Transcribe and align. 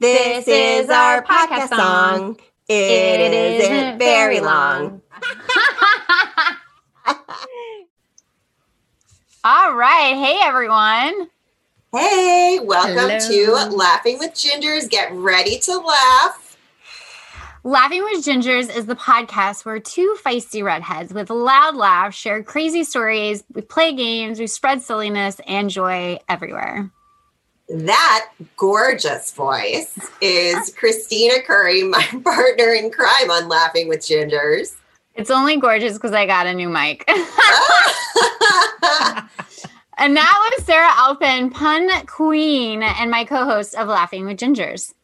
This 0.00 0.46
is 0.46 0.88
our 0.90 1.24
podcast 1.24 1.70
song. 1.70 2.38
It 2.68 3.60
isn't 3.60 3.98
very 3.98 4.38
long. 4.38 5.02
All 9.44 9.74
right. 9.74 10.14
Hey, 10.14 10.38
everyone. 10.40 11.28
Hey, 11.92 12.60
welcome 12.62 12.94
Hello. 12.94 13.18
to 13.18 13.74
Laughing 13.74 14.20
with 14.20 14.34
Gingers. 14.34 14.88
Get 14.88 15.12
ready 15.12 15.58
to 15.60 15.78
laugh. 15.78 16.56
Laughing 17.64 18.04
with 18.04 18.24
Gingers 18.24 18.74
is 18.74 18.86
the 18.86 18.94
podcast 18.94 19.64
where 19.64 19.80
two 19.80 20.16
feisty 20.24 20.62
redheads 20.62 21.12
with 21.12 21.28
loud 21.28 21.74
laughs 21.74 22.16
share 22.16 22.44
crazy 22.44 22.84
stories. 22.84 23.42
We 23.52 23.62
play 23.62 23.94
games, 23.94 24.38
we 24.38 24.46
spread 24.46 24.80
silliness 24.80 25.40
and 25.44 25.70
joy 25.70 26.18
everywhere. 26.28 26.92
That 27.68 28.30
gorgeous 28.56 29.30
voice 29.32 29.98
is 30.22 30.74
Kristina 30.80 31.44
Curry, 31.44 31.82
my 31.82 32.02
partner 32.24 32.72
in 32.72 32.90
crime 32.90 33.30
on 33.30 33.48
Laughing 33.48 33.88
with 33.88 34.00
Gingers. 34.00 34.74
It's 35.14 35.30
only 35.30 35.56
gorgeous 35.58 35.94
because 35.94 36.12
I 36.12 36.26
got 36.26 36.46
a 36.46 36.54
new 36.54 36.68
mic. 36.68 37.04
and 37.08 37.18
that 40.16 40.50
was 40.56 40.64
Sara 40.64 40.88
Alpin, 40.92 41.50
pun 41.50 42.06
queen, 42.06 42.82
and 42.82 43.10
my 43.10 43.24
co 43.24 43.44
host 43.44 43.74
of 43.74 43.88
Laughing 43.88 44.24
with 44.26 44.38
Gingers. 44.38 44.94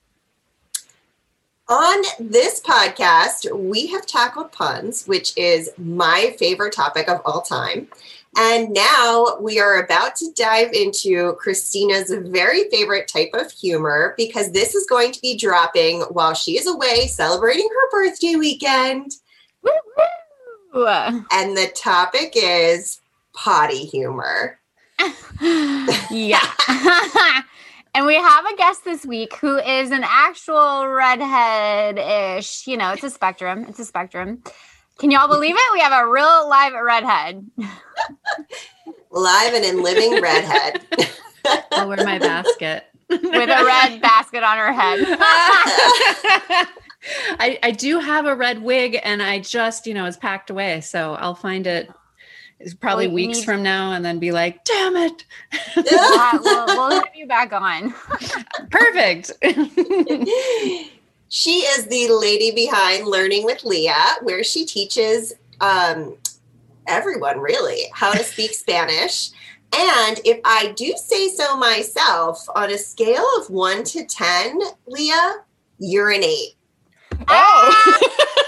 On 1.69 2.03
this 2.21 2.61
podcast, 2.61 3.51
we 3.59 3.87
have 3.89 4.07
tackled 4.07 4.53
puns, 4.53 5.07
which 5.07 5.37
is 5.37 5.71
my 5.79 6.37
favorite 6.39 6.75
topic 6.75 7.09
of 7.09 7.21
all 7.25 7.41
time. 7.41 7.89
And 8.37 8.73
now 8.73 9.37
we 9.41 9.61
are 9.61 9.83
about 9.83 10.17
to 10.17 10.33
dive 10.35 10.73
into 10.73 11.35
Kristina's 11.35 12.13
very 12.29 12.69
favorite 12.71 13.09
type 13.09 13.31
of 13.35 13.51
humor 13.53 14.15
because 14.17 14.53
this 14.53 14.75
is 14.75 14.87
going 14.87 15.13
to 15.13 15.21
be 15.21 15.37
dropping 15.37 16.01
while 16.03 16.35
she 16.35 16.59
is 16.59 16.67
away 16.67 17.07
celebrating 17.07 17.69
her 17.69 17.91
birthday 17.91 18.35
weekend. 18.37 19.13
Woo! 20.73 20.87
And 21.33 21.57
the 21.57 21.71
topic 21.77 22.33
is 22.35 23.01
potty 23.35 23.85
humor. 23.85 24.59
yeah. 26.11 26.51
and 27.95 28.07
we 28.07 28.17
have 28.17 28.47
a 28.47 28.57
guest 28.57 28.85
this 28.85 29.07
week 29.07 29.37
who 29.37 29.59
is 29.59 29.91
an 29.91 30.05
actual 30.05 30.89
redhead 30.89 31.99
ish. 31.99 32.67
You 32.67 32.77
know, 32.77 32.93
it's 32.93 33.05
a 33.05 33.11
spectrum. 33.11 33.67
It's 33.69 33.79
a 33.79 33.85
spectrum. 33.85 34.43
Can 34.99 35.11
y'all 35.11 35.29
believe 35.29 35.55
it? 35.57 35.73
We 35.73 35.81
have 35.81 35.93
a 35.93 36.09
real 36.09 36.49
live 36.49 36.73
redhead. 36.73 37.45
Live 39.11 39.55
and 39.55 39.65
in 39.65 39.83
living 39.83 40.21
redhead. 40.21 40.83
I'll 41.73 41.89
wear 41.89 42.05
my 42.05 42.19
basket. 42.19 42.85
with 43.09 43.23
a 43.25 43.65
red 43.65 44.01
basket 44.01 44.43
on 44.43 44.57
her 44.57 44.73
head. 44.73 45.01
I, 47.39 47.59
I 47.63 47.71
do 47.71 47.99
have 47.99 48.25
a 48.27 48.35
red 48.35 48.63
wig 48.63 48.99
and 49.03 49.23
I 49.23 49.41
just, 49.41 49.87
you 49.87 49.95
know, 49.95 50.07
it's 50.07 50.17
packed 50.17 50.49
away. 50.51 50.81
So 50.81 51.15
I'll 51.15 51.35
find 51.35 51.67
it 51.67 51.91
it's 52.61 52.73
probably 52.73 53.09
Well, 53.09 53.17
weeks 53.17 53.39
need- 53.39 53.45
from 53.45 53.63
now 53.63 53.93
and 53.93 54.05
then 54.05 54.19
be 54.19 54.33
like, 54.33 54.65
damn 54.65 54.97
it. 54.97 55.25
Uh, 55.77 56.39
we'll, 56.43 56.67
we'll 56.69 56.91
have 56.93 57.15
you 57.15 57.27
back 57.27 57.53
on. 57.53 57.93
Perfect. 58.71 59.33
She 61.35 61.63
is 61.63 61.87
the 61.87 62.07
lady 62.11 62.53
behind 62.53 63.09
Learning 63.09 63.45
with 63.45 63.65
Leah, 63.65 64.19
where 64.23 64.45
she 64.45 64.65
teaches 64.65 65.33
um, 65.61 66.17
everyone 66.87 67.41
really 67.41 67.87
how 67.93 68.13
to 68.13 68.23
speak 68.23 68.55
Spanish. 68.55 69.31
And 69.75 70.21
if 70.25 70.39
I 70.45 70.73
do 70.77 70.95
say 70.97 71.29
so 71.31 71.57
myself, 71.57 72.47
on 72.55 72.71
a 72.71 72.79
scale 72.79 73.27
of 73.37 73.51
one 73.51 73.83
to 73.83 74.05
10, 74.07 74.61
Leah, 74.87 75.39
you're 75.81 76.13
an 76.13 76.23
eight. 76.23 76.53
Oh, 77.29 78.01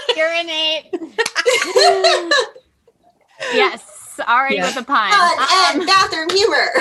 urinate. 0.15 0.85
yes, 3.53 4.17
already 4.25 4.55
Yeah. 4.55 4.67
with 4.67 4.75
the 4.75 4.83
pun. 4.83 5.09
Fun 5.11 5.39
Um, 5.39 5.79
and 5.79 5.85
bathroom 5.85 6.29
humor. 6.29 6.71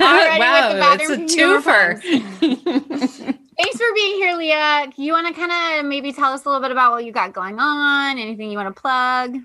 Already 0.00 0.40
wow, 0.40 0.68
with 0.70 0.74
the 0.74 0.80
bathroom 0.80 1.20
it's 1.22 1.32
a 1.32 1.36
humor 1.36 1.62
twofer. 1.62 3.37
Thanks 3.58 3.76
for 3.76 3.92
being 3.92 4.14
here, 4.14 4.36
Leah. 4.36 4.92
You 4.96 5.12
want 5.12 5.26
to 5.26 5.34
kind 5.34 5.80
of 5.80 5.86
maybe 5.86 6.12
tell 6.12 6.32
us 6.32 6.44
a 6.44 6.48
little 6.48 6.62
bit 6.62 6.70
about 6.70 6.92
what 6.92 7.04
you 7.04 7.10
got 7.10 7.32
going 7.32 7.58
on? 7.58 8.16
Anything 8.16 8.52
you 8.52 8.56
want 8.56 8.74
to 8.74 8.80
plug? 8.80 9.36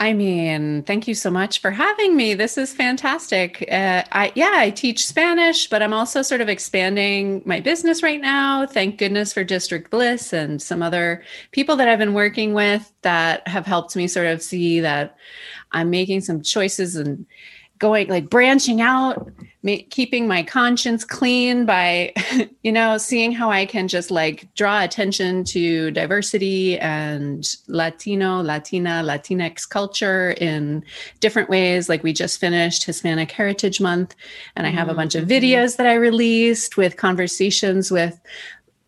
I 0.00 0.14
mean, 0.14 0.82
thank 0.82 1.06
you 1.06 1.14
so 1.14 1.30
much 1.30 1.60
for 1.60 1.70
having 1.70 2.16
me. 2.16 2.34
This 2.34 2.58
is 2.58 2.74
fantastic. 2.74 3.64
Uh, 3.70 4.02
I 4.10 4.32
yeah, 4.34 4.54
I 4.54 4.70
teach 4.70 5.06
Spanish, 5.06 5.68
but 5.68 5.80
I'm 5.80 5.92
also 5.92 6.22
sort 6.22 6.40
of 6.40 6.48
expanding 6.48 7.40
my 7.46 7.60
business 7.60 8.02
right 8.02 8.20
now. 8.20 8.66
Thank 8.66 8.98
goodness 8.98 9.32
for 9.32 9.44
District 9.44 9.92
Bliss 9.92 10.32
and 10.32 10.60
some 10.60 10.82
other 10.82 11.22
people 11.52 11.76
that 11.76 11.86
I've 11.86 12.00
been 12.00 12.14
working 12.14 12.54
with 12.54 12.92
that 13.02 13.46
have 13.46 13.64
helped 13.64 13.94
me 13.94 14.08
sort 14.08 14.26
of 14.26 14.42
see 14.42 14.80
that 14.80 15.16
I'm 15.70 15.88
making 15.88 16.22
some 16.22 16.42
choices 16.42 16.96
and 16.96 17.24
going 17.82 18.08
like 18.08 18.30
branching 18.30 18.80
out, 18.80 19.28
ma- 19.64 19.84
keeping 19.90 20.28
my 20.28 20.42
conscience 20.44 21.04
clean 21.04 21.66
by, 21.66 22.14
you 22.62 22.70
know, 22.70 22.96
seeing 22.96 23.32
how 23.32 23.50
I 23.50 23.66
can 23.66 23.88
just 23.88 24.10
like 24.12 24.48
draw 24.54 24.82
attention 24.84 25.42
to 25.46 25.90
diversity 25.90 26.78
and 26.78 27.44
Latino, 27.66 28.40
Latina, 28.40 29.02
Latinx 29.04 29.68
culture 29.68 30.30
in 30.40 30.84
different 31.18 31.50
ways. 31.50 31.88
Like 31.88 32.04
we 32.04 32.12
just 32.12 32.38
finished 32.38 32.84
Hispanic 32.84 33.32
Heritage 33.32 33.80
Month, 33.80 34.14
and 34.54 34.64
I 34.64 34.70
have 34.70 34.88
a 34.88 34.94
bunch 34.94 35.16
of 35.16 35.24
Mhm. 35.24 35.40
videos 35.40 35.76
that 35.76 35.86
I 35.86 35.94
released 35.94 36.76
with 36.76 36.96
conversations 36.96 37.90
with 37.90 38.18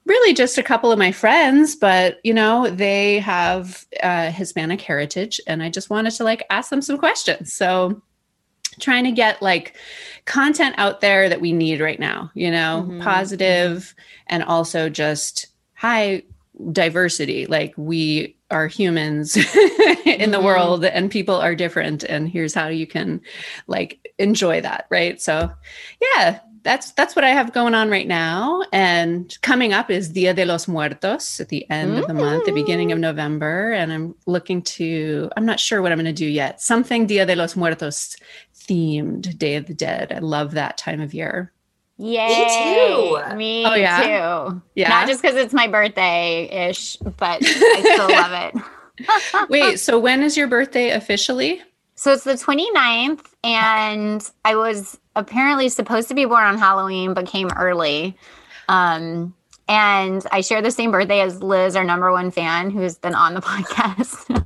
really 0.06 0.34
just 0.34 0.56
a 0.58 0.62
couple 0.62 0.92
of 0.92 0.98
my 0.98 1.10
friends 1.10 1.74
but 1.74 2.18
you 2.24 2.34
know 2.34 2.68
they 2.68 3.18
have 3.20 3.86
uh, 4.02 4.30
hispanic 4.30 4.78
heritage 4.82 5.40
and 5.46 5.62
i 5.62 5.70
just 5.70 5.88
wanted 5.88 6.10
to 6.10 6.22
like 6.22 6.44
ask 6.50 6.68
them 6.68 6.82
some 6.82 6.98
questions 6.98 7.54
so 7.54 8.02
trying 8.80 9.04
to 9.04 9.12
get 9.12 9.40
like 9.42 9.76
content 10.24 10.74
out 10.78 11.00
there 11.00 11.28
that 11.28 11.40
we 11.40 11.52
need 11.52 11.80
right 11.80 12.00
now 12.00 12.30
you 12.34 12.50
know? 12.50 12.86
Mhm, 12.88 13.02
positive 13.02 13.94
and 14.26 14.42
also 14.42 14.88
just 14.88 15.46
high 15.74 16.22
diversity. 16.72 17.46
Like 17.46 17.74
we 17.76 18.36
are 18.50 18.68
humans 18.68 19.36
in 20.06 20.30
the 20.30 20.38
Mhm. 20.38 20.44
world 20.44 20.84
and 20.84 21.10
people 21.10 21.34
are 21.34 21.54
different 21.54 22.04
and 22.04 22.28
here's 22.28 22.54
how 22.54 22.68
you 22.68 22.86
can 22.86 23.20
like 23.66 24.12
enjoy 24.18 24.60
that 24.60 24.86
right? 24.90 25.20
So 25.20 25.50
yeah 26.00 26.38
that's 26.62 26.92
that's 26.92 27.14
what 27.14 27.26
i 27.26 27.28
have 27.28 27.52
going 27.52 27.74
on 27.74 27.90
right 27.90 28.08
now. 28.08 28.62
And 28.72 29.36
coming 29.42 29.74
up 29.74 29.90
is 29.90 30.08
dia 30.08 30.32
de 30.32 30.46
los 30.46 30.66
muertos 30.66 31.38
at 31.38 31.50
the 31.50 31.68
end 31.70 31.98
of 31.98 32.06
the 32.06 32.14
month 32.14 32.46
the 32.46 32.52
beginning 32.52 32.90
of 32.90 32.98
november. 32.98 33.72
And 33.72 33.92
i'm 33.92 34.14
looking 34.26 34.62
to 34.78 35.28
i'm 35.36 35.44
not 35.44 35.60
sure 35.60 35.82
what 35.82 35.92
i'm 35.92 35.98
going 35.98 36.06
to 36.06 36.12
do 36.12 36.24
yet. 36.26 36.62
Something 36.62 37.06
dia 37.06 37.26
de 37.26 37.36
los 37.36 37.54
muertos 37.56 38.16
themed 38.66 39.36
day 39.38 39.56
of 39.56 39.66
the 39.66 39.74
dead 39.74 40.12
i 40.12 40.18
love 40.18 40.52
that 40.52 40.76
time 40.78 41.00
of 41.00 41.12
year 41.14 41.50
Yay. 41.96 42.26
too. 43.28 43.36
Me 43.36 43.64
Oh, 43.64 43.74
yeah? 43.74 44.02
too. 44.50 44.60
Yeah. 44.74 44.88
Not 44.88 45.06
just 45.06 45.22
because 45.22 45.36
it's 45.36 45.54
my 45.54 45.68
birthday 45.68 46.48
ish, 46.68 46.96
but 46.96 47.20
I 47.40 47.80
still 47.94 48.08
love 48.10 48.32
it. 49.36 49.48
wait 49.48 49.78
so 49.78 49.96
when 50.00 50.24
is 50.24 50.36
your 50.36 50.48
birthday 50.48 50.90
officially 50.90 51.62
So 51.94 52.12
it's 52.12 52.24
the 52.24 52.32
29th, 52.32 53.24
and 53.44 54.28
I 54.44 54.56
was 54.56 54.98
apparently 55.14 55.68
supposed 55.68 56.08
to 56.08 56.14
be 56.14 56.24
born 56.24 56.42
on 56.42 56.58
Halloween, 56.58 57.14
but 57.14 57.26
came 57.28 57.48
early. 57.56 58.16
Um, 58.68 59.32
and 59.68 60.26
I 60.32 60.40
share 60.40 60.62
the 60.62 60.72
same 60.72 60.90
birthday 60.90 61.20
as 61.20 61.42
Liz, 61.44 61.76
our 61.76 61.84
number 61.84 62.10
one 62.10 62.32
fan, 62.32 62.70
who's 62.70 62.96
been 62.96 63.14
on 63.14 63.34
the 63.34 63.40
podcast. 63.52 64.44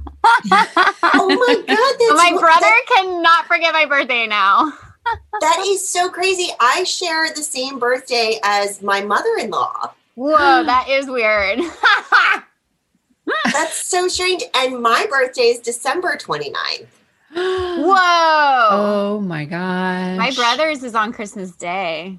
Oh 0.51 1.29
my 1.29 1.55
God. 1.55 1.67
That's, 1.67 2.33
my 2.33 2.37
brother 2.39 2.61
that- 2.61 2.85
cannot 2.89 3.47
forget 3.47 3.73
my 3.73 3.87
birthday 3.87 4.27
now. 4.27 4.73
that 5.41 5.65
is 5.67 5.87
so 5.89 6.09
crazy. 6.09 6.51
I 6.61 6.85
share 6.85 7.29
the 7.35 7.43
same 7.43 7.79
birthday 7.79 8.39
as 8.43 8.83
my 8.83 9.01
mother 9.01 9.37
in 9.39 9.51
law. 9.51 9.93
Whoa, 10.15 10.37
that 10.65 10.89
is 10.89 11.07
weird. 11.07 11.61
That's 13.53 13.75
so 13.77 14.09
strange. 14.09 14.43
And 14.55 14.81
my 14.83 15.07
birthday 15.09 15.49
is 15.49 15.61
December 15.61 16.17
29th. 16.17 16.87
Whoa. 17.35 18.69
oh 18.71 19.21
my 19.21 19.45
gosh 19.45 20.17
My 20.17 20.31
brother's 20.35 20.83
is 20.83 20.95
on 20.95 21.13
Christmas 21.13 21.51
Day. 21.53 22.19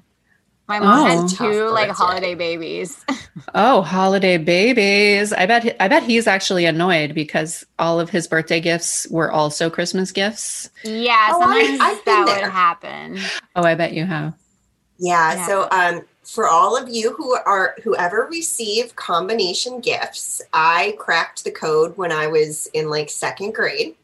My 0.70 0.78
mom 0.78 1.00
Oh. 1.00 1.04
has 1.04 1.32
two 1.36 1.68
like 1.70 1.88
birthday. 1.88 2.04
holiday 2.04 2.34
babies. 2.36 3.04
Oh, 3.54 3.82
holiday 3.82 4.36
babies. 4.38 5.32
I 5.32 5.46
bet 5.46 5.74
I 5.80 5.88
bet 5.88 6.02
he's 6.04 6.26
actually 6.28 6.64
annoyed 6.66 7.14
because 7.14 7.64
all 7.78 7.98
of 7.98 8.10
his 8.10 8.28
birthday 8.28 8.60
gifts 8.60 9.08
were 9.10 9.32
also 9.32 9.68
Christmas 9.70 10.12
gifts. 10.12 10.68
yeah, 10.84 11.30
Oh, 11.32 11.40
I- 11.42 11.60
sometimes 11.62 11.80
I've 11.80 12.04
that 12.04 12.26
there. 12.26 12.40
would 12.44 12.50
happen. 12.52 13.18
Oh, 13.56 13.62
I 13.64 13.74
bet 13.74 13.92
you 13.94 14.04
have. 14.04 14.34
Yeah, 14.98 15.34
Yeah. 15.34 15.46
So 15.46 15.68
um 15.72 16.02
for 16.22 16.48
all 16.48 16.76
of 16.76 16.88
you 16.88 17.14
who 17.14 17.34
are 17.34 17.74
whoever 17.82 18.28
receive 18.30 18.94
combination 18.94 19.80
gifts, 19.80 20.40
I 20.52 20.94
cracked 20.98 21.42
the 21.42 21.50
code 21.50 21.96
when 21.96 22.12
I 22.12 22.28
was 22.28 22.66
in 22.74 22.88
like 22.90 23.10
second 23.10 23.54
grade 23.54 23.96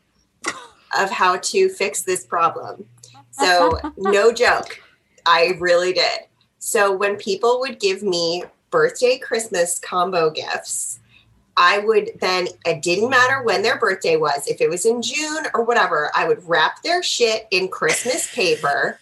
of 0.99 1.11
how 1.11 1.37
to 1.37 1.69
fix 1.69 2.03
this 2.03 2.25
problem. 2.25 2.87
So 3.31 3.79
no 3.97 4.33
joke. 4.33 4.81
I 5.27 5.57
really 5.61 5.93
did. 5.93 6.21
So 6.67 6.91
when 6.91 7.15
people 7.15 7.61
would 7.61 7.79
give 7.79 8.03
me 8.03 8.43
birthday 8.73 9.19
Christmas 9.19 9.79
combo 9.79 10.31
gifts. 10.31 10.99
I 11.57 11.79
would 11.79 12.11
then, 12.21 12.49
it 12.67 12.83
didn't 12.83 13.09
matter 13.09 13.41
when 13.45 13.63
their 13.63 13.79
birthday 13.79 14.17
was, 14.17 14.49
if 14.49 14.61
it 14.61 14.69
was 14.69 14.85
in 14.85 15.01
June 15.01 15.47
or 15.55 15.63
whatever, 15.63 16.11
I 16.15 16.27
would 16.27 16.43
wrap 16.47 16.83
their 16.83 17.05
shit 17.05 17.47
in 17.53 17.69
Christmas 17.69 18.29
paper 18.35 18.99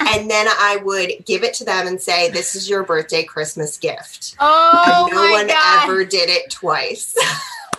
and 0.00 0.30
then 0.30 0.46
I 0.48 0.78
would 0.82 1.26
give 1.26 1.44
it 1.44 1.52
to 1.54 1.66
them 1.66 1.86
and 1.86 2.00
say, 2.00 2.30
This 2.30 2.56
is 2.56 2.68
your 2.68 2.82
birthday 2.82 3.24
Christmas 3.24 3.76
gift. 3.76 4.34
Oh, 4.40 4.82
and 4.86 5.14
no 5.14 5.22
my 5.22 5.30
one 5.32 5.46
God. 5.48 5.84
ever 5.84 6.04
did 6.06 6.30
it 6.30 6.50
twice. 6.50 7.14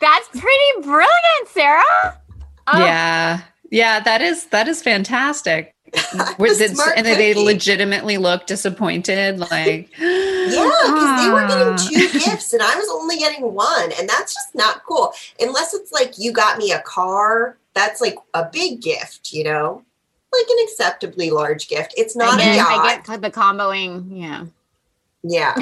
That's 0.00 0.28
pretty 0.28 0.82
brilliant, 0.82 1.48
Sara. 1.48 1.82
Oh, 2.68 2.78
Yeah. 2.78 3.40
Yeah, 3.72 4.00
that 4.00 4.22
is 4.22 4.46
that 4.46 4.66
is 4.66 4.82
fantastic. 4.82 5.74
It, 6.38 6.70
smart 6.74 6.94
and 6.96 7.06
they 7.06 7.34
legitimately 7.34 8.16
look 8.18 8.46
disappointed, 8.46 9.38
like 9.38 9.90
Yeah, 9.98 10.68
because 10.68 11.24
they 11.24 11.30
were 11.30 11.46
getting 11.46 11.74
Ah. 11.74 11.76
two 11.88 12.18
gifts 12.18 12.52
and 12.52 12.62
I 12.62 12.74
was 12.76 12.88
only 12.90 13.16
getting 13.18 13.52
one. 13.52 13.92
And 13.98 14.08
that's 14.08 14.34
just 14.34 14.54
not 14.54 14.84
cool. 14.84 15.12
Unless 15.40 15.74
it's 15.74 15.92
like 15.92 16.18
you 16.18 16.32
got 16.32 16.58
me 16.58 16.72
a 16.72 16.80
car, 16.82 17.56
that's 17.74 18.00
like 18.00 18.16
a 18.34 18.44
big 18.50 18.80
gift, 18.82 19.32
you 19.32 19.44
know? 19.44 19.82
Like 20.32 20.46
an 20.48 20.56
acceptably 20.64 21.30
large 21.30 21.68
gift. 21.68 21.94
It's 21.96 22.16
I 22.16 22.24
not 22.24 22.40
a 22.40 22.56
yacht. 22.56 22.66
I 22.68 23.02
get 23.06 23.20
the 23.22 23.30
comboing. 23.30 24.06
Yeah. 24.10 24.44
Yeah. 25.22 25.54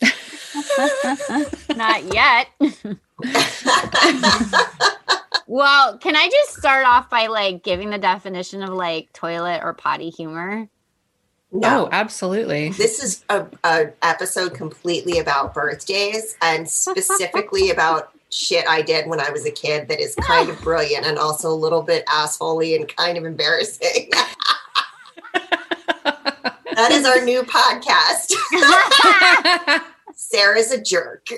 Not 1.76 2.02
yet. 2.12 2.48
Well, 5.46 5.98
can 5.98 6.16
I 6.16 6.28
just 6.28 6.56
start 6.56 6.86
off 6.86 7.10
by 7.10 7.26
like 7.26 7.62
giving 7.62 7.90
the 7.90 7.98
definition 7.98 8.62
of 8.62 8.70
like 8.70 9.12
toilet 9.12 9.60
or 9.62 9.74
potty 9.74 10.10
humor? 10.10 10.68
no. 11.54 11.84
Oh, 11.84 11.88
absolutely. 11.92 12.70
This 12.70 13.02
is 13.02 13.24
a, 13.28 13.46
a 13.62 13.92
episode 14.02 14.54
completely 14.54 15.20
about 15.20 15.54
birthdays 15.54 16.36
and 16.42 16.68
specifically 16.68 17.70
about 17.72 18.10
shit 18.30 18.64
I 18.68 18.82
did 18.82 19.06
when 19.06 19.20
I 19.20 19.30
was 19.30 19.46
a 19.46 19.52
kid 19.52 19.86
that 19.88 20.00
is 20.00 20.16
kind 20.16 20.50
of 20.50 20.60
brilliant 20.60 21.06
and 21.06 21.16
also 21.18 21.48
a 21.50 21.54
little 21.54 21.82
bit 21.82 22.04
assholey 22.06 22.74
and 22.74 22.88
kind 22.96 23.16
of 23.16 23.24
embarrassing. 23.24 24.10
that 26.74 26.90
is 26.90 27.06
our 27.06 27.24
new 27.24 27.42
podcast. 27.42 28.32
Sara's 30.14 30.72
a 30.72 30.82
jerk. 30.82 31.28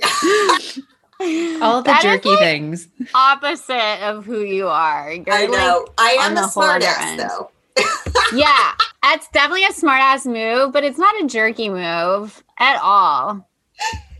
All 1.21 1.83
the 1.83 1.85
That 1.87 1.99
is, 2.05 2.11
jerky 2.13 2.29
like, 2.31 2.39
things. 2.39 2.89
opposite 3.15 4.01
of 4.03 4.25
who 4.27 4.41
you 4.43 4.69
are. 4.69 5.13
You're 5.13 5.33
I 5.35 5.41
like- 5.47 5.51
know. 5.51 5.87
I 5.99 6.11
am 6.21 6.35
the 6.35 6.45
a 6.45 6.49
smart 6.49 6.83
ass 6.83 6.99
end. 7.01 7.21
though. 7.21 7.51
yeah, 8.35 8.73
that's 9.03 9.29
definitely 9.29 9.65
a 9.65 9.73
smart 9.73 10.01
ass 10.01 10.27
move, 10.27 10.73
but 10.73 10.85
it's 10.85 10.99
not 10.99 11.15
a 11.23 11.27
jerky 11.27 11.69
move 11.69 12.43
at 12.59 12.79
all. 12.83 13.49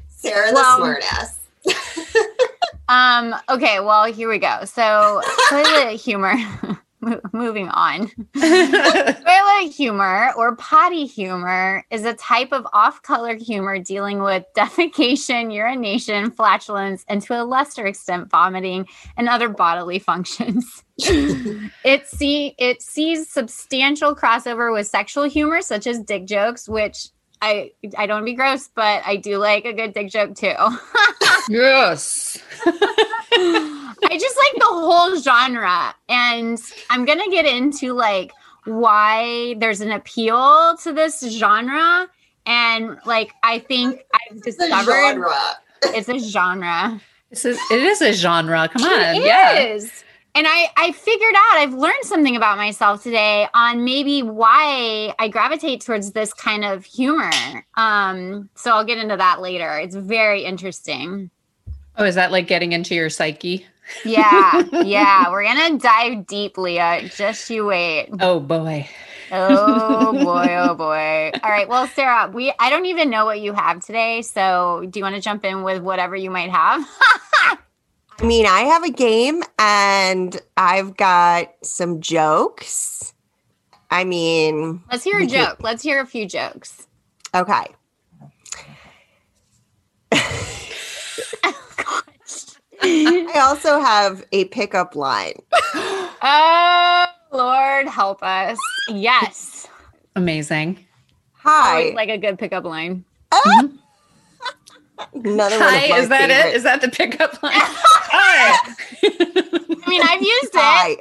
Sara 0.09 0.49
the 0.49 0.55
Well- 0.55 0.77
smart 0.79 1.03
ass. 1.13 1.39
Um, 2.89 3.35
okay, 3.49 3.81
well, 3.81 4.05
here 4.05 4.29
we 4.29 4.39
go. 4.39 4.65
So, 4.65 5.21
toilet 5.49 5.97
humor. 6.01 6.35
Mo- 7.01 7.21
Moving 7.33 7.69
on. 7.69 8.09
Toilet 8.35 9.73
humor 9.73 10.33
or 10.37 10.57
potty 10.57 11.07
humor 11.07 11.85
is 11.91 12.05
a 12.05 12.15
type 12.15 12.53
of 12.53 12.67
off 12.73 13.03
color 13.03 13.35
humor 13.37 13.79
dealing 13.79 14.23
with 14.23 14.45
defecation, 14.57 15.53
urination, 15.53 16.31
flatulence, 16.31 17.05
and 17.09 17.23
to 17.23 17.41
a 17.41 17.45
lesser 17.45 17.87
extent, 17.87 18.31
vomiting 18.31 18.87
and 19.17 19.29
other 19.29 19.49
bodily 19.49 19.99
functions. 19.99 20.85
it, 20.99 22.07
see, 22.07 22.55
it 22.59 22.81
sees 22.83 23.31
substantial 23.31 24.17
crossover 24.17 24.73
with 24.73 24.87
sexual 24.87 25.25
humor, 25.25 25.61
such 25.61 25.87
as 25.87 26.01
dick 26.01 26.25
jokes, 26.25 26.69
which 26.69 27.09
I, 27.43 27.73
I 27.97 28.07
don't 28.07 28.17
want 28.17 28.23
to 28.23 28.33
be 28.33 28.35
gross, 28.35 28.69
but 28.75 29.03
I 29.07 29.17
do 29.17 29.39
like 29.39 29.65
a 29.65 29.73
good 29.73 29.93
dick 29.93 30.11
joke 30.11 30.35
too. 30.35 30.55
yes. 31.49 32.39
I 32.65 34.19
just 34.19 34.37
like 34.37 34.55
the 34.55 34.67
whole 34.67 35.17
genre. 35.17 35.95
And 36.09 36.59
I'm 36.91 37.05
going 37.05 37.19
to 37.19 37.31
get 37.31 37.45
into 37.45 37.93
like 37.93 38.33
why 38.65 39.55
there's 39.59 39.81
an 39.81 39.93
appeal 39.93 40.77
to 40.83 40.93
this 40.93 41.21
genre. 41.21 42.09
And 42.47 42.99
like, 43.05 43.33
I 43.43 43.59
think 43.59 44.01
I've 44.15 44.41
The 44.41 44.51
discovered 44.53 44.93
genre. 44.93 45.35
it's 45.85 46.09
a 46.09 46.19
genre. 46.19 47.01
This 47.31 47.45
is 47.45 47.59
it 47.71 47.83
is 47.83 48.01
a 48.01 48.13
genre. 48.13 48.69
Come 48.69 48.85
on. 48.85 49.17
It 49.17 49.25
yeah. 49.25 49.53
is. 49.59 50.05
And 50.37 50.47
I, 50.47 50.69
I 50.77 50.93
figured 50.93 51.35
out, 51.35 51.57
I've 51.57 51.73
learned 51.73 52.03
something 52.03 52.37
about 52.37 52.59
myself 52.59 53.03
today 53.03 53.49
on 53.55 53.85
maybe 53.85 54.23
why 54.23 55.15
I 55.19 55.29
gravitate 55.29 55.81
towards 55.81 56.13
this 56.13 56.35
kind 56.35 56.63
of 56.63 56.85
humor. 56.85 57.33
Um, 57.75 58.51
so 58.55 58.73
I'll 58.73 58.85
get 58.85 58.99
into 58.99 59.17
that 59.17 59.41
later. 59.41 59.79
It's 59.79 59.95
very 59.95 60.45
interesting. 60.45 61.31
Oh, 61.97 62.05
is 62.05 62.17
that 62.17 62.33
like 62.33 62.49
getting 62.49 62.73
into 62.73 62.95
your 62.95 63.09
psyche? 63.09 63.65
Yeah, 64.05 64.63
yeah. 64.85 65.31
We're 65.31 65.45
gonna 65.45 65.79
dive 65.79 66.27
deep, 66.27 66.59
Leah. 66.59 67.09
Just 67.17 67.49
you 67.49 67.65
wait. 67.65 68.11
Oh 68.21 68.39
boy. 68.39 68.87
Oh 69.33 70.13
boy, 70.13 70.55
oh 70.55 70.75
boy. 70.77 71.31
All 71.43 71.51
right. 71.51 71.67
Well, 71.67 71.87
Sara, 71.87 72.31
we 72.31 72.53
I 72.59 72.69
don't 72.69 72.85
even 72.85 73.09
know 73.09 73.25
what 73.25 73.41
you 73.41 73.55
have 73.55 73.83
today. 73.83 74.21
So 74.21 74.85
do 74.91 75.01
you 75.01 75.03
want 75.03 75.15
to 75.15 75.23
jump 75.23 75.47
in 75.47 75.63
with 75.63 75.81
whatever 75.81 76.15
you 76.15 76.31
might 76.31 76.51
have? 76.51 76.87
I 78.19 78.25
mean, 78.25 78.47
I 78.47 78.61
have 78.63 78.83
a 78.83 78.91
game 78.91 79.43
and 79.59 80.41
I've 80.57 80.97
got 80.97 81.53
some 81.63 82.01
jokes. 82.01 83.13
I 83.91 84.05
mean, 84.05 84.83
Let's 84.91 85.05
hear 85.05 85.19
a 85.19 85.27
joke. 85.27 85.59
Let's 85.63 85.83
hear 85.83 86.01
a 86.01 86.07
few 86.07 86.27
jokes. 86.27 86.87
okay. 87.35 87.67
I 92.83 93.41
also 93.41 93.81
have 93.81 94.25
a 94.33 94.45
pickup 94.47 94.95
line. 94.97 95.35
Oh 96.23 97.07
Lord 97.31 97.87
help 97.89 98.23
us. 98.23 98.59
Yes. 98.89 99.69
Amazing. 100.17 100.85
Hi. 101.35 101.71
Always 101.81 101.95
like 101.95 102.09
a 102.09 102.17
good 102.17 102.39
pickup 102.39 102.65
line. 102.65 103.05
Ah! 103.31 103.43
Mm-hmm. 103.63 103.77
Another 105.29 105.57
one 105.59 105.69
of 105.69 105.71
Hi, 105.75 105.89
my 105.91 105.99
is 105.99 106.09
that 106.09 106.31
it? 106.31 106.35
favorites. 106.35 106.57
Is 106.57 106.63
that 106.63 106.81
the 106.81 106.89
pickup 106.89 107.43
line? 107.43 107.53
Hi. 108.29 108.75
I 109.03 109.89
mean, 109.89 110.03
I've 110.03 110.23
used 110.23 110.55
it. 110.55 111.01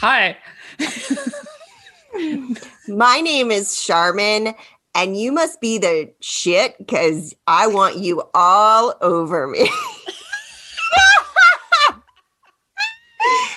Hi. 0.00 0.36
Hi. 2.16 2.48
My 2.88 3.20
name 3.20 3.50
is 3.50 3.82
Charmin, 3.84 4.54
and 4.94 5.16
you 5.16 5.32
must 5.32 5.60
be 5.60 5.78
the 5.78 6.12
shit 6.20 6.78
because 6.78 7.34
I 7.46 7.66
want 7.66 7.96
you 7.98 8.22
all 8.34 8.94
over 9.00 9.46
me. 9.46 9.68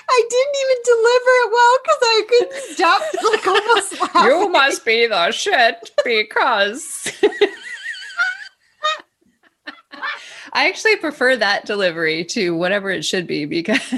I 0.10 0.24
didn't 0.29 0.55
even 0.63 0.77
deliver 0.86 1.31
it 1.43 1.51
well 1.51 1.77
because 1.84 2.01
I 2.01 2.22
couldn't 2.29 2.62
stop 2.74 3.01
like 3.31 3.48
almost 3.48 4.01
laughing. 4.01 4.31
You 4.31 4.50
must 4.50 4.86
be 4.86 5.07
the 5.07 5.31
shit 5.31 5.91
because 6.03 7.12
I 10.54 10.68
actually 10.70 10.96
prefer 10.98 11.36
that 11.38 11.66
delivery 11.66 12.25
to 12.25 12.56
whatever 12.56 12.89
it 12.89 13.04
should 13.04 13.27
be 13.27 13.46
because 13.46 13.80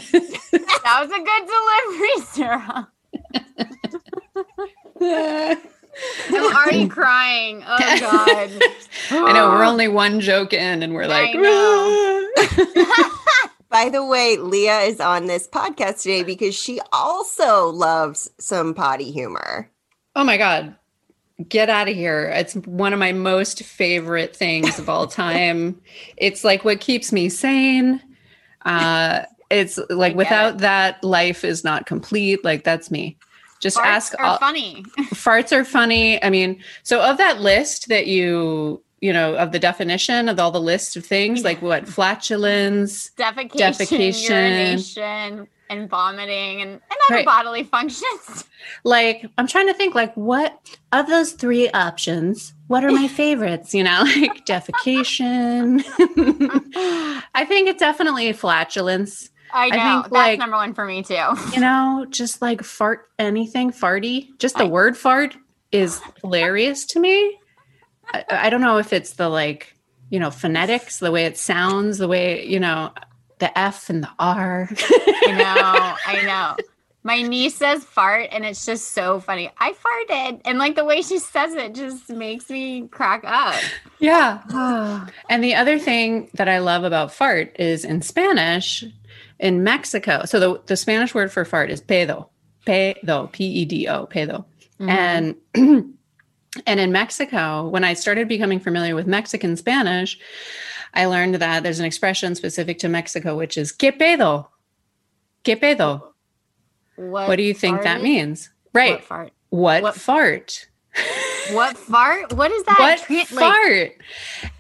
That 0.52 1.02
was 1.02 1.12
a 1.12 1.20
good 1.24 1.46
delivery, 1.48 2.18
Sara. 2.26 2.88
I'm 6.32 6.56
already 6.56 6.88
crying. 6.88 7.64
Oh 7.66 7.78
God. 8.00 8.50
I 9.12 9.34
know 9.34 9.50
we're 9.50 9.64
only 9.66 9.88
one 9.88 10.20
joke 10.20 10.54
in 10.54 10.84
and 10.84 10.94
we're 10.94 11.08
like, 11.08 11.34
By 13.70 13.90
the 13.90 14.04
way, 14.06 14.38
Leah 14.38 14.80
is 14.82 15.00
on 15.00 15.28
this 15.28 15.48
podcast 15.48 16.02
today 16.02 16.24
because 16.24 16.56
she 16.56 16.80
also 16.92 17.68
loves 17.70 18.30
some 18.40 18.74
potty 18.74 19.12
humor. 19.12 19.70
oh 20.16 20.24
my 20.24 20.38
God, 20.38 20.76
get 21.48 21.70
out 21.70 21.88
of 21.88 21.96
here. 21.96 22.30
It's 22.36 22.56
one 22.56 22.94
of 22.94 23.00
my 23.00 23.14
most 23.14 23.64
favorite 23.64 24.36
things 24.36 24.80
of 24.80 24.90
all 24.90 25.08
time. 25.08 25.82
it's 26.18 26.44
like 26.44 26.66
what 26.66 26.80
keeps 26.82 27.12
me 27.12 27.30
sane. 27.30 28.02
Uh, 28.66 29.24
it's 29.50 29.80
like 29.90 30.16
without 30.16 30.60
that, 30.60 31.04
life 31.04 31.44
is 31.44 31.64
not 31.64 31.86
complete. 31.86 32.44
Like 32.44 32.64
that's 32.64 32.92
me. 32.92 33.18
Just 33.60 33.78
Farts 33.78 33.86
ask 33.86 34.20
are 34.20 34.26
all, 34.26 34.38
funny. 34.38 34.84
farts 35.14 35.52
are 35.52 35.66
funny. 35.66 36.22
I 36.24 36.30
mean, 36.30 36.62
so 36.84 37.02
of 37.02 37.18
that 37.18 37.42
list 37.42 37.90
that 37.90 38.08
you, 38.08 38.82
you 39.02 39.12
know, 39.12 39.36
of 39.36 39.52
the 39.52 39.60
definition 39.60 40.30
of 40.30 40.40
all 40.40 40.52
the 40.52 40.62
list 40.62 40.96
of 40.96 41.06
things, 41.06 41.44
like 41.44 41.62
what 41.62 41.88
flatulence, 41.88 43.12
Defecation, 43.18 43.50
Defecation. 43.50 44.30
urination, 44.30 45.48
and 45.70 45.90
vomiting, 45.90 46.62
and, 46.62 46.72
and 46.72 46.82
other 47.10 47.16
Right. 47.18 47.26
bodily 47.26 47.64
functions. 47.64 48.46
like 48.84 49.26
I'm 49.38 49.48
trying 49.48 49.68
to 49.68 49.74
think, 49.74 49.96
like 49.96 50.14
what 50.16 50.60
of 50.92 51.08
those 51.08 51.34
three 51.34 51.70
options, 51.72 52.54
what 52.68 52.84
are 52.84 52.92
my 52.92 53.08
favorites? 53.22 53.74
You 53.74 53.84
know, 53.84 54.02
like 54.18 54.46
defecation. 54.46 55.84
I 57.34 57.46
think 57.48 57.70
it's 57.70 57.80
definitely 57.80 58.32
flatulence. 58.34 59.30
I 59.52 59.70
know. 59.70 59.76
think, 59.76 60.04
That's 60.04 60.12
like- 60.12 60.40
number 60.40 60.58
one 60.58 60.74
for 60.74 60.86
me 60.86 61.02
too. 61.04 61.16
You 61.54 61.60
know, 61.62 62.06
just 62.10 62.42
like 62.42 62.64
fart 62.64 63.08
anything, 63.18 63.72
farty. 63.72 64.28
Just 64.38 64.58
the 64.58 64.66
I- 64.66 64.68
word 64.68 64.98
fart 64.98 65.36
is 65.72 66.02
hilarious 66.22 66.86
to 66.88 67.00
me. 67.00 67.38
I, 68.14 68.26
I 68.30 68.50
don't 68.50 68.62
know 68.62 68.78
if 68.78 68.94
it's 68.94 69.14
the 69.14 69.30
like, 69.30 69.76
you 70.10 70.20
know, 70.20 70.32
phonetics, 70.32 70.98
the 71.00 71.12
way 71.12 71.26
it 71.26 71.38
sounds, 71.38 71.98
the 72.00 72.08
way, 72.08 72.46
you 72.46 72.60
know, 72.60 72.92
the 73.40 73.58
F 73.58 73.90
and 73.90 74.04
the 74.04 74.10
R. 74.20 74.70
I 74.80 75.32
know, 75.38 75.96
I 76.06 76.22
know. 76.26 76.58
My 77.04 77.22
niece 77.22 77.56
says 77.56 77.84
fart, 77.86 78.28
and 78.32 78.46
it's 78.46 78.66
just 78.66 78.92
so 78.92 79.22
funny. 79.22 79.50
I 79.58 79.72
farted, 79.72 80.42
and 80.44 80.58
like 80.60 80.76
the 80.76 80.84
way 80.84 81.02
she 81.02 81.18
says 81.18 81.54
it 81.54 81.74
just 81.74 82.10
makes 82.10 82.50
me 82.50 82.88
crack 82.90 83.24
up. 83.26 83.56
yeah. 84.00 85.06
And 85.30 85.44
the 85.44 85.56
other 85.56 85.80
thing 85.80 86.30
that 86.34 86.50
I 86.50 86.60
love 86.60 86.84
about 86.84 87.14
fart 87.14 87.56
is 87.58 87.86
in 87.86 88.02
Spanish, 88.02 88.84
in 89.40 89.64
Mexico. 89.64 90.24
So 90.26 90.40
the, 90.40 90.62
the 90.66 90.76
Spanish 90.76 91.16
word 91.16 91.32
for 91.32 91.46
fart 91.46 91.72
is 91.72 91.82
pedo, 91.82 92.28
pedo, 92.68 93.32
P 93.32 93.46
E 93.46 93.66
D 93.66 93.88
O, 93.88 94.06
pedo. 94.06 94.44
Mhm. 94.82 94.90
And 94.90 95.36
and 96.66 96.80
in 96.80 96.92
Mexico, 96.92 97.68
when 97.70 97.86
I 97.86 97.94
started 97.94 98.28
becoming 98.28 98.60
familiar 98.60 98.96
with 98.96 99.08
Mexican 99.08 99.56
Spanish, 99.56 100.20
I 100.94 101.06
learned 101.06 101.36
that 101.36 101.64
there's 101.64 101.80
an 101.80 101.86
expression 101.86 102.36
specific 102.36 102.80
to 102.80 102.90
Mexico, 102.90 103.36
which 103.36 103.58
is 103.58 103.72
"qué 103.72 103.98
pedo." 103.98 104.48
¿Qué 105.46 105.60
pedo? 105.60 106.02
what, 106.96 107.28
What 107.30 107.36
do 107.38 107.44
you 107.44 107.54
think 107.54 107.82
that 107.84 108.02
means? 108.02 108.50
Right. 108.74 108.96
What 109.00 109.04
fart? 109.04 109.32
What, 109.50 109.84
what- 109.84 109.96
fart? 109.96 110.68
What 111.54 111.78
fart? 111.78 112.34
What 112.34 112.52
is 112.52 112.64
that? 112.64 112.78
what 112.80 113.10
like- 113.10 113.28
fart? 113.28 113.92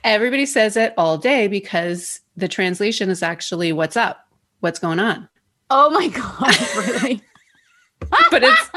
Everybody 0.04 0.46
says 0.46 0.78
it 0.78 0.94
all 0.98 1.18
day 1.18 1.48
because 1.48 2.22
the 2.38 2.48
translation 2.48 3.10
is 3.10 3.22
actually 3.22 3.74
"What's 3.74 3.98
up? 3.98 4.28
What's 4.62 4.80
going 4.80 5.00
on?" 5.00 5.28
oh 5.70 5.90
my 5.92 6.08
god! 6.20 6.56
Really? 6.78 7.22
But 8.32 8.44
it's 8.44 8.70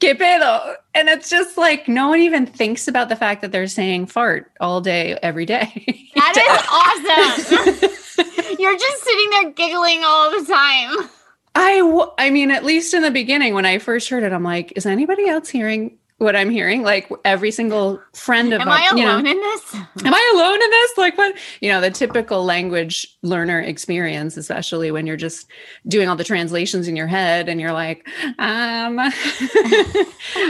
"qué 0.00 0.16
pedo," 0.16 0.76
and 0.94 1.08
it's 1.08 1.28
just 1.30 1.56
like 1.56 1.88
no 1.88 2.08
one 2.08 2.20
even 2.20 2.46
thinks 2.46 2.88
about 2.88 3.08
the 3.08 3.16
fact 3.16 3.42
that 3.42 3.52
they're 3.52 3.66
saying 3.66 4.06
"fart" 4.06 4.50
all 4.60 4.80
day, 4.80 5.18
every 5.22 5.46
day. 5.46 5.90
That 6.14 6.36
is 6.36 7.78
awesome. 8.30 8.56
You're 8.58 8.78
just 8.78 9.02
sitting 9.04 9.30
there 9.30 9.50
giggling 9.50 10.02
all 10.04 10.30
the 10.30 10.46
time. 10.46 11.10
I, 11.56 11.78
w- 11.78 12.10
I 12.18 12.30
mean, 12.30 12.50
at 12.50 12.64
least 12.64 12.94
in 12.94 13.02
the 13.02 13.10
beginning, 13.10 13.54
when 13.54 13.66
I 13.66 13.78
first 13.78 14.08
heard 14.08 14.22
it, 14.22 14.32
I'm 14.32 14.42
like, 14.44 14.72
is 14.76 14.86
anybody 14.86 15.28
else 15.28 15.48
hearing 15.48 15.98
what 16.18 16.36
I'm 16.36 16.48
hearing? 16.50 16.82
Like 16.82 17.10
every 17.24 17.50
single 17.50 18.00
friend 18.14 18.52
of 18.54 18.60
Am 18.60 18.68
I 18.68 18.88
you 18.94 19.02
know, 19.04 19.12
alone 19.12 19.26
in 19.26 19.36
this? 19.40 19.74
am 19.74 20.14
I 20.14 20.32
alone 20.34 20.62
in 20.62 20.70
this? 20.70 20.92
Like 20.96 21.18
what, 21.18 21.36
you 21.60 21.68
know, 21.70 21.80
the 21.80 21.90
typical 21.90 22.44
language 22.44 23.06
learner 23.22 23.60
experience, 23.60 24.36
especially 24.36 24.90
when 24.92 25.06
you're 25.06 25.16
just 25.16 25.48
doing 25.88 26.08
all 26.08 26.14
the 26.16 26.24
translations 26.24 26.86
in 26.86 26.94
your 26.94 27.08
head 27.08 27.48
and 27.48 27.60
you're 27.60 27.72
like, 27.72 28.06
um, 28.38 28.98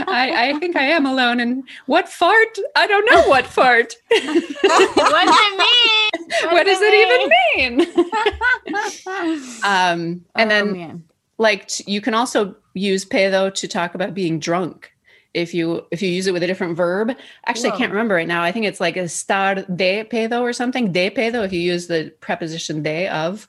I, 0.07 0.51
I 0.53 0.57
think 0.59 0.75
I 0.75 0.83
am 0.85 1.05
alone. 1.05 1.39
And 1.39 1.63
what 1.87 2.07
fart? 2.09 2.57
I 2.75 2.85
don't 2.87 3.05
know 3.11 3.27
what 3.27 3.47
fart. 3.47 3.95
what 4.09 4.21
does 4.23 5.37
it 5.39 5.57
mean? 5.57 6.51
what 6.53 6.65
does 6.65 6.79
it 6.81 6.93
even 6.93 7.77
mean? 7.77 7.77
mean? 7.77 7.95
Um, 9.63 10.25
and 10.35 10.45
Oh, 10.45 10.47
then 10.49 10.71
man. 10.73 11.03
like 11.37 11.69
you 11.87 12.01
can 12.01 12.13
also 12.13 12.55
use 12.73 13.05
pedo 13.05 13.53
to 13.53 13.67
talk 13.67 13.95
about 13.95 14.13
being 14.13 14.39
drunk 14.39 14.91
if 15.35 15.53
you 15.53 15.85
if 15.91 16.01
you 16.01 16.09
use 16.09 16.25
it 16.27 16.31
with 16.33 16.41
a 16.43 16.47
different 16.47 16.75
verb 16.77 17.11
actually 17.45 17.69
i 17.69 17.77
can't 17.77 17.91
remember 17.91 18.15
right 18.15 18.27
now 18.27 18.41
i 18.41 18.51
think 18.51 18.65
it's 18.65 18.79
like 18.79 18.95
a 18.97 19.01
estar 19.03 19.55
de 19.75 20.03
pedo 20.05 20.41
or 20.41 20.53
something 20.53 20.91
de 20.91 21.09
pedo 21.11 21.43
if 21.45 21.51
you 21.53 21.59
use 21.59 21.87
the 21.87 22.11
preposition 22.21 22.81
de 22.81 23.07
of 23.09 23.47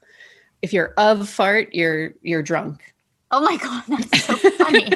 if 0.62 0.72
you're 0.72 0.92
of 0.98 1.28
fart 1.28 1.72
you're 1.72 2.12
you're 2.22 2.42
drunk 2.42 2.92
oh 3.30 3.40
my 3.40 3.56
god, 3.56 3.82
that's 3.88 4.22
so 4.24 4.34
funny. 4.64 4.88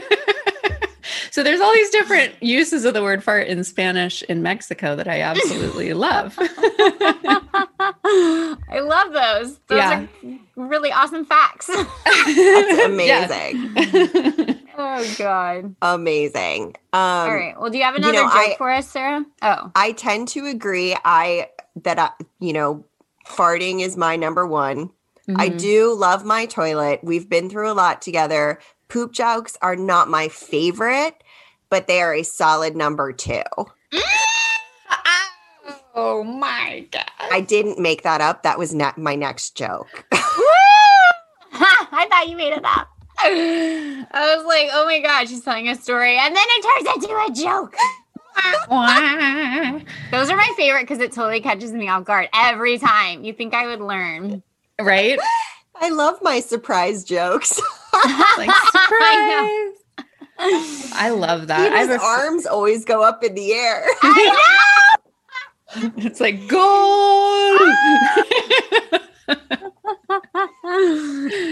so 1.30 1.42
there's 1.42 1.61
all 1.61 1.73
these 1.73 1.90
different 1.90 2.32
uses 2.42 2.85
of 2.85 2.92
the 2.94 3.02
word 3.02 3.23
fart 3.23 3.47
in 3.47 3.62
spanish 3.64 4.23
in 4.25 4.42
mexico 4.42 4.97
that 4.97 5.06
i 5.09 5.20
absolutely 5.20 5.92
love 5.94 6.37
I 8.73 8.80
love 8.80 9.12
those. 9.12 9.59
Those 9.68 9.78
Yeah. 9.78 10.00
are 10.02 10.09
really 10.56 10.92
awesome 10.92 11.25
facts. 11.25 11.66
That's 11.66 11.94
Yes. 12.99 13.30
amazing. 13.75 14.60
Oh 14.77 15.15
god. 15.19 15.75
Amazing. 15.83 16.77
Um, 16.93 17.00
All 17.00 17.35
right. 17.35 17.55
Well, 17.61 17.71
do 17.71 17.79
you 17.79 17.85
have 17.85 17.95
you 17.95 17.99
another 17.99 18.12
know, 18.15 18.23
joke 18.25 18.33
I- 18.35 18.55
for 18.59 18.71
us, 18.71 18.89
Sara? 18.89 19.25
Oh. 19.43 19.71
I 19.75 19.93
tend 19.93 20.29
to 20.29 20.47
agree. 20.47 20.97
I 21.05 21.49
that 21.83 21.99
I, 21.99 22.11
you 22.41 22.53
know, 22.53 22.85
farting 23.27 23.81
is 23.81 23.97
my 23.97 24.17
number 24.17 24.47
one. 24.47 24.91
I 25.37 25.50
Mhm. 25.50 25.59
do 25.61 25.95
love 25.95 26.25
my 26.25 26.47
toilet. 26.47 27.00
We've 27.05 27.29
been 27.29 27.49
through 27.49 27.71
a 27.71 27.75
lot 27.75 28.03
together. 28.03 28.59
Poop 28.89 29.12
jokes 29.12 29.57
are 29.62 29.77
not 29.77 30.09
my 30.09 30.27
favorite, 30.29 31.15
but 31.69 31.87
they 31.87 32.03
are 32.03 32.12
a 32.15 32.25
solid 32.25 32.75
number 32.75 33.12
two. 33.12 33.43
oh 35.95 36.25
my 36.25 36.87
god 36.91 37.05
I 37.31 37.41
didn't 37.41 37.79
make 37.79 38.03
that 38.03 38.21
up. 38.21 38.43
That 38.43 38.59
was 38.59 38.75
ne- 38.75 38.93
my 38.97 39.15
next 39.15 39.57
joke. 39.57 40.05
I 40.12 42.07
thought 42.11 42.29
you 42.29 42.37
made 42.37 42.53
it 42.53 42.65
up. 42.65 42.89
I 43.23 44.35
was 44.37 44.47
like, 44.47 44.69
oh 44.73 44.87
my 44.87 45.00
god, 45.00 45.29
she's 45.29 45.43
telling 45.43 45.69
a 45.69 45.75
story, 45.75 46.17
and 46.17 46.35
then 46.35 46.45
it 46.47 46.85
turns 46.85 47.05
into 47.05 47.15
a 47.15 47.45
joke. 47.45 47.77
Those 50.11 50.31
are 50.31 50.37
my 50.37 50.53
favorite 50.57 50.83
because 50.83 51.00
it 51.00 51.12
totally 51.12 51.41
catches 51.41 51.73
me 51.73 51.89
off 51.89 52.05
guard 52.05 52.29
every 52.35 52.79
time. 52.79 53.25
You 53.25 53.33
think 53.33 53.55
I 53.55 53.67
would 53.67 53.81
learn? 53.81 54.43
right 54.81 55.19
I 55.81 55.91
love 55.91 56.19
my 56.23 56.41
surprise 56.41 57.05
jokes. 57.05 57.59
like 58.39 58.50
I 58.53 59.73
surprise 59.73 59.77
I 60.95 61.11
love 61.11 61.49
that. 61.49 61.73
His 61.79 61.91
a, 61.91 62.00
arms 62.00 62.47
always 62.47 62.85
go 62.85 63.03
up 63.03 63.23
in 63.23 63.35
the 63.35 63.53
air. 63.53 63.85
it's 65.99 66.21
like 66.21 66.49
gold. 66.49 67.61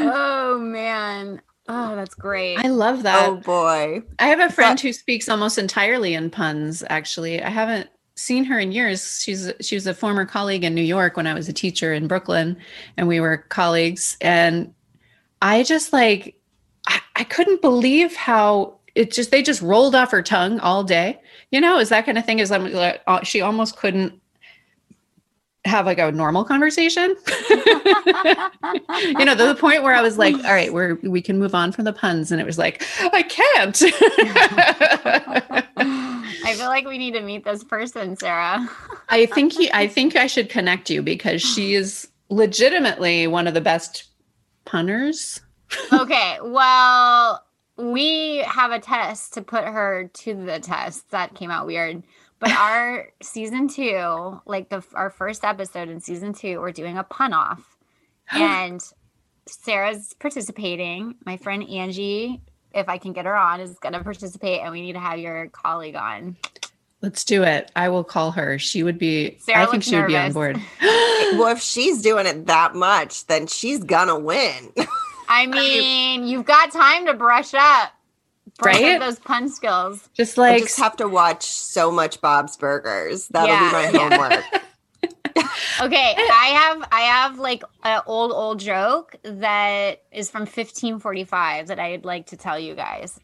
oh 0.00 0.58
man. 0.60 1.42
Oh, 1.68 1.94
that's 1.94 2.14
great. 2.14 2.56
I 2.56 2.68
love 2.68 3.02
that. 3.02 3.28
oh 3.28 3.36
boy. 3.36 4.02
I 4.18 4.28
have 4.28 4.40
a 4.40 4.52
friend 4.52 4.80
who 4.80 4.92
speaks 4.92 5.28
almost 5.28 5.58
entirely 5.58 6.14
in 6.14 6.30
puns. 6.30 6.82
Actually, 6.88 7.42
I 7.42 7.50
haven't 7.50 7.90
seen 8.16 8.44
her 8.44 8.58
in 8.58 8.72
years. 8.72 9.20
She's 9.22 9.52
she 9.60 9.76
was 9.76 9.86
a 9.86 9.94
former 9.94 10.24
colleague 10.24 10.64
in 10.64 10.74
New 10.74 10.82
York 10.82 11.16
when 11.16 11.26
I 11.26 11.34
was 11.34 11.48
a 11.48 11.52
teacher 11.52 11.92
in 11.92 12.08
Brooklyn, 12.08 12.56
and 12.96 13.06
we 13.06 13.20
were 13.20 13.36
colleagues. 13.36 14.16
And 14.20 14.72
I 15.42 15.62
just 15.62 15.92
like 15.92 16.40
I, 16.86 17.00
I 17.16 17.24
couldn't 17.24 17.60
believe 17.60 18.16
how 18.16 18.78
it 18.94 19.12
just 19.12 19.30
they 19.30 19.42
just 19.42 19.62
rolled 19.62 19.94
off 19.94 20.10
her 20.10 20.22
tongue 20.22 20.58
all 20.60 20.82
day. 20.84 21.20
You 21.50 21.60
know, 21.60 21.78
is 21.78 21.90
that 21.90 22.06
kind 22.06 22.18
of 22.18 22.24
thing? 22.24 22.38
Is 22.38 22.50
I'm 22.50 22.72
like, 22.72 23.02
uh, 23.06 23.22
she 23.22 23.40
almost 23.42 23.76
couldn't 23.76 24.20
have 25.64 25.86
like 25.86 25.98
a 25.98 26.12
normal 26.12 26.44
conversation. 26.44 27.16
you 27.50 27.56
know, 29.24 29.34
to 29.34 29.46
the 29.46 29.56
point 29.58 29.82
where 29.82 29.94
I 29.94 30.02
was 30.02 30.18
like, 30.18 30.34
all 30.36 30.52
right, 30.52 30.72
we're 30.72 30.94
we 31.02 31.20
can 31.20 31.38
move 31.38 31.54
on 31.54 31.72
from 31.72 31.84
the 31.84 31.92
puns. 31.92 32.30
And 32.32 32.40
it 32.40 32.44
was 32.44 32.58
like, 32.58 32.84
I 33.00 33.22
can't. 33.22 33.82
I 36.44 36.54
feel 36.54 36.68
like 36.68 36.86
we 36.86 36.98
need 36.98 37.14
to 37.14 37.20
meet 37.20 37.44
this 37.44 37.64
person, 37.64 38.16
Sara. 38.16 38.68
I 39.08 39.26
think 39.26 39.52
he 39.52 39.70
I 39.72 39.86
think 39.88 40.16
I 40.16 40.26
should 40.26 40.48
connect 40.48 40.90
you 40.90 41.02
because 41.02 41.42
she 41.42 41.74
is 41.74 42.08
legitimately 42.30 43.26
one 43.26 43.46
of 43.46 43.54
the 43.54 43.60
best 43.60 44.04
punners. 44.64 45.40
okay, 45.92 46.38
well, 46.42 47.44
we 47.76 48.38
have 48.38 48.70
a 48.70 48.80
test 48.80 49.34
to 49.34 49.42
put 49.42 49.64
her 49.64 50.10
to 50.12 50.34
the 50.34 50.60
test. 50.60 51.10
That 51.10 51.34
came 51.34 51.50
out 51.50 51.66
weird. 51.66 52.02
But 52.40 52.52
our 52.52 53.08
season 53.22 53.68
two, 53.68 54.40
like 54.46 54.68
the 54.68 54.82
our 54.94 55.10
first 55.10 55.44
episode 55.44 55.88
in 55.88 56.00
season 56.00 56.32
two, 56.32 56.60
we're 56.60 56.72
doing 56.72 56.98
a 56.98 57.04
pun 57.04 57.32
off. 57.32 57.76
and 58.30 58.80
Sara's 59.46 60.14
participating. 60.18 61.16
My 61.24 61.36
friend 61.36 61.68
Angie, 61.68 62.40
if 62.72 62.88
I 62.88 62.98
can 62.98 63.12
get 63.12 63.24
her 63.24 63.36
on, 63.36 63.60
is 63.60 63.78
gonna 63.78 64.02
participate, 64.02 64.60
and 64.60 64.72
we 64.72 64.82
need 64.82 64.92
to 64.92 65.00
have 65.00 65.18
your 65.18 65.48
colleague 65.48 65.96
on. 65.96 66.36
Let's 67.00 67.24
do 67.24 67.44
it. 67.44 67.70
I 67.76 67.88
will 67.90 68.02
call 68.02 68.32
her. 68.32 68.58
She 68.58 68.82
would 68.82 68.98
be 68.98 69.38
Sara 69.38 69.62
I 69.62 69.64
think 69.66 69.74
looks 69.74 69.86
she 69.86 69.96
would 69.96 70.08
be 70.08 70.16
on 70.16 70.32
board. 70.32 70.60
Well, 71.32 71.48
if 71.48 71.60
she's 71.60 72.00
doing 72.00 72.26
it 72.26 72.46
that 72.46 72.74
much, 72.74 73.26
then 73.26 73.48
she's 73.48 73.84
gonna 73.84 74.18
win. 74.18 74.72
I 75.28 75.46
mean, 75.46 76.26
you've 76.26 76.46
got 76.46 76.72
time 76.72 77.04
to 77.04 77.12
brush 77.12 77.52
up. 77.52 77.92
Brush 78.58 78.74
Right? 78.80 78.94
up 78.94 79.00
those 79.00 79.18
pun 79.20 79.48
skills. 79.48 80.08
Just 80.14 80.36
like 80.36 80.50
I 80.50 80.54
like 80.54 80.62
just 80.64 80.78
have 80.78 80.96
to 80.96 81.08
watch 81.08 81.44
so 81.44 81.90
much 81.90 82.20
Bob's 82.20 82.56
Burgers. 82.56 83.28
That'll 83.28 83.48
Yeah. 83.48 83.68
be 83.90 83.92
my 83.94 83.98
homework. 83.98 84.44
Okay, 85.80 86.14
I 86.18 86.46
have 86.46 86.88
I 86.90 87.00
have 87.02 87.38
like 87.38 87.62
an 87.84 88.00
old 88.06 88.32
old 88.32 88.58
joke 88.58 89.14
that 89.22 90.02
is 90.10 90.28
from 90.28 90.40
1545 90.42 91.68
that 91.68 91.78
I'd 91.78 92.04
like 92.04 92.26
to 92.26 92.36
tell 92.36 92.58
you 92.58 92.74
guys. 92.74 93.20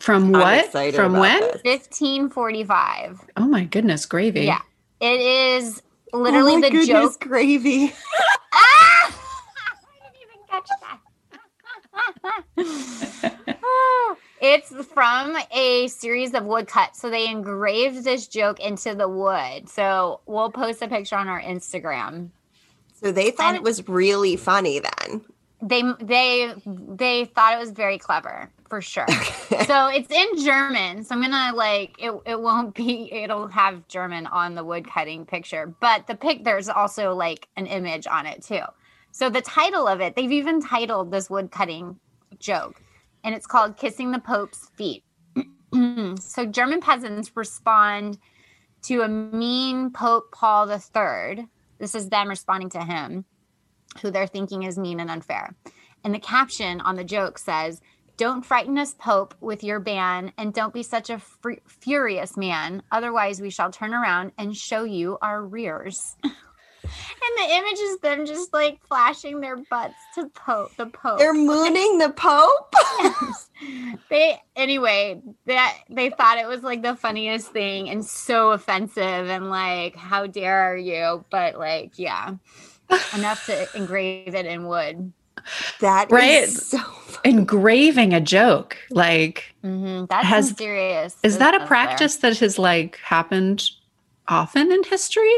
from 0.00 0.32
what? 0.32 0.72
From 0.92 1.12
when? 1.12 1.40
this. 1.40 1.62
1545. 1.62 3.20
Oh 3.36 3.46
my 3.46 3.64
goodness, 3.64 4.06
gravy. 4.06 4.40
Yeah. 4.46 4.60
It 5.00 5.20
is 5.20 5.82
literally 6.12 6.54
Oh 6.54 6.58
my 6.58 6.68
the 6.68 6.70
goodness, 6.76 7.12
joke. 7.16 7.20
gravy. 7.20 7.92
Ah! 8.52 9.06
I 9.06 10.10
didn't 10.12 10.22
even 10.22 10.40
catch 10.48 10.68
that. 14.06 14.16
It's 14.46 14.70
from 14.86 15.36
a 15.52 15.88
series 15.88 16.34
of 16.34 16.44
woodcuts. 16.44 17.00
So 17.00 17.08
they 17.08 17.28
engraved 17.28 18.04
this 18.04 18.26
joke 18.26 18.60
into 18.60 18.94
the 18.94 19.08
wood. 19.08 19.70
So 19.70 20.20
we'll 20.26 20.50
post 20.50 20.82
a 20.82 20.88
picture 20.88 21.16
on 21.16 21.28
our 21.28 21.40
Instagram. 21.40 22.28
So 23.00 23.10
they 23.10 23.30
thought 23.30 23.48
And- 23.54 23.56
it 23.56 23.62
was 23.62 23.88
really 23.88 24.36
funny 24.36 24.80
then. 24.80 25.22
They 25.62 25.82
they 25.98 26.52
they 26.66 27.24
thought 27.24 27.54
it 27.54 27.58
was 27.58 27.70
very 27.70 27.96
clever 27.96 28.50
for 28.68 28.82
sure. 28.82 29.06
so 29.66 29.86
it's 29.86 30.10
in 30.10 30.44
German. 30.44 31.04
So 31.04 31.14
I'm 31.14 31.22
gonna 31.22 31.56
like 31.56 31.94
it. 31.98 32.12
It 32.26 32.38
won't 32.38 32.74
be. 32.74 33.10
It'll 33.10 33.48
have 33.48 33.88
German 33.88 34.26
on 34.26 34.54
the 34.56 34.62
woodcutting 34.64 35.24
picture, 35.24 35.74
but 35.80 36.06
the 36.06 36.16
pic 36.16 36.44
there's 36.44 36.68
also 36.68 37.14
like 37.14 37.48
an 37.56 37.64
image 37.64 38.06
on 38.06 38.26
it 38.26 38.42
too. 38.42 38.60
So 39.12 39.30
the 39.30 39.40
title 39.40 39.86
of 39.88 40.02
it, 40.02 40.16
they've 40.16 40.30
even 40.32 40.60
titled 40.60 41.10
this 41.10 41.30
woodcutting 41.30 41.98
joke, 42.38 42.82
and 43.24 43.34
it's 43.34 43.46
called 43.46 43.76
"Kissing 43.76 44.12
the 44.12 44.20
Pope's 44.20 44.68
Feet." 44.76 45.02
so 46.20 46.46
German 46.46 46.80
peasants 46.80 47.32
respond 47.34 48.18
to 48.84 49.00
a 49.00 49.08
mean 49.08 49.90
Pope 49.90 50.30
Paul 50.30 50.70
III. 50.70 51.48
This 51.78 51.94
is 51.94 52.10
them 52.10 52.28
responding 52.28 52.70
to 52.70 52.84
him, 52.84 53.24
who 54.00 54.10
they're 54.10 54.26
thinking 54.26 54.62
is 54.62 54.78
mean 54.78 55.00
and 55.00 55.10
unfair. 55.10 55.54
And 56.04 56.14
the 56.14 56.20
caption 56.20 56.80
on 56.82 56.96
the 56.96 57.04
joke 57.04 57.38
says, 57.38 57.80
Don't 58.16 58.44
frighten 58.44 58.78
us, 58.78 58.94
Pope, 58.94 59.34
with 59.40 59.64
your 59.64 59.80
ban, 59.80 60.32
and 60.36 60.52
don't 60.52 60.74
be 60.74 60.82
such 60.82 61.08
a 61.08 61.22
furious 61.66 62.36
man. 62.36 62.82
Otherwise, 62.92 63.40
we 63.40 63.50
shall 63.50 63.72
turn 63.72 63.94
around 63.94 64.32
and 64.38 64.54
show 64.54 64.84
you 64.84 65.18
our 65.22 65.42
rears. 65.42 66.16
and 66.84 67.50
the 67.50 67.54
image 67.54 67.78
is 67.78 67.98
them 67.98 68.26
just 68.26 68.52
like 68.52 68.78
flashing 68.86 69.40
their 69.40 69.56
butts 69.56 70.02
to 70.14 70.28
Pope, 70.28 70.76
the 70.76 70.86
Pope. 70.86 71.18
They're 71.18 71.34
mooning 71.34 71.98
the 71.98 72.10
Pope. 72.10 72.74
they 74.10 74.40
anyway 74.56 75.20
that 75.46 75.78
they 75.90 76.10
thought 76.10 76.38
it 76.38 76.46
was 76.46 76.62
like 76.62 76.82
the 76.82 76.96
funniest 76.96 77.52
thing 77.52 77.88
and 77.88 78.04
so 78.04 78.50
offensive 78.50 79.28
and 79.28 79.48
like 79.50 79.96
how 79.96 80.26
dare 80.26 80.76
you 80.76 81.24
but 81.30 81.56
like 81.58 81.98
yeah 81.98 82.34
enough 83.14 83.44
to 83.46 83.76
engrave 83.76 84.34
it 84.34 84.46
in 84.46 84.66
wood 84.66 85.12
That 85.80 86.10
Right. 86.10 86.48
so 86.48 86.78
Engraving 87.24 88.12
a 88.12 88.20
joke. 88.20 88.76
Like, 88.90 89.54
hmm 89.62 90.04
that's 90.10 90.26
Has- 90.26 90.48
some 90.48 90.56
serious 90.56 91.16
is 91.22 91.38
that 91.38 91.54
a 91.54 91.58
business 91.58 91.58
there. 91.60 91.66
practice 91.66 92.16
that 92.16 92.38
has 92.38 92.58
like 92.58 92.98
happened 92.98 93.70
often 94.28 94.70
in 94.70 94.82
history 94.84 95.36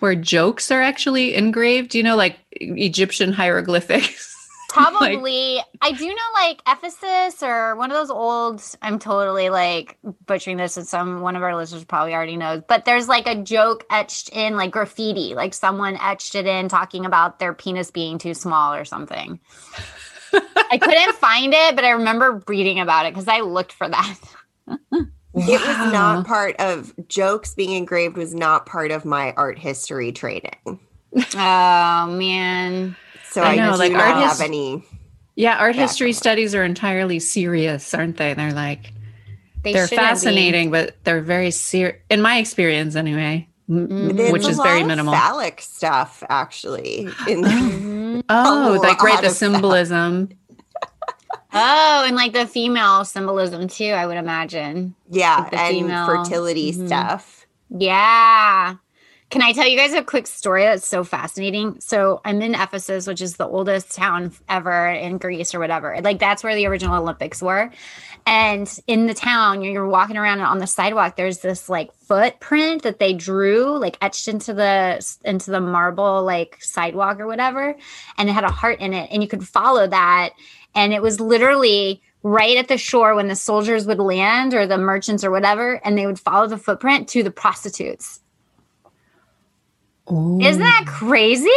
where 0.00 0.14
jokes 0.14 0.70
are 0.70 0.82
actually 0.82 1.34
engraved? 1.34 1.94
You 1.94 2.02
know, 2.02 2.16
like 2.16 2.38
Egyptian 2.52 3.32
hieroglyphics. 3.32 4.34
probably 4.68 5.62
i 5.80 5.92
do 5.92 6.06
know 6.06 6.14
like 6.34 6.60
ephesus 6.68 7.42
or 7.42 7.74
one 7.76 7.90
of 7.90 7.96
those 7.96 8.10
old 8.10 8.62
i'm 8.82 8.98
totally 8.98 9.48
like 9.48 9.96
butchering 10.26 10.58
this 10.58 10.76
and 10.76 10.86
some 10.86 11.20
one 11.20 11.34
of 11.34 11.42
our 11.42 11.56
listeners 11.56 11.84
probably 11.84 12.12
already 12.12 12.36
knows 12.36 12.62
but 12.68 12.84
there's 12.84 13.08
like 13.08 13.26
a 13.26 13.42
joke 13.42 13.86
etched 13.90 14.28
in 14.30 14.54
like 14.56 14.70
graffiti 14.70 15.34
like 15.34 15.54
someone 15.54 15.96
etched 15.96 16.34
it 16.34 16.46
in 16.46 16.68
talking 16.68 17.06
about 17.06 17.38
their 17.38 17.54
penis 17.54 17.90
being 17.90 18.18
too 18.18 18.34
small 18.34 18.74
or 18.74 18.84
something 18.84 19.40
i 20.70 20.76
couldn't 20.76 21.14
find 21.16 21.54
it 21.54 21.74
but 21.74 21.84
i 21.84 21.90
remember 21.90 22.42
reading 22.46 22.78
about 22.78 23.06
it 23.06 23.14
because 23.14 23.28
i 23.28 23.40
looked 23.40 23.72
for 23.72 23.88
that 23.88 24.18
It 25.36 25.60
was 25.60 25.92
not 25.92 26.26
part 26.26 26.56
of 26.58 26.94
jokes 27.08 27.54
being 27.54 27.72
engraved 27.72 28.16
was 28.16 28.34
not 28.34 28.66
part 28.66 28.90
of 28.90 29.04
my 29.04 29.32
art 29.36 29.58
history 29.58 30.12
training. 30.12 30.80
oh 31.34 32.06
man 32.08 32.96
So 33.30 33.42
I 33.42 33.52
I, 33.52 33.56
know, 33.56 33.72
do 33.72 33.78
like, 33.78 33.92
not 33.92 34.00
art 34.02 34.16
have 34.16 34.40
any. 34.40 34.82
Yeah, 35.34 35.58
art 35.58 35.76
history 35.76 36.12
studies 36.14 36.54
are 36.54 36.64
entirely 36.64 37.18
serious, 37.20 37.92
aren't 37.94 38.16
they? 38.16 38.32
They're 38.34 38.52
like 38.52 38.92
they 39.62 39.72
they 39.72 39.78
are 39.80 39.86
shouldn't 39.88 39.90
be. 39.90 39.96
fascinating, 39.96 40.70
but 40.70 40.96
they're 41.04 41.20
very 41.22 41.50
serious. 41.50 41.98
In 42.08 42.22
my 42.22 42.38
experience, 42.38 42.96
anyway, 42.96 43.48
m-. 43.68 44.16
There's 44.16 44.32
which 44.32 44.46
is 44.48 44.56
very 44.58 44.80
of 44.82 44.86
minimal. 44.88 45.12
Phallic 45.12 45.60
stuff, 45.60 46.22
actually. 46.28 47.08
In 47.28 47.42
the. 47.42 48.24
Oh, 48.28 48.74
a 48.76 48.78
like 48.78 49.02
right, 49.02 49.20
the 49.22 49.30
symbolism. 49.30 50.28
that. 50.28 50.36
Oh 51.56 52.04
and 52.06 52.14
like 52.16 52.32
the 52.32 52.46
female 52.46 53.04
symbolism 53.04 53.66
too 53.68 53.86
i 53.90 54.06
would 54.06 54.16
imagine 54.16 54.94
yeah, 55.10 55.38
Like 55.44 55.54
and 55.56 55.74
female- 55.76 56.06
fertility 56.06 56.72
Mhm. 56.72 56.86
stuff. 56.86 57.46
Yeah. 57.70 58.74
Can 59.28 59.42
I 59.42 59.52
tell 59.52 59.66
you 59.66 59.76
guys 59.76 59.92
a 59.92 60.04
quick 60.04 60.28
story 60.28 60.62
that's 60.62 60.86
so 60.86 61.02
fascinating? 61.02 61.80
So 61.80 62.20
I'm 62.24 62.40
in 62.42 62.54
Ephesus, 62.54 63.08
which 63.08 63.20
is 63.20 63.36
the 63.36 63.46
oldest 63.46 63.92
town 63.94 64.32
ever 64.48 64.86
in 64.88 65.18
Greece 65.18 65.52
or 65.52 65.58
whatever. 65.58 65.98
Like 66.00 66.20
that's 66.20 66.44
where 66.44 66.54
the 66.54 66.66
original 66.66 67.02
Olympics 67.02 67.42
were. 67.42 67.70
And 68.24 68.72
in 68.86 69.06
the 69.06 69.14
town, 69.14 69.62
you're, 69.62 69.72
you're 69.72 69.88
walking 69.88 70.16
around 70.16 70.38
and 70.38 70.46
on 70.46 70.58
the 70.58 70.66
sidewalk, 70.68 71.16
there's 71.16 71.38
this 71.38 71.68
like 71.68 71.92
footprint 71.94 72.82
that 72.82 73.00
they 73.00 73.14
drew, 73.14 73.76
like 73.78 73.98
etched 74.00 74.28
into 74.28 74.54
the 74.54 75.04
into 75.24 75.50
the 75.50 75.60
marble 75.60 76.22
like 76.22 76.58
sidewalk 76.60 77.18
or 77.18 77.26
whatever. 77.26 77.74
And 78.18 78.28
it 78.28 78.32
had 78.32 78.44
a 78.44 78.50
heart 78.50 78.78
in 78.80 78.92
it. 78.94 79.08
And 79.10 79.22
you 79.24 79.28
could 79.28 79.46
follow 79.46 79.88
that. 79.88 80.30
And 80.76 80.92
it 80.92 81.02
was 81.02 81.18
literally 81.18 82.02
right 82.22 82.56
at 82.56 82.68
the 82.68 82.76
shore 82.78 83.14
when 83.14 83.28
the 83.28 83.36
soldiers 83.36 83.86
would 83.86 83.98
land 83.98 84.52
or 84.54 84.66
the 84.66 84.78
merchants 84.78 85.24
or 85.24 85.30
whatever, 85.30 85.80
and 85.84 85.96
they 85.96 86.06
would 86.06 86.20
follow 86.20 86.46
the 86.46 86.58
footprint 86.58 87.08
to 87.08 87.22
the 87.22 87.30
prostitutes. 87.30 88.20
Isn't 90.08 90.62
that 90.62 90.84
crazy? 90.86 91.48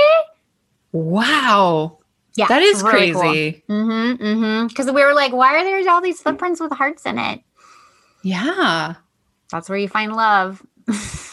wow? 0.92 2.00
Yeah, 2.36 2.48
That 2.48 2.62
is 2.62 2.82
really 2.82 3.12
crazy. 3.12 3.64
Cool. 3.68 3.78
Mm-hmm. 3.78 4.24
Mm-hmm. 4.24 4.68
Because 4.68 4.86
we 4.88 5.04
were 5.04 5.14
like, 5.14 5.34
why 5.34 5.56
are 5.58 5.64
there 5.64 5.88
all 5.92 6.02
these 6.02 6.22
footprints 6.22 6.60
with 6.62 6.72
hearts 6.72 7.06
in 7.06 7.20
it? 7.20 7.42
Yeah. 8.24 8.96
That's 9.52 9.68
where 9.68 9.78
you 9.78 9.90
find 9.90 10.16
love. 10.16 10.64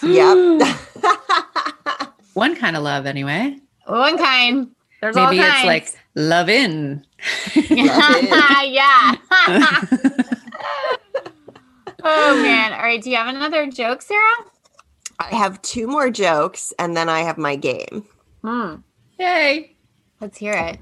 Yep. 0.03 0.67
One 2.35 2.57
kind 2.57 2.77
of 2.77 2.83
love, 2.83 3.07
anyway. 3.07 3.57
One 3.87 4.19
kind. 4.19 4.75
There's 5.01 5.17
all 5.17 5.31
Maybe 5.31 5.43
it's 5.43 5.49
kinds. 5.49 5.67
like 5.67 5.95
love 6.15 6.49
in. 6.49 7.05
yeah. 7.55 9.15
oh 12.03 12.43
man. 12.43 12.73
All 12.73 12.83
right. 12.83 13.03
Do 13.03 13.11
you 13.11 13.17
have 13.17 13.29
another 13.35 13.67
joke, 13.71 14.03
Sara? 14.03 14.23
I 15.19 15.35
have 15.35 15.61
two 15.63 15.87
more 15.87 16.11
jokes 16.11 16.73
and 16.79 16.97
then 16.97 17.09
I 17.09 17.21
have 17.21 17.39
my 17.39 17.57
game. 17.57 18.05
Hmm. 18.43 18.77
Yay. 19.19 19.77
Let's 20.21 20.39
hear 20.39 20.53
it. 20.53 20.79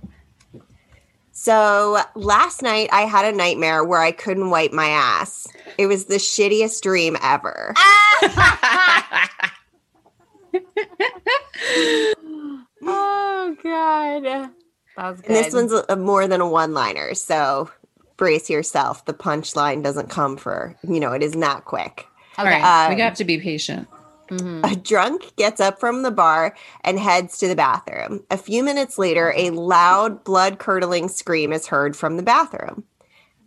So 1.33 2.01
last 2.15 2.63
night 2.63 2.89
I 2.93 3.03
had 3.03 3.33
a 3.33 3.37
nightmare 3.37 3.85
where 3.85 4.01
I 4.01 4.13
couldn't 4.13 4.51
wipe 4.51 4.73
my 4.73 4.87
ass. 4.87 5.49
It 5.79 5.87
was 5.87 6.05
the 6.07 6.17
shittiest 6.17 6.83
dream 6.83 7.17
ever. 7.23 7.75
oh 12.87 13.57
god. 13.63 14.25
That 14.97 15.11
was 15.11 15.21
good. 15.21 15.27
And 15.31 15.37
this 15.37 15.55
one's 15.55 15.73
a, 15.73 15.85
a 15.89 15.97
more 15.97 16.27
than 16.29 16.41
a 16.41 16.49
one 16.49 16.75
liner. 16.75 17.15
So 17.15 17.71
brace 18.17 18.49
yourself. 18.49 19.05
The 19.07 19.15
punchline 19.15 19.83
doesn't 19.83 20.11
come 20.11 20.37
for, 20.37 20.77
you 20.87 21.01
know, 21.01 21.13
it 21.13 21.23
is 21.23 21.35
not 21.35 21.65
quick. 21.65 22.07
All 22.39 22.47
okay. 22.47 22.61
right. 22.61 22.89
we 22.89 22.95
Um, 22.95 23.01
have 23.01 23.15
to 23.17 23.25
be 23.25 23.39
patient. 23.39 23.89
Mhm. 24.29 24.73
A 24.73 24.77
drunk 24.77 25.37
gets 25.37 25.61
up 25.61 25.79
from 25.79 26.03
the 26.03 26.11
bar 26.11 26.55
and 26.83 26.99
heads 26.99 27.39
to 27.39 27.49
the 27.49 27.55
bathroom. 27.57 28.25
A 28.31 28.39
few 28.39 28.63
minutes 28.65 28.97
later, 28.99 29.35
a 29.37 29.51
loud, 29.51 30.25
blood 30.25 30.59
curdling 30.59 31.09
scream 31.09 31.53
is 31.53 31.67
heard 31.67 31.95
from 31.97 32.17
the 32.17 32.23
bathroom. 32.23 32.85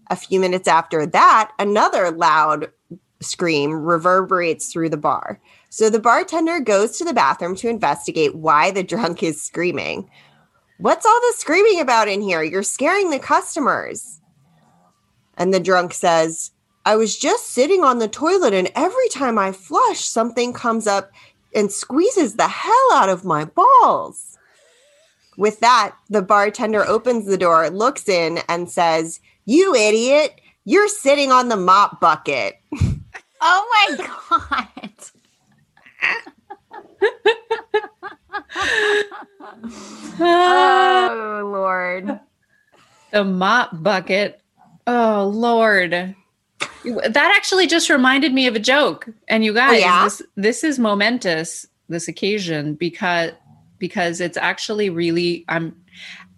A 0.10 0.16
few 0.16 0.40
minutes 0.40 0.68
after 0.68 1.06
that, 1.08 1.52
another 1.58 2.12
loud 2.12 2.72
scream 3.22 3.72
reverberates 3.74 4.72
through 4.72 4.90
the 4.90 4.98
bar. 4.98 5.40
So 5.78 5.92
the 5.92 6.00
bartender 6.00 6.60
goes 6.60 6.98
to 6.98 7.06
the 7.06 7.14
bathroom 7.14 7.56
to 7.58 7.70
investigate 7.70 8.34
why 8.34 8.72
the 8.72 8.82
drunk 8.82 9.22
is 9.22 9.44
screaming. 9.44 10.10
What's 10.80 11.06
all 11.06 11.22
the 11.22 11.36
screaming 11.38 11.80
about 11.80 12.08
in 12.08 12.20
here? 12.20 12.42
You're 12.42 12.64
scaring 12.64 13.12
the 13.12 13.20
customers. 13.20 14.20
And 15.38 15.54
the 15.54 15.60
drunk 15.60 15.94
says, 15.94 16.50
I 16.84 16.96
was 16.96 17.16
just 17.16 17.52
sitting 17.52 17.84
on 17.84 18.00
the 18.00 18.08
toilet, 18.08 18.56
and 18.56 18.72
every 18.74 19.08
time 19.10 19.38
I 19.38 19.52
flush, 19.52 20.00
something 20.00 20.52
comes 20.52 20.88
up 20.88 21.12
and 21.54 21.72
squeezes 21.72 22.38
the 22.38 22.48
hell 22.48 22.94
out 22.94 23.10
of 23.10 23.24
my 23.24 23.46
balls. 23.46 24.40
With 25.38 25.60
that, 25.60 25.96
the 26.10 26.24
bartender 26.24 26.88
opens 26.88 27.28
the 27.28 27.38
door, 27.38 27.70
looks 27.70 28.10
in, 28.10 28.40
and 28.50 28.68
says, 28.68 29.20
You 29.46 29.76
idiot, 29.76 30.42
you're 30.66 30.88
sitting 30.88 31.32
on 31.32 31.50
the 31.50 31.56
mop 31.56 32.02
bucket. 32.02 32.56
Oh 33.40 33.88
my 33.90 33.98
god. 33.98 34.98
oh 40.20 41.50
lord. 41.52 42.20
The 43.12 43.24
mop 43.24 43.84
bucket. 43.84 44.42
Oh 44.86 45.32
Lord. 45.34 45.92
That 45.92 47.34
actually 47.36 47.68
just 47.68 47.90
reminded 47.90 48.34
me 48.34 48.48
of 48.48 48.56
a 48.56 48.60
joke. 48.60 49.10
And 49.28 49.44
you 49.44 49.54
guys, 49.54 49.82
yeah? 49.82 50.04
this 50.06 50.22
this 50.36 50.64
is 50.64 50.80
momentous, 50.80 51.68
this 51.90 52.08
occasion, 52.08 52.76
because 52.76 53.32
because 53.80 54.22
it's 54.22 54.38
actually 54.38 54.90
really 54.90 55.46
I'm 55.50 55.76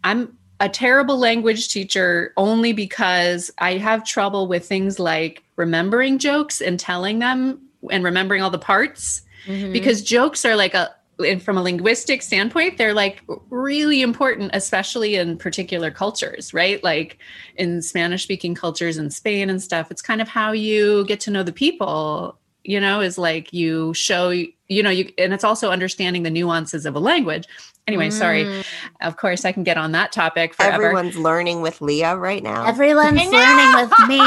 I'm 0.03 0.37
a 0.59 0.67
terrible 0.67 1.17
language 1.17 1.69
teacher 1.69 2.33
only 2.35 2.73
because 2.73 3.49
I 3.59 3.77
have 3.77 4.03
trouble 4.03 4.47
with 4.47 4.65
things 4.67 4.99
like 4.99 5.43
remembering 5.55 6.17
jokes 6.19 6.59
and 6.59 6.79
telling 6.79 7.19
them 7.19 7.61
and 7.89 8.03
remembering 8.03 8.41
all 8.41 8.49
the 8.49 8.59
parts 8.59 9.21
Mhm. 9.47 9.71
because 9.73 10.01
jokes 10.01 10.45
are 10.45 10.55
like 10.55 10.73
a 10.73 10.89
and 11.25 11.43
from 11.43 11.57
a 11.57 11.61
linguistic 11.61 12.21
standpoint 12.21 12.77
they're 12.77 12.93
like 12.93 13.21
really 13.49 14.01
important 14.01 14.51
especially 14.53 15.15
in 15.15 15.37
particular 15.37 15.91
cultures 15.91 16.53
right 16.53 16.81
like 16.81 17.17
in 17.57 17.81
spanish 17.81 18.23
speaking 18.23 18.55
cultures 18.55 18.97
in 18.97 19.09
spain 19.09 19.49
and 19.49 19.61
stuff 19.61 19.91
it's 19.91 20.01
kind 20.01 20.21
of 20.21 20.29
how 20.29 20.53
you 20.53 21.03
get 21.07 21.19
to 21.19 21.29
know 21.29 21.43
the 21.43 21.51
people 21.51 22.37
you 22.63 22.79
know 22.79 23.01
is 23.01 23.17
like 23.17 23.51
you 23.51 23.93
show 23.93 24.29
you 24.29 24.81
know 24.81 24.89
you 24.89 25.11
and 25.17 25.33
it's 25.33 25.43
also 25.43 25.71
understanding 25.71 26.23
the 26.23 26.29
nuances 26.29 26.85
of 26.85 26.95
a 26.95 26.99
language 26.99 27.45
anyway 27.85 28.09
sorry 28.09 28.45
Mm. 28.45 28.63
of 29.01 29.17
course 29.17 29.43
i 29.43 29.51
can 29.51 29.63
get 29.65 29.75
on 29.77 29.91
that 29.91 30.13
topic 30.13 30.53
forever 30.53 30.85
Everyone's 30.85 31.17
learning 31.17 31.61
with 31.61 31.81
Leah 31.81 32.15
right 32.15 32.41
now. 32.43 32.65
Everyone's 32.65 33.17
learning 33.29 33.73
with 33.75 34.07
me. 34.07 34.21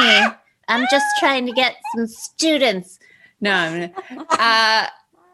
I'm 0.69 0.87
just 0.91 1.07
trying 1.21 1.47
to 1.47 1.53
get 1.53 1.77
some 1.97 2.07
students. 2.07 2.99
no 3.41 3.53
I'm- 3.55 3.93
uh 4.29 4.87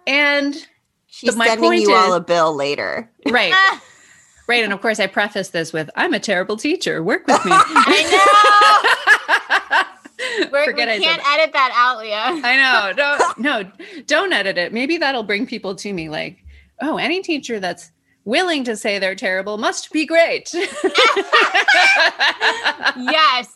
and 0.08 0.66
She's 1.06 1.36
my 1.36 1.46
sending 1.46 1.64
point 1.64 1.82
you 1.82 1.94
all 1.94 2.14
a 2.14 2.20
bill 2.20 2.54
later. 2.54 3.08
right 3.26 3.52
right 4.48 4.64
and 4.64 4.72
of 4.72 4.80
course 4.80 4.98
i 4.98 5.06
preface 5.06 5.50
this 5.50 5.72
with 5.72 5.90
i'm 5.96 6.14
a 6.14 6.20
terrible 6.20 6.56
teacher 6.56 7.02
work 7.02 7.26
with 7.26 7.44
me 7.44 7.52
I 7.54 8.08
know 8.10 8.24
We're, 10.50 10.64
Forget 10.64 10.98
we 10.98 11.04
can't 11.04 11.22
edit 11.26 11.52
that 11.52 11.72
out, 11.74 11.98
Leah. 11.98 12.40
I 12.44 12.56
know. 12.56 12.92
Don't 12.92 13.38
no, 13.38 13.62
don't 14.06 14.32
edit 14.32 14.58
it. 14.58 14.72
Maybe 14.72 14.96
that'll 14.96 15.22
bring 15.22 15.46
people 15.46 15.76
to 15.76 15.92
me 15.92 16.08
like, 16.08 16.44
oh, 16.80 16.96
any 16.96 17.22
teacher 17.22 17.60
that's 17.60 17.92
willing 18.24 18.64
to 18.64 18.76
say 18.76 18.98
they're 18.98 19.14
terrible 19.14 19.58
must 19.58 19.92
be 19.92 20.06
great. 20.06 20.52
yes, 22.96 23.52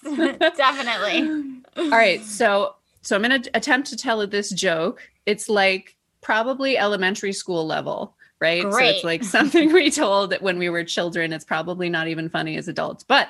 definitely. 0.56 1.42
All 1.76 1.90
right. 1.90 2.22
So 2.22 2.76
so 3.02 3.16
I'm 3.16 3.22
gonna 3.22 3.42
attempt 3.54 3.88
to 3.90 3.96
tell 3.96 4.24
this 4.26 4.50
joke. 4.50 5.10
It's 5.26 5.48
like 5.48 5.96
probably 6.22 6.78
elementary 6.78 7.32
school 7.32 7.66
level. 7.66 8.16
Right. 8.40 8.62
So 8.62 8.76
it's 8.78 9.04
like 9.04 9.22
something 9.38 9.72
we 9.72 9.90
told 9.90 10.35
when 10.40 10.58
we 10.58 10.68
were 10.68 10.82
children. 10.82 11.32
It's 11.32 11.44
probably 11.44 11.88
not 11.88 12.08
even 12.08 12.28
funny 12.28 12.56
as 12.56 12.66
adults. 12.66 13.04
But 13.04 13.28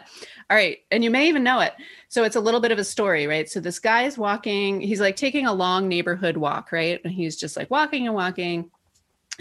all 0.49 0.57
right. 0.57 0.79
And 0.91 1.03
you 1.05 1.11
may 1.11 1.29
even 1.29 1.43
know 1.43 1.61
it. 1.61 1.75
So 2.09 2.25
it's 2.25 2.37
a 2.37 2.41
little 2.41 2.61
bit 2.61 2.73
of 2.73 2.79
a 2.79 2.85
story, 2.85 3.27
right? 3.27 3.49
So 3.49 3.61
this 3.61 3.79
guy 3.79 4.05
is 4.05 4.17
walking, 4.17 4.81
he's 4.81 5.01
like 5.01 5.17
taking 5.17 5.47
a 5.47 5.53
long 5.53 5.89
neighborhood 5.89 6.37
walk, 6.37 6.73
right? 6.73 7.01
And 7.05 7.13
he's 7.13 7.37
just 7.37 7.57
like 7.57 7.71
walking 7.71 8.07
and 8.07 8.15
walking. 8.15 8.71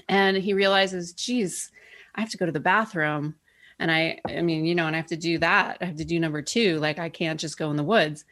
And 0.09 0.35
he 0.35 0.53
realizes, 0.53 1.13
geez, 1.13 1.71
I 2.15 2.21
have 2.21 2.29
to 2.31 2.37
go 2.37 2.45
to 2.45 2.51
the 2.51 2.59
bathroom. 2.59 3.35
And 3.79 3.89
I, 3.91 4.19
I 4.27 4.41
mean, 4.41 4.65
you 4.65 4.75
know, 4.75 4.87
and 4.87 4.95
I 4.95 4.99
have 4.99 5.07
to 5.07 5.17
do 5.17 5.37
that. 5.39 5.77
I 5.81 5.85
have 5.85 5.97
to 5.97 6.05
do 6.05 6.19
number 6.19 6.41
two. 6.41 6.79
Like 6.79 6.99
I 6.99 7.09
can't 7.09 7.39
just 7.39 7.57
go 7.57 7.71
in 7.71 7.77
the 7.77 7.83
woods. 7.83 8.25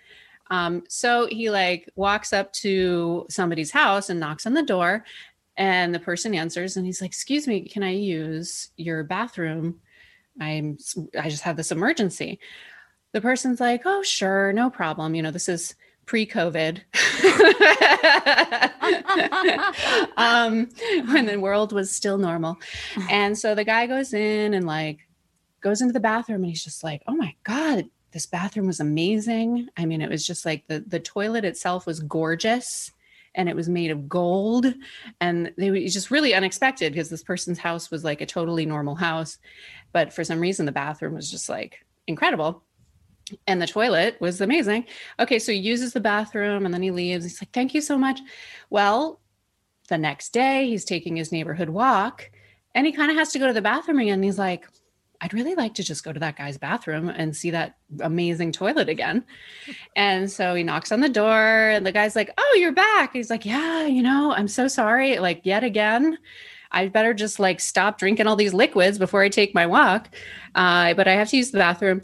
Um, 0.49 0.83
so 0.87 1.27
he 1.27 1.49
like 1.49 1.89
walks 1.95 2.33
up 2.33 2.51
to 2.53 3.25
somebody's 3.29 3.71
house 3.71 4.09
and 4.09 4.19
knocks 4.19 4.45
on 4.45 4.53
the 4.53 4.63
door. 4.63 5.05
And 5.57 5.93
the 5.93 5.99
person 5.99 6.33
answers 6.33 6.77
and 6.77 6.85
he's 6.85 7.01
like, 7.01 7.09
excuse 7.09 7.45
me, 7.45 7.67
can 7.67 7.83
I 7.83 7.91
use 7.91 8.69
your 8.77 9.03
bathroom? 9.03 9.81
I'm 10.39 10.77
I 11.19 11.29
just 11.29 11.43
have 11.43 11.57
this 11.57 11.71
emergency. 11.71 12.39
The 13.11 13.21
person's 13.21 13.59
like, 13.59 13.81
"Oh, 13.85 14.03
sure, 14.03 14.53
no 14.53 14.69
problem. 14.69 15.15
You 15.15 15.23
know, 15.23 15.31
this 15.31 15.49
is 15.49 15.75
pre-COVID." 16.05 16.81
um 20.17 20.69
when 21.11 21.25
the 21.25 21.39
world 21.39 21.73
was 21.73 21.93
still 21.93 22.17
normal. 22.17 22.57
And 23.09 23.37
so 23.37 23.55
the 23.55 23.63
guy 23.63 23.87
goes 23.87 24.13
in 24.13 24.53
and 24.53 24.65
like 24.65 24.99
goes 25.61 25.81
into 25.81 25.93
the 25.93 25.99
bathroom 25.99 26.43
and 26.43 26.51
he's 26.51 26.63
just 26.63 26.83
like, 26.83 27.01
"Oh 27.07 27.15
my 27.15 27.35
god, 27.43 27.85
this 28.11 28.25
bathroom 28.25 28.67
was 28.67 28.79
amazing." 28.79 29.69
I 29.77 29.85
mean, 29.85 30.01
it 30.01 30.09
was 30.09 30.25
just 30.25 30.45
like 30.45 30.67
the 30.67 30.81
the 30.81 30.99
toilet 30.99 31.45
itself 31.45 31.85
was 31.85 31.99
gorgeous 31.99 32.91
and 33.35 33.47
it 33.49 33.55
was 33.55 33.69
made 33.69 33.91
of 33.91 34.09
gold. 34.09 34.73
And 35.21 35.53
they 35.57 35.71
were 35.71 35.79
just 35.79 36.11
really 36.11 36.33
unexpected 36.33 36.93
because 36.93 37.09
this 37.09 37.23
person's 37.23 37.59
house 37.59 37.91
was 37.91 38.03
like 38.03 38.21
a 38.21 38.25
totally 38.25 38.65
normal 38.65 38.95
house. 38.95 39.37
But 39.91 40.13
for 40.13 40.23
some 40.23 40.39
reason 40.39 40.65
the 40.65 40.71
bathroom 40.71 41.13
was 41.13 41.29
just 41.29 41.49
like 41.49 41.85
incredible. 42.07 42.63
And 43.45 43.61
the 43.61 43.67
toilet 43.67 44.19
was 44.19 44.41
amazing. 44.41 44.85
Okay 45.19 45.39
so 45.39 45.51
he 45.51 45.59
uses 45.59 45.93
the 45.93 45.99
bathroom 45.99 46.65
and 46.65 46.73
then 46.73 46.81
he 46.81 46.91
leaves. 46.91 47.23
He's 47.23 47.41
like 47.41 47.51
thank 47.51 47.73
you 47.73 47.81
so 47.81 47.97
much. 47.97 48.19
Well 48.69 49.19
the 49.87 49.97
next 49.97 50.33
day 50.33 50.67
he's 50.67 50.85
taking 50.85 51.15
his 51.15 51.31
neighborhood 51.31 51.69
walk 51.69 52.29
and 52.75 52.85
he 52.85 52.91
kind 52.91 53.11
of 53.11 53.17
has 53.17 53.31
to 53.31 53.39
go 53.39 53.47
to 53.47 53.53
the 53.53 53.61
bathroom 53.61 53.99
again. 53.99 54.15
And 54.15 54.23
he's 54.23 54.39
like 54.39 54.67
i'd 55.21 55.33
really 55.33 55.55
like 55.55 55.73
to 55.73 55.83
just 55.83 56.03
go 56.03 56.13
to 56.13 56.19
that 56.19 56.35
guy's 56.35 56.57
bathroom 56.57 57.09
and 57.09 57.35
see 57.35 57.51
that 57.51 57.77
amazing 58.01 58.51
toilet 58.51 58.89
again 58.89 59.23
and 59.95 60.31
so 60.31 60.55
he 60.55 60.63
knocks 60.63 60.91
on 60.91 61.01
the 61.01 61.09
door 61.09 61.69
and 61.69 61.85
the 61.85 61.91
guy's 61.91 62.15
like 62.15 62.31
oh 62.37 62.57
you're 62.59 62.71
back 62.71 63.13
he's 63.13 63.29
like 63.29 63.45
yeah 63.45 63.85
you 63.85 64.01
know 64.01 64.33
i'm 64.33 64.47
so 64.47 64.67
sorry 64.67 65.19
like 65.19 65.41
yet 65.43 65.63
again 65.63 66.17
I 66.71 66.87
better 66.87 67.13
just 67.13 67.39
like 67.39 67.59
stop 67.59 67.97
drinking 67.97 68.27
all 68.27 68.35
these 68.35 68.53
liquids 68.53 68.99
before 68.99 69.23
I 69.23 69.29
take 69.29 69.55
my 69.55 69.65
walk. 69.65 70.09
Uh, 70.55 70.93
but 70.93 71.07
I 71.07 71.13
have 71.13 71.29
to 71.29 71.37
use 71.37 71.51
the 71.51 71.57
bathroom. 71.57 72.01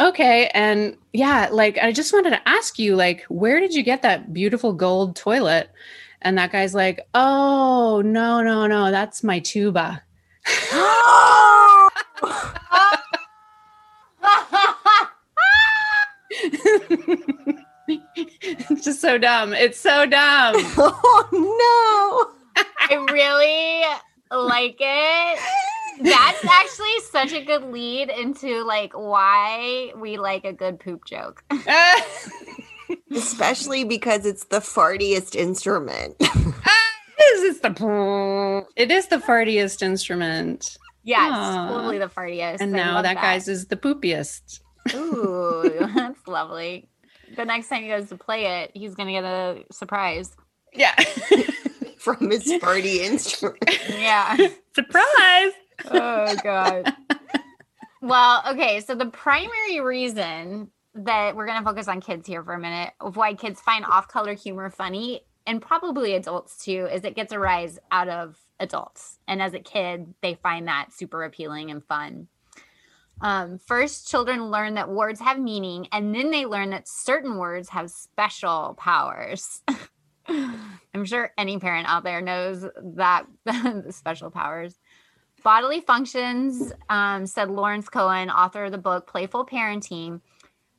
Okay. 0.00 0.48
And 0.54 0.96
yeah, 1.12 1.48
like 1.52 1.78
I 1.78 1.92
just 1.92 2.12
wanted 2.12 2.30
to 2.30 2.48
ask 2.48 2.78
you, 2.78 2.96
like, 2.96 3.24
where 3.28 3.60
did 3.60 3.74
you 3.74 3.82
get 3.82 4.02
that 4.02 4.32
beautiful 4.32 4.72
gold 4.72 5.16
toilet? 5.16 5.70
And 6.22 6.38
that 6.38 6.52
guy's 6.52 6.74
like, 6.74 7.06
oh, 7.12 8.02
no, 8.04 8.42
no, 8.42 8.66
no, 8.66 8.90
that's 8.90 9.22
my 9.22 9.40
tuba. 9.40 10.02
it's 17.88 18.84
just 18.84 19.00
so 19.00 19.18
dumb. 19.18 19.52
It's 19.52 19.78
so 19.78 20.06
dumb. 20.06 20.54
oh 20.78 21.28
no. 21.32 22.64
I 22.78 23.06
really 23.10 23.82
like 24.30 24.76
it. 24.78 25.38
That's 26.02 26.44
actually 26.44 27.00
such 27.10 27.32
a 27.32 27.44
good 27.44 27.64
lead 27.64 28.10
into 28.10 28.64
like 28.64 28.92
why 28.94 29.92
we 29.96 30.16
like 30.16 30.44
a 30.44 30.52
good 30.52 30.80
poop 30.80 31.04
joke. 31.04 31.44
Especially 33.12 33.84
because 33.84 34.26
it's 34.26 34.44
the 34.46 34.58
fartiest 34.58 35.34
instrument. 35.36 36.16
Ah, 36.66 36.80
it 37.18 37.44
is 37.44 37.60
the 37.60 38.66
it 38.76 38.90
is 38.90 39.06
the 39.08 39.16
fartiest 39.16 39.82
instrument, 39.82 40.78
Yes, 41.04 41.30
Aw. 41.32 41.68
totally 41.68 41.98
the 41.98 42.08
fartiest. 42.08 42.56
and 42.60 42.74
I 42.74 42.78
now 42.78 42.94
love 42.94 43.04
that, 43.04 43.16
guy's 43.16 43.46
is 43.46 43.66
the 43.66 43.76
poopiest. 43.76 44.60
Ooh, 44.94 45.88
that's 45.94 46.26
lovely. 46.26 46.88
The 47.36 47.44
next 47.44 47.68
time 47.68 47.82
he 47.82 47.88
goes 47.88 48.08
to 48.08 48.16
play 48.16 48.62
it, 48.62 48.70
he's 48.74 48.94
gonna 48.94 49.12
get 49.12 49.24
a 49.24 49.64
surprise. 49.70 50.34
Yeah, 50.72 50.94
from 51.98 52.30
his 52.30 52.52
party 52.60 53.02
instrument. 53.02 53.62
Yeah. 53.88 54.36
surprise. 54.74 55.52
oh 55.90 56.36
god. 56.42 56.94
Well, 58.02 58.42
okay, 58.50 58.80
so 58.80 58.94
the 58.94 59.06
primary 59.06 59.80
reason 59.80 60.70
that 60.94 61.34
we're 61.34 61.46
going 61.46 61.58
to 61.58 61.64
focus 61.64 61.88
on 61.88 62.00
kids 62.02 62.26
here 62.26 62.44
for 62.44 62.52
a 62.52 62.58
minute 62.60 62.92
of 63.00 63.16
why 63.16 63.32
kids 63.34 63.60
find 63.60 63.84
off-color 63.84 64.34
humor 64.34 64.68
funny 64.70 65.22
and 65.46 65.60
probably 65.60 66.14
adults 66.14 66.62
too 66.62 66.86
is 66.92 67.02
it 67.04 67.16
gets 67.16 67.32
a 67.32 67.38
rise 67.38 67.78
out 67.90 68.08
of 68.08 68.36
adults. 68.60 69.18
And 69.26 69.42
as 69.42 69.54
a 69.54 69.60
kid, 69.60 70.14
they 70.20 70.34
find 70.34 70.68
that 70.68 70.92
super 70.92 71.24
appealing 71.24 71.70
and 71.70 71.84
fun. 71.84 72.28
Um, 73.20 73.58
first, 73.58 74.08
children 74.08 74.50
learn 74.50 74.74
that 74.74 74.90
words 74.90 75.20
have 75.20 75.38
meaning, 75.38 75.88
and 75.92 76.14
then 76.14 76.30
they 76.30 76.46
learn 76.46 76.70
that 76.70 76.88
certain 76.88 77.38
words 77.38 77.68
have 77.70 77.90
special 77.90 78.74
powers. 78.78 79.62
I'm 80.28 81.04
sure 81.04 81.32
any 81.38 81.58
parent 81.58 81.88
out 81.88 82.04
there 82.04 82.20
knows 82.20 82.66
that 82.96 83.26
special 83.90 84.30
powers. 84.30 84.78
Bodily 85.42 85.80
functions, 85.80 86.72
um, 86.88 87.26
said 87.26 87.50
Lawrence 87.50 87.88
Cohen, 87.88 88.30
author 88.30 88.64
of 88.64 88.72
the 88.72 88.78
book 88.78 89.06
Playful 89.06 89.46
Parenting, 89.46 90.20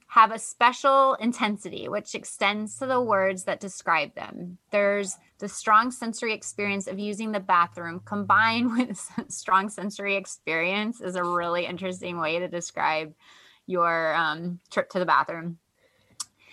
have 0.08 0.32
a 0.32 0.40
special 0.40 1.16
intensity 1.16 1.88
which 1.88 2.16
extends 2.16 2.80
to 2.80 2.86
the 2.86 3.02
words 3.02 3.44
that 3.44 3.60
describe 3.60 4.16
them. 4.16 4.58
There's 4.72 5.18
the 5.40 5.50
strong 5.50 5.92
sensory 5.92 6.34
experience 6.34 6.88
of 6.88 6.98
using 7.00 7.32
the 7.32 7.40
bathroom 7.40 8.02
combined 8.06 8.72
with 8.78 9.12
strong 9.28 9.70
sensory 9.70 10.16
experience 10.16 11.02
is 11.02 11.16
a 11.16 11.24
really 11.24 11.66
interesting 11.66 12.20
way 12.20 12.40
to 12.40 12.48
describe 12.48 13.14
your 13.68 14.16
um, 14.16 14.60
trip 14.70 14.90
to 14.92 15.00
the 15.00 15.06
bathroom. 15.06 15.58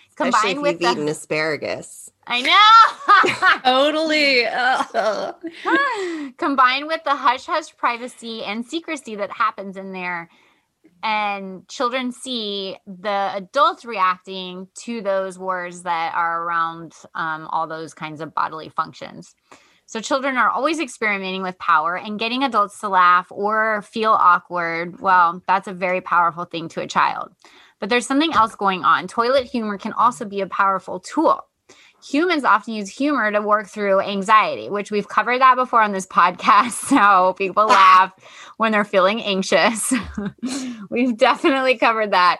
Especially 0.09 0.27
if 0.27 0.33
Combined 0.33 0.61
with 0.61 0.71
you've 0.73 0.81
the, 0.81 0.91
eaten 0.91 1.07
asparagus. 1.07 2.11
I 2.27 2.41
know. 2.41 2.53
Totally. 3.63 4.45
Combined 6.37 6.87
with 6.87 7.03
the 7.03 7.15
hush 7.15 7.45
hush 7.45 7.75
privacy 7.75 8.43
and 8.43 8.65
secrecy 8.65 9.15
that 9.15 9.31
happens 9.31 9.75
in 9.75 9.91
there 9.91 10.29
and 11.03 11.67
children 11.69 12.11
see 12.13 12.77
the 12.87 13.31
adults 13.35 13.85
reacting 13.85 14.69
to 14.75 15.01
those 15.01 15.39
words 15.39 15.83
that 15.83 16.15
are 16.15 16.43
around 16.43 16.93
um, 17.15 17.47
all 17.51 17.67
those 17.67 17.93
kinds 17.93 18.21
of 18.21 18.35
bodily 18.35 18.69
functions 18.69 19.27
So 19.87 20.01
children 20.01 20.37
are 20.37 20.49
always 20.49 20.79
experimenting 20.79 21.43
with 21.43 21.59
power 21.59 21.97
and 21.97 22.19
getting 22.19 22.43
adults 22.43 22.79
to 22.79 22.89
laugh 22.89 23.27
or 23.31 23.81
feel 23.83 24.13
awkward. 24.13 24.99
Well, 25.01 25.43
that's 25.47 25.67
a 25.67 25.73
very 25.73 26.01
powerful 26.01 26.45
thing 26.45 26.69
to 26.69 26.81
a 26.81 26.87
child. 26.87 27.33
But 27.79 27.89
there's 27.89 28.07
something 28.07 28.33
else 28.33 28.55
going 28.55 28.83
on. 28.85 29.07
Toilet 29.07 29.45
humor 29.45 29.77
can 29.77 29.93
also 29.93 30.25
be 30.25 30.41
a 30.41 30.47
powerful 30.47 30.99
tool. 31.01 31.41
Humans 32.03 32.43
often 32.43 32.73
use 32.73 32.89
humor 32.89 33.31
to 33.31 33.41
work 33.41 33.67
through 33.67 34.01
anxiety, 34.01 34.69
which 34.69 34.91
we've 34.91 35.07
covered 35.07 35.39
that 35.39 35.55
before 35.55 35.81
on 35.81 35.91
this 35.91 36.05
podcast. 36.07 36.71
So 36.93 37.33
people 37.33 37.65
laugh 37.67 38.11
when 38.57 38.71
they're 38.71 38.83
feeling 38.83 39.21
anxious. 39.23 39.93
we've 40.89 41.17
definitely 41.17 41.77
covered 41.77 42.11
that. 42.11 42.39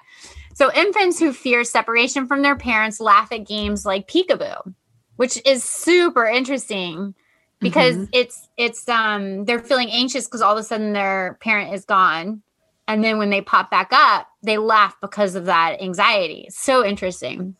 So 0.53 0.71
infants 0.73 1.19
who 1.19 1.33
fear 1.33 1.63
separation 1.63 2.27
from 2.27 2.41
their 2.43 2.55
parents 2.55 2.99
laugh 2.99 3.31
at 3.31 3.47
games 3.47 3.85
like 3.85 4.07
peekaboo, 4.07 4.73
which 5.15 5.41
is 5.45 5.63
super 5.63 6.25
interesting 6.25 7.15
because 7.59 7.95
Mhm. 7.95 8.09
it's 8.11 8.49
it's 8.57 8.89
um 8.89 9.45
they're 9.45 9.59
feeling 9.59 9.89
anxious 9.89 10.25
because 10.25 10.41
all 10.41 10.51
of 10.53 10.59
a 10.59 10.63
sudden 10.63 10.91
their 10.93 11.37
parent 11.41 11.73
is 11.73 11.85
gone 11.85 12.41
and 12.89 13.01
then 13.03 13.17
when 13.17 13.29
they 13.29 13.39
pop 13.39 13.71
back 13.71 13.87
up 13.93 14.27
they 14.43 14.57
laugh 14.57 14.95
because 14.99 15.35
of 15.35 15.45
that 15.45 15.81
anxiety 15.81 16.45
so 16.49 16.83
interesting 16.85 17.55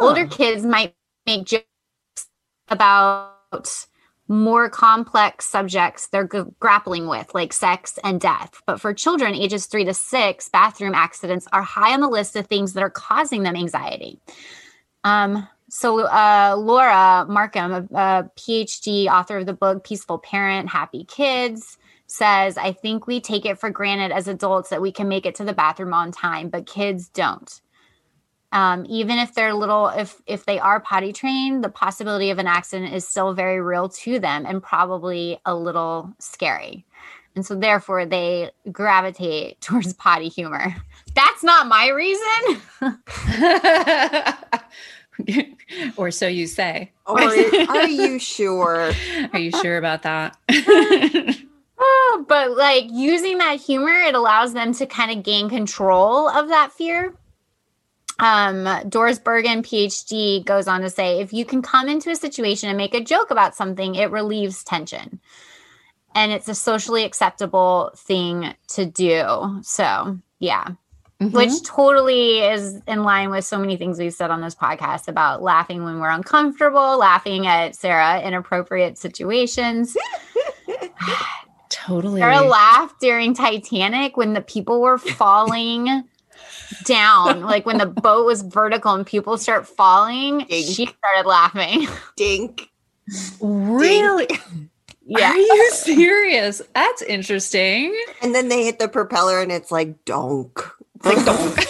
Older 0.00 0.26
kids 0.26 0.64
might 0.64 0.94
make 1.26 1.44
jokes 1.44 1.64
about 2.68 3.86
more 4.28 4.70
complex 4.70 5.44
subjects 5.44 6.06
they're 6.06 6.28
g- 6.28 6.42
grappling 6.60 7.08
with 7.08 7.34
like 7.34 7.52
sex 7.52 7.98
and 8.04 8.20
death. 8.20 8.62
But 8.64 8.80
for 8.80 8.94
children 8.94 9.34
ages 9.34 9.66
3 9.66 9.84
to 9.86 9.94
6 9.94 10.48
bathroom 10.50 10.94
accidents 10.94 11.48
are 11.52 11.62
high 11.62 11.92
on 11.92 12.00
the 12.00 12.08
list 12.08 12.36
of 12.36 12.46
things 12.46 12.74
that 12.74 12.82
are 12.82 12.90
causing 12.90 13.42
them 13.42 13.56
anxiety. 13.56 14.20
Um 15.02 15.48
so 15.68 16.00
uh, 16.00 16.56
Laura 16.58 17.26
Markham, 17.28 17.72
a, 17.72 17.78
a 17.94 18.30
PhD 18.36 19.06
author 19.06 19.38
of 19.38 19.46
the 19.46 19.52
book 19.52 19.84
Peaceful 19.84 20.18
Parent, 20.18 20.68
Happy 20.68 21.04
Kids, 21.04 21.78
says, 22.08 22.58
I 22.58 22.72
think 22.72 23.06
we 23.06 23.20
take 23.20 23.46
it 23.46 23.58
for 23.58 23.70
granted 23.70 24.10
as 24.10 24.26
adults 24.26 24.70
that 24.70 24.82
we 24.82 24.90
can 24.90 25.06
make 25.06 25.26
it 25.26 25.36
to 25.36 25.44
the 25.44 25.52
bathroom 25.52 25.94
on 25.94 26.10
time, 26.10 26.48
but 26.48 26.66
kids 26.66 27.08
don't. 27.08 27.60
Um, 28.52 28.84
even 28.88 29.18
if 29.18 29.34
they're 29.34 29.54
little, 29.54 29.88
if 29.88 30.20
if 30.26 30.44
they 30.44 30.58
are 30.58 30.80
potty 30.80 31.12
trained, 31.12 31.62
the 31.62 31.68
possibility 31.68 32.30
of 32.30 32.38
an 32.38 32.48
accident 32.48 32.92
is 32.92 33.06
still 33.06 33.32
very 33.32 33.60
real 33.60 33.88
to 33.88 34.18
them 34.18 34.44
and 34.44 34.62
probably 34.62 35.38
a 35.46 35.54
little 35.54 36.12
scary. 36.18 36.84
And 37.36 37.46
so 37.46 37.54
therefore 37.54 38.06
they 38.06 38.50
gravitate 38.72 39.60
towards 39.60 39.92
potty 39.92 40.28
humor. 40.28 40.74
That's 41.14 41.44
not 41.44 41.68
my 41.68 41.88
reason. 41.88 42.60
or 45.96 46.10
so 46.10 46.26
you 46.26 46.46
say. 46.46 46.92
Or 47.06 47.20
are 47.20 47.86
you 47.86 48.18
sure? 48.18 48.92
Are 49.32 49.38
you 49.38 49.50
sure 49.50 49.76
about 49.78 50.02
that? 50.02 50.36
Oh, 51.78 52.24
but 52.28 52.56
like 52.56 52.84
using 52.90 53.38
that 53.38 53.60
humor, 53.60 53.94
it 53.94 54.14
allows 54.14 54.52
them 54.52 54.72
to 54.74 54.86
kind 54.86 55.10
of 55.10 55.24
gain 55.24 55.48
control 55.48 56.28
of 56.28 56.48
that 56.48 56.72
fear. 56.72 57.14
Um, 58.20 58.68
Doris 58.88 59.18
Bergen, 59.18 59.62
PhD, 59.62 60.44
goes 60.44 60.68
on 60.68 60.82
to 60.82 60.90
say 60.90 61.20
if 61.20 61.32
you 61.32 61.44
can 61.44 61.62
come 61.62 61.88
into 61.88 62.10
a 62.10 62.16
situation 62.16 62.68
and 62.68 62.76
make 62.76 62.94
a 62.94 63.02
joke 63.02 63.30
about 63.30 63.56
something, 63.56 63.94
it 63.94 64.10
relieves 64.10 64.62
tension. 64.62 65.20
And 66.14 66.32
it's 66.32 66.48
a 66.48 66.54
socially 66.54 67.04
acceptable 67.04 67.92
thing 67.96 68.54
to 68.68 68.84
do. 68.84 69.60
So, 69.62 70.18
yeah, 70.38 70.64
Mhm. 71.20 71.32
which 71.32 71.62
totally 71.64 72.40
is 72.40 72.80
in 72.86 73.04
line 73.04 73.30
with 73.30 73.44
so 73.44 73.58
many 73.58 73.76
things 73.76 73.98
we've 73.98 74.12
said 74.12 74.30
on 74.30 74.40
this 74.40 74.54
podcast 74.54 75.06
about 75.06 75.42
laughing 75.42 75.84
when 75.84 76.00
we're 76.00 76.08
uncomfortable, 76.10 76.98
laughing 76.98 77.46
at 77.46 77.76
Sara 77.76 78.20
inappropriate 78.22 78.96
situations. 78.98 79.96
totally. 81.68 82.20
Sara 82.20 82.40
laughed 82.42 83.00
during 83.00 83.34
Titanic 83.34 84.16
when 84.16 84.32
the 84.32 84.40
people 84.40 84.80
were 84.80 84.98
falling 84.98 86.04
down, 86.84 87.42
like 87.42 87.66
when 87.66 87.78
the 87.78 87.86
boat 88.02 88.26
was 88.26 88.42
vertical 88.42 88.94
and 88.94 89.06
people 89.06 89.38
start 89.38 89.66
falling. 89.66 90.38
Ding. 90.46 90.64
She 90.64 90.86
started 90.86 91.28
laughing. 91.28 91.88
Dink. 92.16 92.70
really? 93.40 94.28
Yeah. 95.04 95.30
Are 95.32 95.36
you 95.36 95.70
serious? 95.72 96.62
That's 96.74 97.02
interesting. 97.02 97.98
And 98.22 98.34
then 98.34 98.48
they 98.48 98.64
hit 98.64 98.78
the 98.78 98.88
propeller 98.88 99.40
and 99.40 99.50
it's 99.50 99.70
like 99.70 100.04
donk. 100.04 100.60
It's 100.96 101.06
like, 101.06 101.24
donk. 101.24 101.66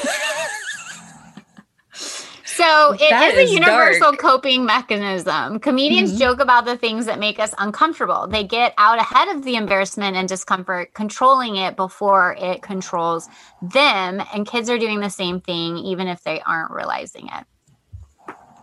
So 2.61 2.93
it 2.93 3.11
That 3.11 3.35
is 3.35 3.51
a 3.51 3.53
universal 3.55 4.11
dark. 4.13 4.19
coping 4.19 4.65
mechanism. 4.67 5.59
Comedians 5.61 6.13
Mhm. 6.13 6.19
joke 6.19 6.41
about 6.41 6.67
the 6.67 6.77
things 6.77 7.07
that 7.07 7.19
make 7.19 7.39
us 7.41 7.55
uncomfortable. 7.59 8.27
They 8.27 8.45
get 8.45 8.75
out 8.77 8.99
ahead 8.99 9.29
of 9.29 9.45
the 9.45 9.57
embarrassment 9.57 10.17
and 10.17 10.29
discomfort, 10.29 10.93
controlling 10.93 11.57
it 11.57 11.75
before 11.77 12.37
it 12.39 12.61
controls 12.63 13.29
them. 13.63 14.23
And 14.35 14.47
kids 14.47 14.69
are 14.69 14.79
doing 14.79 15.01
the 15.01 15.09
same 15.11 15.41
thing, 15.41 15.79
even 15.79 16.07
if 16.07 16.23
they 16.23 16.41
aren't 16.43 16.71
realizing 16.71 17.27
it. 17.29 17.47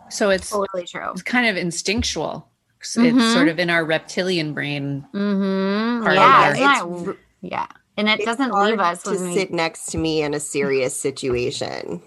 so 0.10 0.30
it's 0.30 0.50
Totally 0.52 0.86
true. 0.86 1.10
it's 1.12 1.22
kind 1.22 1.48
of 1.48 1.58
instinctual. 1.58 2.48
It's 2.80 2.96
Mhm. 2.96 3.34
sort 3.34 3.50
of 3.50 3.60
in 3.60 3.70
our 3.70 3.84
reptilian 3.84 4.54
brain. 4.54 5.06
Mm-hmm. 5.14 6.04
Part 6.04 6.16
Yeah, 6.16 6.22
our- 6.22 6.50
it's 6.52 6.60
It's 6.60 6.66
not- 6.66 7.08
r- 7.10 7.18
yeah, 7.42 7.66
and 7.98 8.08
it 8.08 8.20
It's 8.20 8.26
doesn't 8.26 8.52
hard 8.52 8.70
leave 8.70 8.80
us 8.80 9.04
to 9.04 9.10
when 9.10 9.30
we. 9.32 9.34
sit 9.36 9.52
next 9.52 9.88
to 9.88 9.98
me 9.98 10.22
in 10.22 10.34
a 10.34 10.40
serious 10.40 10.96
situation. 10.96 12.02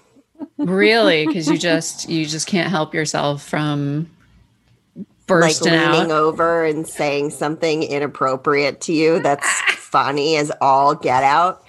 Really, 0.58 1.26
because 1.26 1.48
you 1.48 1.56
just 1.58 2.08
you 2.08 2.26
just 2.26 2.46
can't 2.46 2.68
help 2.70 2.94
yourself 2.94 3.42
from 3.46 4.10
Like 4.96 5.06
bursting 5.26 5.72
leaning 5.72 6.10
out. 6.10 6.10
over 6.10 6.64
and 6.64 6.86
saying 6.86 7.30
something 7.30 7.82
inappropriate 7.82 8.80
to 8.82 8.92
you 8.92 9.20
that's 9.22 9.48
funny 9.76 10.36
as 10.36 10.52
all 10.60 10.94
get 10.94 11.22
out. 11.24 11.64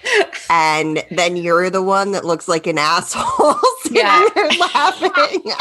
And 0.50 1.04
then 1.12 1.36
you're 1.38 1.70
the 1.70 1.82
one 1.82 2.12
that 2.14 2.26
looks 2.26 2.48
like 2.48 2.68
an 2.68 2.78
asshole 2.78 3.56
sitting 3.84 3.98
Yeah. 3.98 4.28
there 4.36 4.50
laughing. 4.60 5.44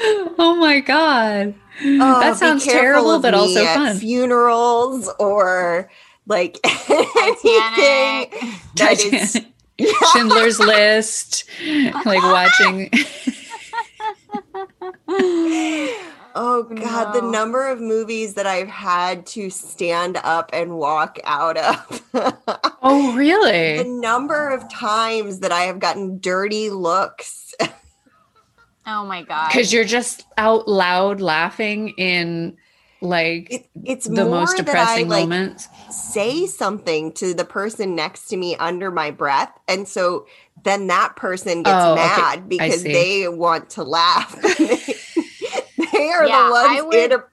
Oh 0.00 0.54
my 0.60 0.78
god. 0.80 1.54
Oh, 1.82 2.20
that 2.20 2.36
sounds 2.36 2.64
terrible, 2.64 3.18
but 3.18 3.34
me 3.34 3.40
also 3.40 3.64
at 3.64 3.74
fun. 3.74 3.96
Funerals 3.98 5.10
or 5.18 5.90
like 6.26 6.58
anything 6.64 7.08
Titanic. 7.14 8.30
that 8.76 8.92
is 9.00 9.32
Titanic. 9.32 9.52
Schindler's 10.12 10.58
List, 10.60 11.44
like 12.04 12.22
watching. 12.22 12.90
Oh 16.40 16.62
god, 16.62 17.14
the 17.14 17.22
number 17.22 17.66
of 17.66 17.80
movies 17.80 18.34
that 18.34 18.46
I've 18.46 18.68
had 18.68 19.26
to 19.28 19.50
stand 19.50 20.18
up 20.22 20.50
and 20.52 20.76
walk 20.76 21.18
out 21.24 21.56
of. 21.56 22.02
Oh, 22.80 23.12
really? 23.16 23.78
the 23.78 23.84
number 23.84 24.50
of 24.50 24.70
times 24.70 25.40
that 25.40 25.50
I 25.50 25.62
have 25.62 25.80
gotten 25.80 26.20
dirty 26.20 26.70
looks. 26.70 27.54
Oh 28.86 29.04
my 29.04 29.22
god! 29.22 29.48
Because 29.48 29.72
you're 29.72 29.84
just 29.84 30.24
out 30.38 30.68
loud 30.68 31.20
laughing 31.20 31.90
in 31.98 32.56
like 33.00 33.50
It, 33.52 33.66
it's 33.84 34.06
the 34.06 34.24
more 34.24 34.30
most 34.30 34.56
that 34.56 34.66
depressing 34.66 35.06
I, 35.06 35.08
like, 35.08 35.28
moments. 35.28 35.68
say 35.90 36.46
something 36.46 37.12
to 37.12 37.34
the 37.34 37.44
person 37.44 37.94
next 37.94 38.26
to 38.28 38.36
me 38.36 38.56
under 38.56 38.90
my 38.90 39.10
breath 39.10 39.52
and 39.68 39.86
so 39.88 40.26
then 40.64 40.88
that 40.88 41.14
person 41.16 41.62
gets 41.62 41.84
Oh, 41.84 41.92
okay. 41.92 42.04
mad 42.04 42.48
because 42.48 42.82
they 42.82 43.28
want 43.28 43.70
to 43.70 43.84
laugh 43.84 44.34
they 45.92 46.10
are 46.10 46.26
Yeah, 46.26 46.46
the 46.48 46.52
I 46.54 46.82
ones 46.82 46.86
would- 46.86 46.96
in 46.96 47.12
a 47.12 47.24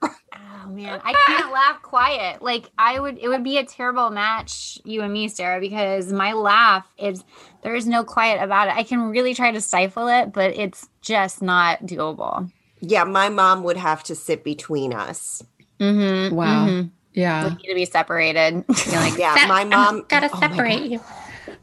oh 0.66 0.68
man, 0.70 1.00
I 1.04 1.12
can't 1.14 1.52
laugh 1.52 1.82
quiet. 1.82 2.42
Like 2.42 2.70
I 2.78 2.98
would, 3.00 3.18
it 3.18 3.28
would 3.28 3.44
be 3.44 3.58
a 3.58 3.64
terrible 3.64 4.10
match, 4.10 4.78
you 4.84 5.02
and 5.02 5.12
me, 5.12 5.28
Sara, 5.28 5.60
because 5.60 6.12
my 6.12 6.32
laugh 6.32 6.86
is 6.98 7.24
there 7.62 7.74
is 7.74 7.86
no 7.86 8.04
quiet 8.04 8.42
about 8.42 8.68
it. 8.68 8.74
I 8.76 8.82
can 8.84 9.10
really 9.10 9.34
try 9.34 9.50
to 9.52 9.60
stifle 9.60 10.08
it, 10.08 10.32
but 10.32 10.56
it's 10.56 10.88
just 11.02 11.42
not 11.42 11.82
doable. 11.82 12.50
yeah 12.80 13.04
my 13.04 13.28
mom 13.28 13.62
would 13.64 13.76
have 13.76 14.02
to 14.04 14.14
sit 14.14 14.44
between 14.44 14.92
us 14.92 15.42
Mm-hmm. 15.80 16.34
Wow. 16.34 16.84
Yeah. 17.12 17.44
We 17.48 17.50
need 17.56 17.68
to 17.68 17.74
be 17.74 17.84
separated. 17.84 18.54
You're 18.86 18.96
like, 19.00 19.18
yeah 19.18 19.34
That- 19.34 19.46
my 19.48 19.64
mom 19.64 20.04
Gotta 20.08 20.30
Oh 20.32 20.38
separate 20.40 20.78
God. 20.80 20.90
you. 20.90 21.00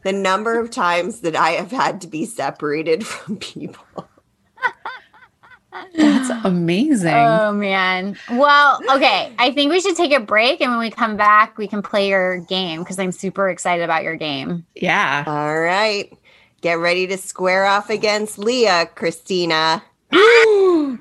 the 0.02 0.12
number 0.12 0.58
of 0.58 0.70
times 0.70 1.20
that 1.20 1.36
i 1.36 1.50
have 1.50 1.70
had 1.70 2.00
to 2.02 2.06
be 2.08 2.24
separated 2.24 3.06
from 3.06 3.36
people 3.36 3.84
that's 5.96 6.30
amazing. 6.44 7.12
Oh 7.12 7.52
man. 7.52 8.16
Well, 8.30 8.80
okay. 8.92 9.32
I 9.40 9.50
think 9.50 9.72
we 9.72 9.80
should 9.80 9.96
take 9.96 10.12
a 10.12 10.20
break 10.20 10.60
and 10.60 10.70
when 10.70 10.78
we 10.78 10.88
come 10.90 11.16
back, 11.16 11.58
we 11.58 11.66
can 11.66 11.82
play 11.82 12.08
your 12.08 12.38
game 12.38 12.80
because 12.80 12.96
I'm 13.00 13.10
super 13.10 13.48
excited 13.50 13.82
about 13.82 14.04
your 14.04 14.14
game. 14.14 14.64
yeah. 14.76 15.24
all 15.26 15.58
right 15.60 16.12
get 16.60 16.78
ready 16.78 17.06
to 17.08 17.18
square 17.18 17.66
off 17.66 17.90
against 17.90 18.38
leah 18.38 18.88
kristina 18.96 19.82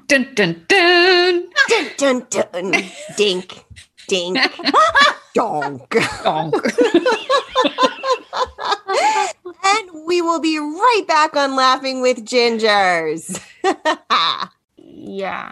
dun 0.08 0.34
dun 0.36 0.66
dun. 0.68 1.50
dun 1.70 1.86
dun 1.98 2.28
dun 2.30 2.74
dink 3.18 3.66
dink 4.08 4.38
donk 5.36 5.96
Donk. 6.24 6.56
And 9.66 10.06
we 10.06 10.22
will 10.22 10.40
be 10.40 10.60
right 10.60 11.04
back 11.08 11.36
on 11.36 11.56
Laughing 11.56 12.02
with 12.02 12.26
Gingers. 12.26 13.40
Yeah. 15.06 15.52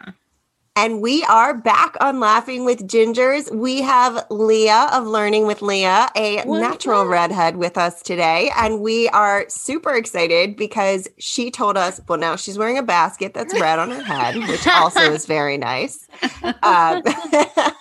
And 0.81 0.99
we 0.99 1.23
are 1.25 1.53
back 1.53 1.95
on 2.01 2.19
Laughing 2.19 2.65
with 2.65 2.87
Gingers. 2.87 3.53
We 3.53 3.83
have 3.83 4.25
Leah 4.31 4.89
of 4.91 5.05
Learning 5.05 5.45
with 5.45 5.61
Leah, 5.61 6.09
a 6.15 6.41
What? 6.41 6.59
natural 6.59 7.05
redhead, 7.05 7.57
with 7.57 7.77
us 7.77 8.01
today. 8.01 8.49
And 8.57 8.81
we 8.81 9.07
are 9.09 9.45
super 9.47 9.93
excited 9.93 10.55
because 10.55 11.07
she 11.19 11.51
told 11.51 11.77
us, 11.77 12.01
well, 12.07 12.17
now 12.17 12.35
she's 12.35 12.57
wearing 12.57 12.79
a 12.79 12.81
basket 12.81 13.35
that's 13.35 13.53
red 13.59 13.77
on 13.77 13.91
her 13.91 14.01
head, 14.01 14.35
which 14.47 14.65
also 14.65 15.01
is 15.01 15.27
very 15.27 15.55
nice. 15.55 16.07
Um, 16.63 17.03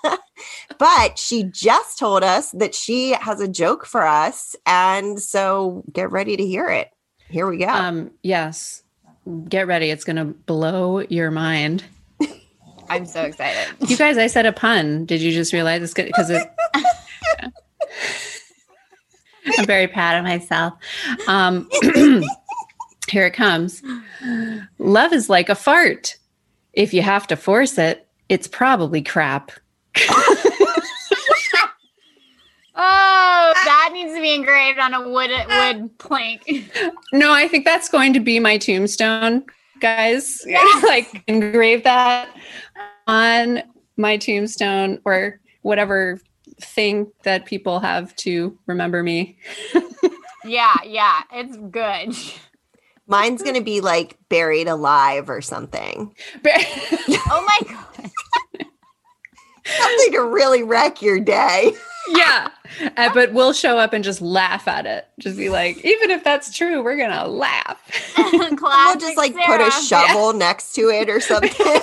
but 0.79 1.19
she 1.19 1.45
just 1.45 1.99
told 1.99 2.23
us 2.23 2.51
that 2.51 2.75
she 2.75 3.13
has 3.13 3.41
a 3.41 3.49
joke 3.49 3.87
for 3.87 4.07
us. 4.07 4.55
And 4.67 5.19
so 5.19 5.85
get 5.91 6.11
ready 6.11 6.37
to 6.37 6.47
hear 6.47 6.69
it. 6.69 6.91
Here 7.31 7.47
we 7.47 7.57
go. 7.57 7.69
Um, 7.69 8.11
yes. 8.23 8.83
Get 9.49 9.67
ready. 9.67 9.89
It's 9.89 10.05
going 10.05 10.17
to 10.17 10.27
blow 10.27 11.01
your 11.01 11.31
mind. 11.31 11.85
I'm 12.90 13.07
so 13.07 13.22
excited. 13.22 13.72
You 13.88 13.96
guys, 13.96 14.18
I 14.18 14.26
said 14.26 14.46
a 14.46 14.53
pun. 14.53 15.07
Did 15.07 15.22
you 15.22 15.31
just 15.31 15.53
realize 15.53 15.81
it's 15.81 15.94
good? 15.94 16.07
Because 16.07 16.29
it. 16.29 16.42
I'm 19.59 19.66
very 19.66 19.87
proud 19.87 20.16
of 20.16 20.24
myself. 20.24 20.74
Um, 21.29 21.68
here 23.09 23.26
it 23.26 23.33
comes. 23.33 23.83
Love 24.79 25.12
is 25.12 25.31
like 25.31 25.48
a 25.48 25.55
fart. 25.55 26.16
If 26.72 26.92
you 26.92 27.03
have 27.03 27.26
to 27.29 27.37
force 27.37 27.79
it, 27.79 28.09
it's 28.29 28.46
probably 28.46 29.03
crap. 29.03 29.53
Oh, 32.83 33.53
that 33.66 33.90
needs 33.92 34.14
to 34.14 34.22
be 34.22 34.35
engraved 34.35 34.79
on 34.79 34.94
a 34.94 35.07
wood 35.07 35.31
wood 35.31 35.98
plank. 35.98 36.48
No, 37.12 37.31
I 37.31 37.46
think 37.46 37.66
that's 37.66 37.90
going 37.90 38.14
to 38.14 38.20
be 38.20 38.40
my 38.40 38.57
tombstone, 38.57 39.44
guys. 39.81 40.43
Yeah. 40.47 40.64
like 40.85 41.23
engrave 41.27 41.85
that 41.85 42.35
on 43.07 43.62
my 43.97 44.16
tombstone 44.16 45.01
or 45.05 45.40
whatever 45.62 46.21
thing 46.61 47.11
that 47.25 47.47
people 47.47 47.81
have 47.81 48.14
to 48.16 48.59
remember 48.66 49.03
me. 49.03 49.38
Yeah, 50.45 50.77
yeah, 50.87 51.23
it's 51.33 51.57
good. 51.71 52.16
Mine's 53.07 53.43
going 53.43 53.57
to 53.57 53.61
be 53.61 53.81
like 53.81 54.16
buried 54.29 54.69
alive 54.69 55.29
or 55.29 55.40
something. 55.40 56.14
Oh 56.47 57.45
my 57.47 57.59
god. 57.69 57.89
Something 59.79 60.13
to 60.13 60.21
really 60.25 60.63
wreck 60.63 61.03
your 61.03 61.21
day. 61.21 61.73
yeah. 62.11 62.49
Uh, 62.97 63.13
but 63.13 63.33
we'll 63.33 63.53
show 63.53 63.79
up 63.79 63.93
and 63.93 64.03
just 64.05 64.21
laugh 64.23 64.67
at 64.69 64.87
it. 64.87 65.07
Just 65.19 65.37
be 65.37 65.49
like, 65.51 65.77
even 65.85 66.11
if 66.11 66.25
that's 66.25 66.57
true, 66.57 66.83
we're 66.83 66.97
going 66.97 67.11
to 67.11 67.27
laugh. 67.27 67.79
We'll 68.33 68.97
just 68.99 69.17
like 69.17 69.35
put 69.35 69.61
a 69.61 69.71
Sara. 69.71 70.07
shovel 70.09 70.33
next 70.33 70.73
to 70.75 70.89
it 70.91 71.09
or 71.09 71.21
something. 71.21 71.51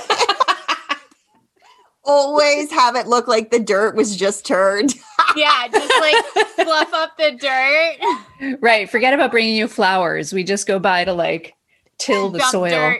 Always 2.05 2.71
have 2.71 2.95
it 2.95 3.07
look 3.07 3.27
like 3.27 3.51
the 3.51 3.59
dirt 3.59 3.95
was 3.95 4.15
just 4.15 4.45
turned. 4.45 4.93
Yeah, 5.35 5.67
just 5.67 5.93
like 5.99 6.15
fluff 6.55 6.93
up 6.93 7.17
the 7.17 7.31
dirt. 7.31 8.57
right. 8.61 8.89
Forget 8.89 9.13
about 9.13 9.29
bringing 9.29 9.55
you 9.55 9.67
flowers. 9.67 10.31
We 10.33 10.43
just 10.43 10.65
go 10.65 10.79
by 10.79 11.03
to 11.03 11.13
like 11.13 11.53
till 11.99 12.29
the 12.29 12.39
dump 12.39 12.51
soil. 12.51 12.95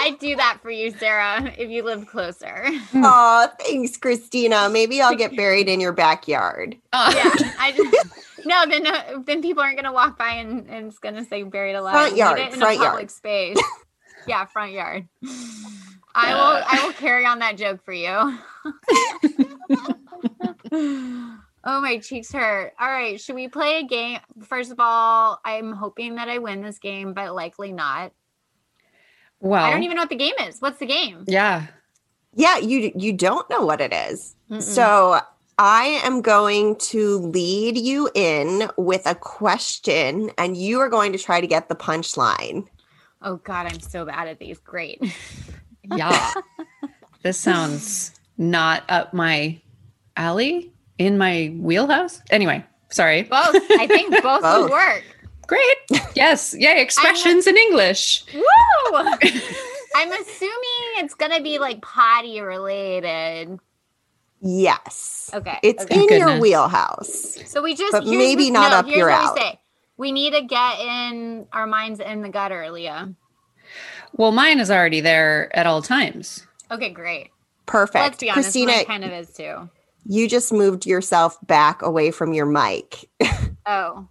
Dirt. 0.00 0.06
I'd 0.12 0.18
do 0.18 0.36
that 0.36 0.58
for 0.62 0.70
you, 0.70 0.90
Sara, 0.92 1.52
if 1.58 1.70
you 1.70 1.82
lived 1.82 2.06
closer. 2.08 2.66
Oh, 2.94 3.48
thanks, 3.60 3.96
Kristina. 3.98 4.70
Maybe 4.72 5.00
I'll 5.00 5.16
get 5.16 5.36
buried 5.36 5.68
in 5.68 5.80
your 5.80 5.92
backyard. 5.92 6.76
Oh. 6.92 7.12
Yeah, 7.14 7.30
I 7.58 7.72
just, 7.72 7.96
no. 8.46 8.64
Then 8.66 8.86
uh, 8.86 9.22
then 9.24 9.42
people 9.42 9.62
aren't 9.62 9.76
gonna 9.76 9.92
walk 9.92 10.18
by 10.18 10.30
and, 10.30 10.68
and 10.68 10.86
it's 10.88 10.98
gonna 10.98 11.24
say 11.24 11.42
buried 11.42 11.74
alive. 11.74 11.92
Front 11.94 12.12
We 12.12 12.18
yard, 12.18 12.38
in 12.38 12.50
front 12.52 12.62
a 12.62 12.78
public 12.78 12.82
yard. 12.82 13.10
space. 13.10 13.58
yeah, 14.26 14.44
front 14.46 14.72
yard. 14.72 15.08
I 16.14 16.34
will. 16.34 16.64
I 16.66 16.86
will 16.86 16.92
carry 16.94 17.26
on 17.26 17.40
that 17.40 17.56
joke 17.56 17.84
for 17.84 17.92
you. 17.92 18.08
oh, 20.72 21.80
my 21.80 21.98
cheeks 21.98 22.32
hurt. 22.32 22.72
All 22.80 22.88
right, 22.88 23.20
should 23.20 23.34
we 23.34 23.48
play 23.48 23.80
a 23.80 23.84
game? 23.84 24.20
First 24.44 24.72
of 24.72 24.80
all, 24.80 25.40
I'm 25.44 25.72
hoping 25.72 26.14
that 26.16 26.28
I 26.28 26.38
win 26.38 26.62
this 26.62 26.78
game, 26.78 27.12
but 27.12 27.34
likely 27.34 27.72
not. 27.72 28.12
Well, 29.40 29.64
I 29.64 29.70
don't 29.70 29.82
even 29.82 29.96
know 29.96 30.02
what 30.02 30.08
the 30.08 30.16
game 30.16 30.34
is. 30.40 30.60
What's 30.60 30.78
the 30.78 30.86
game? 30.86 31.24
yeah. 31.26 31.66
Yeah, 32.38 32.58
you 32.58 32.92
you 32.94 33.14
don't 33.14 33.48
know 33.48 33.64
what 33.64 33.80
it 33.80 33.94
is. 33.94 34.34
Mm-mm. 34.50 34.60
So 34.62 35.20
I 35.58 35.84
am 36.04 36.20
going 36.20 36.76
to 36.76 37.16
lead 37.18 37.78
you 37.78 38.10
in 38.14 38.68
with 38.76 39.06
a 39.06 39.14
question, 39.14 40.30
and 40.36 40.54
you 40.54 40.80
are 40.80 40.90
going 40.90 41.12
to 41.12 41.18
try 41.18 41.40
to 41.40 41.46
get 41.46 41.70
the 41.70 41.74
punchline. 41.74 42.66
oh 43.22 43.36
God, 43.36 43.72
I'm 43.72 43.80
so 43.80 44.04
bad 44.04 44.28
at 44.28 44.38
these. 44.38 44.58
Great. 44.58 45.02
Yeah. 45.82 46.34
this 47.22 47.38
sounds 47.38 48.12
not 48.36 48.82
up 48.90 49.14
my 49.14 49.58
alley 50.16 50.72
in 50.98 51.16
my 51.16 51.54
wheelhouse. 51.58 52.20
Anyway, 52.30 52.62
sorry. 52.90 53.22
Both. 53.22 53.56
I 53.70 53.86
think 53.86 54.10
both, 54.22 54.42
Both. 54.42 54.64
would 54.64 54.72
work. 54.72 55.04
Great. 55.46 56.02
Yes. 56.16 56.54
Yay. 56.58 56.80
Expressions 56.80 57.46
in 57.46 57.56
English. 57.56 58.24
Woo! 58.34 58.42
I'm 59.96 60.12
assuming 60.12 60.88
it's 60.98 61.14
gonna 61.14 61.42
be 61.42 61.58
like 61.58 61.80
potty 61.82 62.40
related. 62.40 63.58
Yes, 64.40 65.30
Okay. 65.32 65.58
it's 65.62 65.84
okay. 65.84 66.02
in 66.02 66.06
oh, 66.10 66.16
your 66.16 66.40
wheelhouse. 66.40 67.38
So 67.46 67.62
we 67.62 67.74
just 67.74 67.92
but 67.92 68.04
here's 68.04 68.18
maybe 68.18 68.50
not 68.50 68.70
no, 68.70 68.76
up 68.78 68.84
here's 68.86 68.98
your 68.98 69.08
what 69.08 69.22
alley. 69.22 69.40
We, 69.40 69.40
say. 69.40 69.60
we 69.96 70.12
need 70.12 70.34
to 70.34 70.42
get 70.42 70.80
in 70.80 71.46
our 71.52 71.66
minds 71.66 72.00
in 72.00 72.20
the 72.20 72.28
gutter, 72.28 72.70
Leah. 72.70 73.14
Well, 74.12 74.32
mine 74.32 74.60
is 74.60 74.70
already 74.70 75.00
there 75.00 75.54
at 75.56 75.66
all 75.66 75.80
times. 75.82 76.46
Okay, 76.70 76.90
great. 76.90 77.30
Perfect, 77.64 78.04
Let's 78.04 78.18
be 78.18 78.30
honest, 78.30 78.54
Kristina. 78.54 78.66
mine 78.66 78.84
kind 78.84 79.04
of 79.04 79.12
is 79.12 79.32
too. 79.32 79.70
You 80.04 80.28
just 80.28 80.52
moved 80.52 80.86
yourself 80.86 81.38
back 81.46 81.82
away 81.82 82.10
from 82.10 82.32
your 82.32 82.46
mic. 82.46 83.08
Oh, 83.68 84.06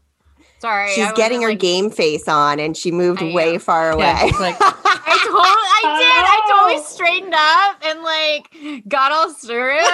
sorry. 0.59 0.91
She's 0.91 1.11
getting 1.13 1.41
her 1.41 1.49
like, 1.49 1.59
game 1.59 1.89
face 1.89 2.27
on, 2.27 2.59
and 2.59 2.75
she 2.75 2.91
moved 2.91 3.21
I 3.21 3.33
way 3.33 3.55
am. 3.55 3.59
far 3.59 3.91
away. 3.91 4.05
Yeah, 4.05 4.25
it's 4.25 4.39
like, 4.39 4.55
I 4.59 5.17
totally, 5.23 5.41
I 5.43 5.81
did. 5.99 6.25
I 6.27 6.39
totally 6.49 6.83
straightened 6.85 7.33
up 7.33 7.77
and 7.85 8.01
like 8.03 8.87
got 8.87 9.11
all 9.11 9.29
serious. 9.31 9.87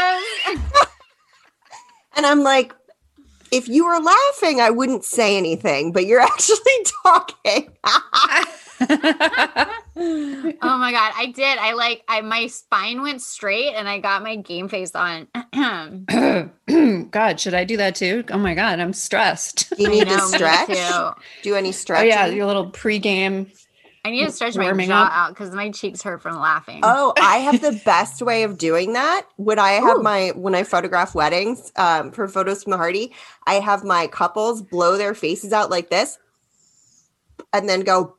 And 2.15 2.25
I'm 2.25 2.41
like, 2.41 2.73
if 3.51 3.67
you 3.67 3.85
were 3.85 3.99
laughing, 3.99 4.59
I 4.61 4.69
wouldn't 4.69 5.03
say 5.03 5.37
anything, 5.37 5.91
but 5.91 6.05
you're 6.05 6.19
actually 6.21 6.85
talking. 7.03 7.71
Oh 8.81 10.77
my 10.77 10.91
god, 10.91 11.13
I 11.15 11.31
did. 11.35 11.57
I 11.57 11.73
like 11.73 12.03
I 12.07 12.21
my 12.21 12.47
spine 12.47 13.01
went 13.01 13.21
straight 13.21 13.73
and 13.75 13.87
I 13.87 13.99
got 13.99 14.23
my 14.23 14.35
game 14.35 14.67
face 14.67 14.91
on. 14.95 15.27
God, 17.11 17.39
should 17.39 17.53
I 17.53 17.63
do 17.63 17.77
that 17.77 17.95
too? 17.95 18.23
Oh 18.31 18.37
my 18.37 18.55
God, 18.55 18.79
I'm 18.79 18.93
stressed. 18.93 19.69
Do 19.75 19.83
you 19.83 19.89
need 19.89 20.07
to 20.07 20.17
know, 20.17 20.29
me 20.29 20.37
stretch? 20.37 21.15
Do 21.43 21.55
any 21.55 21.71
stretch? 21.71 22.01
Oh 22.01 22.05
yeah, 22.05 22.25
your 22.27 22.45
little 22.45 22.71
pregame. 22.71 23.51
I 24.03 24.09
need 24.09 24.25
to 24.25 24.31
stretch 24.31 24.55
my 24.55 24.63
Warming 24.63 24.87
jaw 24.87 25.03
up. 25.03 25.11
out 25.11 25.29
because 25.29 25.53
my 25.53 25.69
cheeks 25.69 26.01
hurt 26.01 26.23
from 26.23 26.39
laughing. 26.39 26.79
Oh, 26.81 27.13
I 27.17 27.37
have 27.37 27.61
the 27.61 27.79
best 27.85 28.21
way 28.23 28.41
of 28.43 28.57
doing 28.57 28.93
that. 28.93 29.27
When 29.35 29.59
I 29.59 29.73
have 29.73 29.99
Ooh. 29.99 30.03
my 30.03 30.29
when 30.35 30.55
I 30.55 30.63
photograph 30.63 31.13
weddings, 31.13 31.71
um, 31.75 32.11
for 32.11 32.27
photos 32.27 32.63
from 32.63 32.71
the 32.71 32.77
Hardy, 32.77 33.13
I 33.45 33.55
have 33.55 33.83
my 33.83 34.07
couples 34.07 34.63
blow 34.63 34.97
their 34.97 35.13
faces 35.13 35.53
out 35.53 35.69
like 35.69 35.89
this, 35.89 36.17
and 37.53 37.69
then 37.69 37.81
go. 37.81 38.15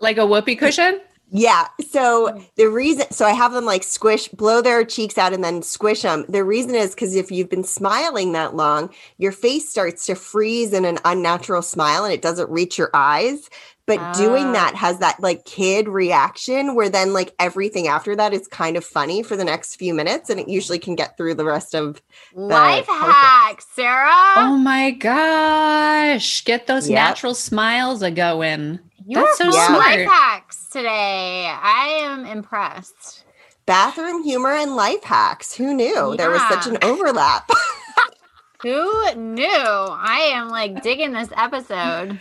Like 0.00 0.18
a 0.18 0.26
whoopee 0.26 0.56
cushion? 0.56 1.00
Yeah. 1.30 1.66
So 1.90 2.40
the 2.56 2.66
reason, 2.68 3.10
so 3.10 3.24
I 3.26 3.32
have 3.32 3.52
them 3.52 3.64
like 3.64 3.82
squish, 3.82 4.28
blow 4.28 4.62
their 4.62 4.84
cheeks 4.84 5.18
out 5.18 5.32
and 5.32 5.42
then 5.42 5.60
squish 5.62 6.02
them. 6.02 6.24
The 6.28 6.44
reason 6.44 6.74
is 6.76 6.94
because 6.94 7.16
if 7.16 7.32
you've 7.32 7.48
been 7.50 7.64
smiling 7.64 8.30
that 8.32 8.54
long, 8.54 8.90
your 9.18 9.32
face 9.32 9.68
starts 9.68 10.06
to 10.06 10.14
freeze 10.14 10.72
in 10.72 10.84
an 10.84 10.98
unnatural 11.04 11.62
smile 11.62 12.04
and 12.04 12.12
it 12.14 12.22
doesn't 12.22 12.48
reach 12.48 12.78
your 12.78 12.90
eyes. 12.94 13.50
But 13.86 14.14
doing 14.14 14.46
Oh. 14.48 14.52
that 14.52 14.74
has 14.76 14.98
that 14.98 15.18
like 15.20 15.44
kid 15.44 15.88
reaction 15.88 16.74
where 16.76 16.88
then 16.88 17.12
like 17.12 17.34
everything 17.40 17.88
after 17.88 18.14
that 18.16 18.32
is 18.32 18.46
kind 18.48 18.76
of 18.76 18.84
funny 18.84 19.22
for 19.24 19.36
the 19.36 19.44
next 19.44 19.76
few 19.76 19.94
minutes 19.94 20.28
and 20.30 20.38
it 20.40 20.48
usually 20.48 20.78
can 20.78 20.94
get 20.96 21.16
through 21.16 21.34
the 21.34 21.44
rest 21.44 21.74
of 21.74 22.00
Life 22.34 22.86
focus. 22.86 23.02
hack, 23.04 23.62
Sara. 23.74 24.12
Oh 24.36 24.56
my 24.58 24.90
gosh. 24.92 26.44
Get 26.44 26.66
those 26.66 26.88
Yep. 26.88 26.96
natural 26.96 27.34
smiles 27.34 28.02
a 28.02 28.10
going. 28.10 28.78
You 29.06 29.14
that's 29.16 29.40
are 29.40 29.50
so 29.52 29.58
full 29.66 29.78
life 29.78 30.00
smart. 30.00 30.08
hacks 30.08 30.66
today. 30.68 31.46
I 31.48 32.00
am 32.02 32.24
impressed. 32.26 33.24
bathroom 33.66 34.22
humor 34.24 34.52
and 34.52 34.74
life 34.76 35.02
hacks. 35.04 35.54
Who 35.54 35.72
knew 35.74 36.16
there 36.16 36.30
was 36.30 36.42
such 36.48 36.66
an 36.66 36.78
overlap? 36.82 37.48
Who 38.62 39.14
knew? 39.14 39.46
I 39.46 40.30
am 40.34 40.48
like 40.48 40.82
digging 40.82 41.12
this 41.12 41.28
episode. 41.36 42.20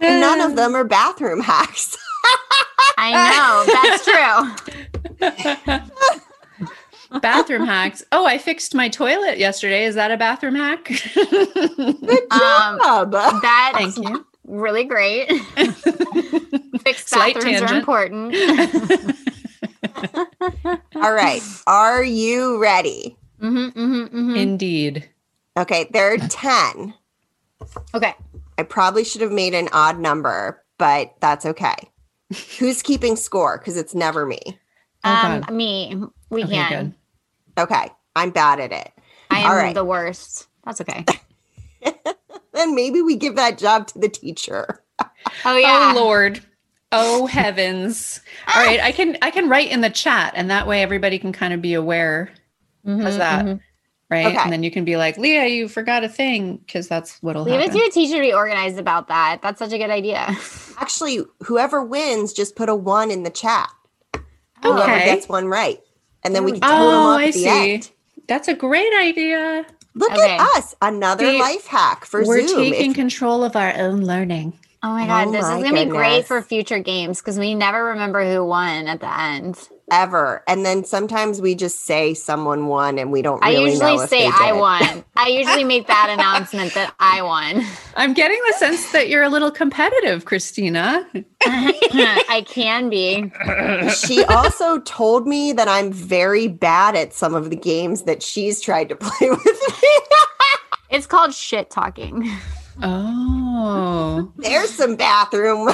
And 0.00 0.20
None 0.20 0.40
of 0.42 0.56
them 0.56 0.74
are 0.76 0.84
bathroom 0.84 1.40
hacks. 1.40 1.96
I 2.98 3.12
know 3.32 3.64
that's 5.20 5.80
true. 7.10 7.20
bathroom 7.20 7.66
hacks. 7.66 8.02
Oh, 8.12 8.26
I 8.26 8.36
fixed 8.38 8.74
my 8.74 8.88
toilet 8.88 9.38
yesterday. 9.38 9.84
Is 9.84 9.94
that 9.94 10.10
a 10.10 10.16
bathroom 10.16 10.54
hack? 10.56 10.84
Good 10.84 12.32
Um, 12.32 12.78
job. 12.78 13.12
That's 13.12 13.76
Thank 13.76 13.96
you. 13.96 14.26
Really 14.46 14.84
great. 14.84 15.28
Fixed 16.84 17.08
Slight 17.08 17.34
bathrooms 17.34 17.62
are 17.62 17.78
important. 17.78 18.34
All 20.96 21.12
right. 21.12 21.42
Are 21.66 22.02
you 22.02 22.60
ready? 22.60 23.16
hmm 23.40 23.68
hmm 23.68 24.04
hmm 24.06 24.36
Indeed. 24.36 25.08
Okay, 25.58 25.88
there 25.90 26.12
are 26.12 26.18
10. 26.18 26.94
Okay. 27.94 28.14
I 28.58 28.62
probably 28.62 29.04
should 29.04 29.20
have 29.22 29.32
made 29.32 29.54
an 29.54 29.68
odd 29.72 29.98
number, 29.98 30.62
but 30.78 31.14
that's 31.20 31.46
okay. 31.46 31.74
Who's 32.58 32.82
keeping 32.82 33.16
score? 33.16 33.58
Because 33.58 33.76
it's 33.76 33.94
never 33.94 34.26
me. 34.26 34.40
Oh, 35.04 35.10
Um, 35.10 35.40
God. 35.42 35.50
me. 35.52 36.02
We 36.30 36.44
Okay, 36.44 36.54
can. 36.54 36.94
good. 37.56 37.62
Okay, 37.62 37.88
I'm 38.14 38.30
bad 38.30 38.60
at 38.60 38.72
it. 38.72 38.92
I 39.30 39.40
am 39.40 39.50
All 39.50 39.56
right. 39.56 39.74
the 39.74 39.84
worst. 39.84 40.46
That's 40.64 40.80
okay. 40.82 41.04
Then 42.56 42.74
maybe 42.74 43.02
we 43.02 43.14
give 43.16 43.36
that 43.36 43.58
job 43.58 43.86
to 43.88 43.98
the 43.98 44.08
teacher. 44.08 44.82
Oh 45.44 45.56
yeah. 45.56 45.92
Oh 45.92 45.94
Lord. 45.94 46.40
Oh 46.92 47.26
heavens. 47.26 48.20
All 48.54 48.62
right, 48.62 48.80
I 48.80 48.92
can 48.92 49.18
I 49.22 49.30
can 49.30 49.48
write 49.48 49.70
in 49.70 49.80
the 49.82 49.90
chat 49.90 50.32
and 50.36 50.50
that 50.50 50.66
way 50.66 50.82
everybody 50.82 51.18
can 51.18 51.32
kind 51.32 51.52
of 51.52 51.60
be 51.62 51.74
aware, 51.74 52.30
Mhm, 52.86 53.02
How's 53.02 53.16
that? 53.18 53.44
mhm. 53.44 53.60
right? 54.10 54.26
Okay. 54.26 54.38
And 54.42 54.52
then 54.52 54.62
you 54.62 54.70
can 54.70 54.84
be 54.84 54.96
like, 54.96 55.18
"Leah, 55.18 55.46
you 55.46 55.68
forgot 55.68 56.04
a 56.04 56.08
thing" 56.08 56.56
because 56.58 56.88
that's 56.88 57.18
what'll 57.22 57.44
Leave 57.44 57.60
it 57.60 57.64
happen. 57.64 57.80
to 57.80 57.86
a 57.86 57.90
teacher 57.90 58.14
to 58.14 58.20
be 58.20 58.32
organized 58.32 58.78
about 58.78 59.08
that. 59.08 59.40
That's 59.42 59.58
such 59.58 59.72
a 59.72 59.78
good 59.78 59.90
idea. 59.90 60.34
Actually, 60.78 61.20
whoever 61.44 61.82
wins, 61.84 62.32
just 62.32 62.56
put 62.56 62.68
a 62.68 62.74
one 62.74 63.10
in 63.10 63.22
the 63.24 63.30
chat. 63.30 63.68
Whoever 64.62 64.80
Okay. 64.94 65.04
gets 65.04 65.28
one 65.28 65.46
right. 65.48 65.80
And 66.24 66.34
then 66.34 66.44
we 66.44 66.52
can 66.52 66.60
total 66.62 66.86
them 66.92 67.04
Oh, 67.04 67.10
up 67.14 67.20
I 67.20 67.26
at 67.26 67.34
the 67.34 67.42
see. 67.44 67.74
end. 67.74 67.90
That's 68.28 68.48
a 68.48 68.54
great 68.54 68.92
idea. 69.00 69.66
Look 69.96 70.12
Okay. 70.12 70.36
at 70.36 70.40
us. 70.56 70.74
Another 70.82 71.24
See, 71.26 71.40
life 71.40 71.66
hack 71.66 72.04
for 72.04 72.22
Zoom. 72.22 72.28
We're 72.28 72.46
taking 72.46 72.90
If- 72.90 72.96
control 72.96 73.42
of 73.42 73.56
our 73.56 73.72
own 73.76 74.02
learning. 74.02 74.52
Oh 74.82 74.90
my 74.90 75.06
god, 75.06 75.28
Oh 75.28 75.32
this 75.32 75.42
my 75.42 75.56
is 75.58 75.64
gonna 75.64 75.84
be 75.84 75.90
great 75.90 76.26
for 76.26 76.40
future 76.42 76.78
games 76.78 77.20
because 77.20 77.38
we 77.38 77.54
never 77.54 77.82
remember 77.86 78.24
who 78.30 78.44
won 78.44 78.86
at 78.86 79.00
the 79.00 79.18
end. 79.20 79.58
Ever. 79.90 80.42
And 80.48 80.66
then 80.66 80.84
sometimes 80.84 81.40
we 81.40 81.54
just 81.54 81.82
say 81.82 82.12
someone 82.12 82.66
won 82.66 82.98
and 82.98 83.12
we 83.12 83.22
don't 83.22 83.42
I 83.44 83.50
usually 83.50 83.78
know 83.96 84.06
say 84.06 84.26
I 84.26 84.52
won. 84.52 85.04
I 85.16 85.28
usually 85.28 85.62
make 85.62 85.86
that 85.86 86.10
announcement 86.10 86.74
that 86.74 86.92
I 86.98 87.22
won. 87.22 87.64
I'm 87.94 88.12
getting 88.12 88.40
the 88.48 88.54
sense 88.54 88.90
that 88.90 89.08
you're 89.08 89.22
a 89.22 89.28
little 89.28 89.52
competitive, 89.52 90.24
Kristina. 90.24 91.06
I 91.44 92.44
can 92.48 92.90
be. 92.90 93.30
she 93.94 94.24
also 94.24 94.80
told 94.80 95.26
me 95.28 95.52
that 95.52 95.68
I'm 95.68 95.92
very 95.92 96.48
bad 96.48 96.96
at 96.96 97.12
some 97.12 97.34
of 97.34 97.50
the 97.50 97.56
games 97.56 98.02
that 98.02 98.22
she's 98.24 98.60
tried 98.60 98.88
to 98.88 98.96
play 98.96 99.30
with 99.30 99.44
me. 99.44 99.88
It's 100.90 101.06
called 101.06 101.32
shit 101.32 101.70
talking. 101.70 102.28
Oh, 102.82 104.32
There's 104.36 104.70
some 104.70 104.96
bathroom. 104.96 105.72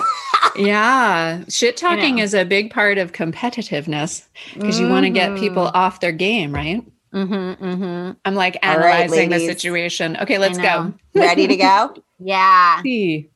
Yeah. 0.57 1.44
Shit 1.48 1.76
talking 1.76 2.16
know. 2.16 2.22
is 2.22 2.34
a 2.34 2.44
big 2.44 2.70
part 2.70 2.98
of 2.98 3.12
competitiveness 3.12 4.26
because 4.55 4.78
you 4.78 4.88
want 4.88 5.05
to 5.05 5.11
get 5.11 5.36
people 5.36 5.70
off 5.74 6.00
their 6.00 6.12
game, 6.12 6.55
right? 6.55 6.84
Mm-hmm, 7.12 7.64
mm-hmm. 7.64 8.12
I'm 8.24 8.34
like 8.34 8.59
All 8.62 8.78
right, 8.78 9.03
analyzing 9.03 9.30
the 9.30 9.40
situation. 9.40 10.16
Okay, 10.16 10.38
let's 10.38 10.59
go. 10.59 10.94
Ready 11.14 11.46
to 11.46 11.57
go? 11.57 11.94
Yeah. 12.18 12.82
See. 12.82 13.28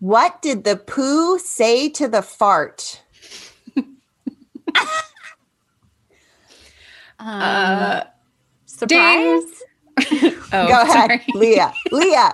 What 0.00 0.42
did 0.42 0.64
the 0.64 0.76
poo 0.76 1.38
say 1.38 1.88
to 1.90 2.08
the 2.08 2.22
fart? 2.22 3.02
Um, 7.20 7.28
Uh, 7.28 8.04
surprise. 8.64 9.42
oh, 9.98 10.40
go 10.52 10.80
ahead, 10.80 10.90
sorry. 10.90 11.22
Leah. 11.34 11.72
Leah. 11.92 12.32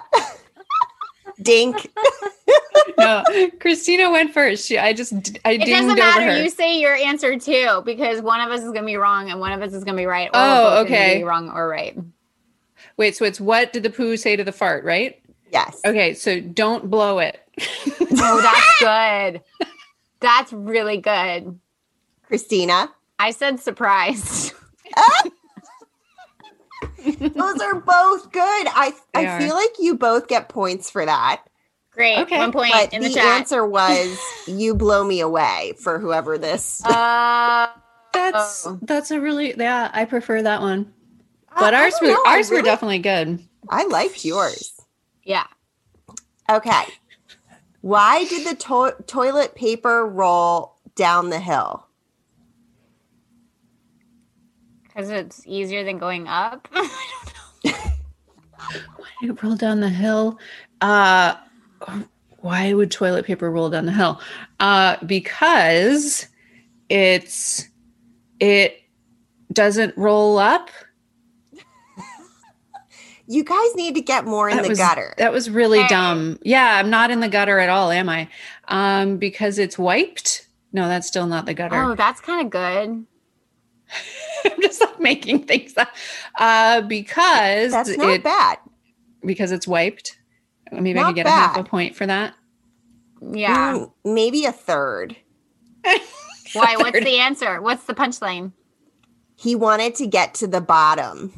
Dink. 1.42 1.90
no, 2.98 3.22
Kristina 3.58 4.10
went 4.10 4.32
first. 4.32 4.66
She, 4.66 4.78
I 4.78 4.92
just, 4.92 5.12
I 5.44 5.52
It 5.52 5.66
doesn't 5.66 5.90
over 5.90 5.94
matter. 5.96 6.22
her. 6.32 6.42
You 6.42 6.48
say 6.50 6.78
your 6.80 6.94
answer 6.94 7.38
too, 7.38 7.82
because 7.84 8.20
one 8.22 8.40
of 8.40 8.50
us 8.50 8.60
is 8.60 8.72
gonna 8.72 8.86
be 8.86 8.96
wrong 8.96 9.30
and 9.30 9.38
one 9.40 9.52
of 9.52 9.60
us 9.62 9.72
is 9.72 9.84
gonna 9.84 9.96
be 9.98 10.06
right. 10.06 10.28
Or 10.28 10.32
Oh, 10.34 10.40
we're 10.40 10.62
both 10.82 10.88
gonna 10.88 10.96
okay. 11.00 11.18
be 11.18 11.24
wrong 11.24 11.50
or 11.50 11.68
right. 11.68 11.96
Wait, 12.96 13.16
so 13.16 13.24
it's 13.24 13.40
what 13.40 13.72
did 13.72 13.82
the 13.82 13.90
poo 13.90 14.16
say 14.16 14.36
to 14.36 14.44
the 14.44 14.52
fart, 14.52 14.84
right? 14.84 15.20
Yes. 15.52 15.80
Okay, 15.84 16.14
so 16.14 16.40
don't 16.40 16.90
blow 16.90 17.18
it. 17.18 17.40
Oh, 18.18 18.40
that's 18.40 18.78
good. 19.34 19.42
That's 20.20 20.52
really 20.52 20.96
good. 20.98 21.58
Kristina. 22.30 22.88
I 23.18 23.30
said 23.30 23.60
surprise. 23.60 24.54
Those 27.34 27.60
are 27.60 27.74
both 27.80 28.32
good. 28.32 28.66
I 28.68 28.92
They 29.14 29.26
I 29.26 29.36
are. 29.36 29.40
feel 29.40 29.54
like 29.54 29.74
you 29.78 29.96
both 29.96 30.28
get 30.28 30.48
points 30.48 30.90
for 30.90 31.04
that. 31.04 31.42
Great. 31.92 32.18
Okay, 32.18 32.38
One 32.38 32.52
point 32.52 32.72
But 32.72 32.92
in 32.92 33.02
the, 33.02 33.08
the, 33.08 33.14
chat. 33.14 33.24
answer 33.24 33.66
was 33.66 34.18
you 34.46 34.74
blow 34.74 35.02
me 35.04 35.20
away 35.20 35.74
for 35.82 35.98
whoever 35.98 36.36
this. 36.38 36.84
Uh, 36.84 37.68
That's 38.12 38.66
Oh. 38.66 38.78
that's 38.82 39.10
a 39.10 39.20
really 39.20 39.54
yeah. 39.56 39.90
I 39.92 40.04
prefer 40.06 40.42
that 40.42 40.60
one. 40.62 40.92
But 41.58 41.74
I 41.74 41.84
ours 41.84 41.94
were 42.00 42.08
know, 42.08 42.22
I 42.26 42.36
ours 42.36 42.50
were 42.50 42.62
definitely 42.62 42.98
good. 42.98 43.40
I 43.68 43.84
liked 43.86 44.24
yours. 44.24 44.72
yeah. 45.22 45.46
Okay. 46.50 46.84
Why 47.82 48.24
did 48.24 48.46
the 48.46 48.54
to- 48.56 48.96
toilet 49.06 49.54
paper 49.54 50.06
roll 50.06 50.76
down 50.94 51.30
the 51.30 51.38
hill? 51.40 51.85
Because 54.96 55.10
it's 55.10 55.42
easier 55.46 55.84
than 55.84 55.98
going 55.98 56.26
up. 56.26 56.66
Why 56.72 57.72
did 59.20 59.28
it 59.30 59.42
rolled 59.42 59.58
down 59.58 59.80
the 59.80 59.90
hill. 59.90 60.38
Uh, 60.80 61.34
why 62.38 62.72
would 62.72 62.90
toilet 62.90 63.26
paper 63.26 63.50
roll 63.50 63.68
down 63.68 63.84
the 63.84 63.92
hill? 63.92 64.20
Uh, 64.58 64.96
because 65.04 66.26
it's 66.88 67.68
it 68.40 68.80
doesn't 69.52 69.96
roll 69.98 70.38
up. 70.38 70.70
You 73.28 73.42
guys 73.42 73.74
need 73.74 73.96
to 73.96 74.00
get 74.00 74.24
more 74.24 74.48
in 74.48 74.56
That 74.56 74.62
the 74.62 74.68
was- 74.68 74.78
gutter. 74.78 75.12
That 75.18 75.32
was 75.32 75.50
really 75.50 75.80
Hey. 75.82 75.88
dumb. 75.88 76.38
Yeah, 76.42 76.76
I'm 76.76 76.90
not 76.90 77.10
in 77.10 77.18
the 77.18 77.28
gutter 77.28 77.58
at 77.58 77.68
all, 77.68 77.90
am 77.90 78.08
I? 78.08 78.28
Um, 78.68 79.16
because 79.16 79.58
it's 79.58 79.76
wiped. 79.76 80.46
No, 80.72 80.86
that's 80.86 81.08
still 81.08 81.26
not 81.26 81.44
the 81.44 81.52
gutter. 81.52 81.74
oh, 81.74 81.96
that's 81.96 82.20
kind 82.20 82.46
of 82.46 82.50
good. 82.52 83.04
I'm 84.44 84.60
just 84.62 84.80
like 84.80 85.00
making 85.00 85.44
things 85.44 85.76
up. 85.76 85.88
Uh, 86.38 86.80
because 86.82 87.72
That's 87.72 87.96
not 87.96 88.10
it 88.10 88.22
bad. 88.24 88.58
because 89.24 89.52
it's 89.52 89.66
wiped. 89.66 90.18
Maybe 90.72 90.98
I 90.98 91.02
Not 91.02 91.06
could 91.10 91.16
get 91.16 91.26
a 91.26 91.30
half 91.30 91.56
a 91.56 91.64
point 91.64 91.94
for 91.94 92.06
that. 92.06 92.34
Yeah. 93.32 93.74
Mm, 93.74 93.92
maybe 94.04 94.44
a 94.44 94.52
third. 94.52 95.16
Why? 95.84 96.74
What's 96.76 96.92
Third. 96.92 97.04
the 97.06 97.18
answer? 97.18 97.60
What's 97.62 97.84
the 97.84 97.94
punchline? 97.94 98.52
He 99.36 99.54
wanted 99.54 99.94
to 99.96 100.06
get 100.06 100.34
to 100.34 100.46
the 100.46 100.60
bottom, 100.60 101.32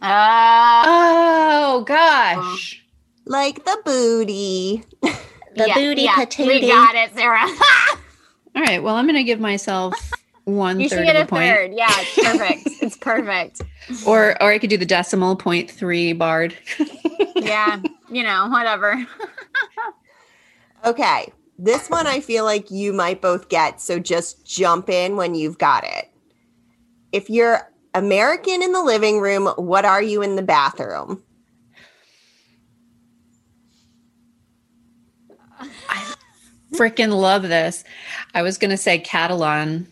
Uh, 0.00 0.82
Oh 0.86 1.84
gosh. 1.86 2.82
like 3.26 3.64
the 3.64 3.78
booty. 3.84 4.84
The 5.02 5.70
booty 5.74 6.02
We 6.02 6.08
patootie. 6.08 6.68
got 6.68 6.94
it, 6.94 7.14
Sara. 7.14 7.42
All 8.56 8.62
right. 8.62 8.82
Well, 8.82 8.94
I'm 8.96 9.04
going 9.06 9.16
to 9.16 9.24
give 9.24 9.40
myself 9.40 9.94
one 10.44 10.80
you 10.80 10.88
should 10.88 11.04
get 11.04 11.16
of 11.16 11.22
a 11.22 11.24
a 11.24 11.28
point, 11.28 11.52
third. 11.52 11.72
Yeah, 11.74 11.88
it's 11.90 12.14
perfect. 12.14 12.62
it's 12.82 12.96
perfect. 12.96 13.62
or 14.06 14.42
or 14.42 14.52
I 14.52 14.58
could 14.58 14.70
do 14.70 14.76
the 14.76 14.86
decimal 14.86 15.36
point 15.36 15.70
three 15.70 16.12
barred. 16.12 16.54
Yeah, 17.36 17.82
you 18.08 18.22
know, 18.22 18.48
whatever. 18.48 19.04
Okay. 20.84 21.32
This 21.58 21.88
one 21.88 22.06
I 22.06 22.20
feel 22.20 22.44
like 22.44 22.70
you 22.70 22.92
might 22.92 23.20
both 23.22 23.48
get, 23.48 23.80
so 23.80 23.98
just 24.00 24.44
jump 24.44 24.88
in 24.90 25.16
when 25.16 25.34
you've 25.34 25.58
got 25.58 25.84
it. 25.84 26.10
If 27.12 27.30
you're 27.30 27.70
American 27.94 28.62
in 28.62 28.72
the 28.72 28.82
living 28.82 29.20
room, 29.20 29.46
what 29.56 29.84
are 29.84 30.02
you 30.02 30.22
in 30.22 30.34
the 30.34 30.42
bathroom? 30.42 31.22
Freaking 36.72 37.18
love 37.18 37.42
this. 37.42 37.84
I 38.34 38.42
was 38.42 38.58
going 38.58 38.70
to 38.70 38.76
say 38.76 38.98
Catalan, 38.98 39.86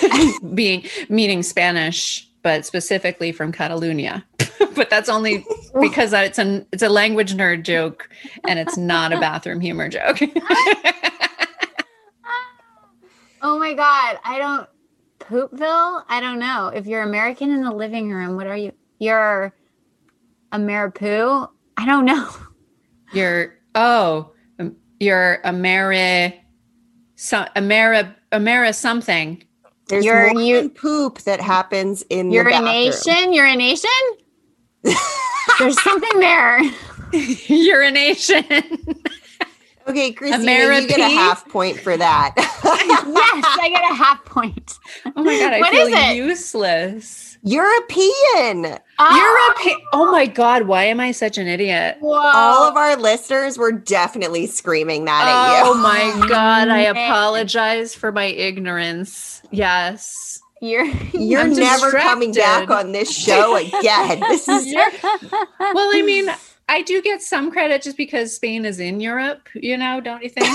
being 0.54 0.84
meaning 1.08 1.42
Spanish, 1.42 2.28
but 2.42 2.66
specifically 2.66 3.32
from 3.32 3.52
Catalonia. 3.52 4.24
but 4.74 4.90
that's 4.90 5.08
only 5.08 5.44
because 5.80 6.12
it's 6.12 6.38
an 6.38 6.66
it's 6.72 6.82
a 6.82 6.88
language 6.88 7.34
nerd 7.34 7.62
joke, 7.62 8.08
and 8.46 8.58
it's 8.58 8.76
not 8.76 9.12
a 9.12 9.20
bathroom 9.20 9.60
humor 9.60 9.88
joke. 9.88 10.20
Oh 13.42 13.60
my 13.60 13.74
god, 13.74 14.18
I 14.24 14.38
don't 14.38 14.68
Poopville? 15.20 16.02
I 16.08 16.20
don't 16.20 16.40
know. 16.40 16.68
If 16.68 16.86
you're 16.86 17.02
American 17.02 17.52
in 17.52 17.62
the 17.62 17.70
living 17.70 18.10
room, 18.10 18.34
what 18.34 18.48
are 18.48 18.56
you? 18.56 18.72
You're 18.98 19.54
Ameripoo? 20.52 21.48
I 21.76 21.86
don't 21.86 22.06
know. 22.06 22.28
You're 23.12 23.54
oh, 23.76 24.32
you're 25.00 25.40
Ameri, 25.44 26.34
so, 27.16 27.46
Amera, 27.56 28.14
Amera 28.32 28.74
something. 28.74 29.42
There's 29.88 30.04
You're- 30.04 30.32
more 30.32 30.42
you- 30.42 30.56
than 30.56 30.70
poop 30.70 31.20
that 31.20 31.40
happens 31.40 32.02
in 32.10 32.30
the 32.30 32.42
bathroom. 32.42 32.66
Urination? 32.66 33.32
Urination? 33.32 33.90
There's 35.58 35.80
something 35.82 36.18
there. 36.20 36.60
Urination. 37.46 38.44
Okay, 39.88 40.12
Kristina, 40.12 40.80
you 40.82 40.88
get 40.88 40.98
a 40.98 41.04
half 41.14 41.48
point 41.48 41.78
for 41.78 41.96
that. 41.96 42.32
yes, 42.36 43.46
I 43.60 43.68
get 43.72 43.88
a 43.90 43.94
half 43.94 44.24
point. 44.24 44.74
Oh 45.14 45.22
my 45.22 45.38
god, 45.38 45.52
I 45.52 45.60
What 45.60 45.70
feel 45.70 45.86
is 45.86 45.92
it? 45.92 46.16
European. 47.46 48.10
Ah. 48.36 48.66
useless. 48.66 48.80
Oh, 48.98 49.16
European. 49.16 49.86
Oh 49.92 50.10
my 50.10 50.26
god, 50.26 50.62
why 50.62 50.84
am 50.84 50.98
I 51.00 51.12
such 51.12 51.38
an 51.38 51.46
idiot? 51.46 51.96
Whoa. 52.00 52.16
All 52.18 52.68
of 52.68 52.76
our 52.76 52.96
listeners 52.96 53.56
were 53.56 53.70
definitely 53.72 54.46
screaming 54.46 55.04
that 55.04 55.26
at 55.28 55.62
Oh 55.64 55.74
my 55.74 56.26
god, 56.28 56.68
I 56.68 56.80
apologize 56.80 57.94
for 57.94 58.10
my 58.10 58.24
ignorance. 58.24 59.42
Yes. 59.52 60.40
You're 60.60 60.86
You're 61.12 61.40
I'm 61.42 61.52
never 61.52 61.92
coming 61.92 62.32
back 62.32 62.68
on 62.70 62.92
this 62.92 63.14
show 63.14 63.56
again. 63.56 64.20
This 64.20 64.48
is 64.48 64.74
Well, 64.74 65.90
I 65.94 66.02
mean, 66.04 66.28
I 66.68 66.82
do 66.82 67.00
get 67.00 67.22
some 67.22 67.52
credit 67.52 67.82
just 67.82 67.96
because 67.96 68.34
Spain 68.34 68.64
is 68.64 68.80
in 68.80 69.00
Europe, 69.00 69.48
you 69.54 69.76
know, 69.76 70.00
don't 70.00 70.22
you 70.22 70.30
think? 70.30 70.48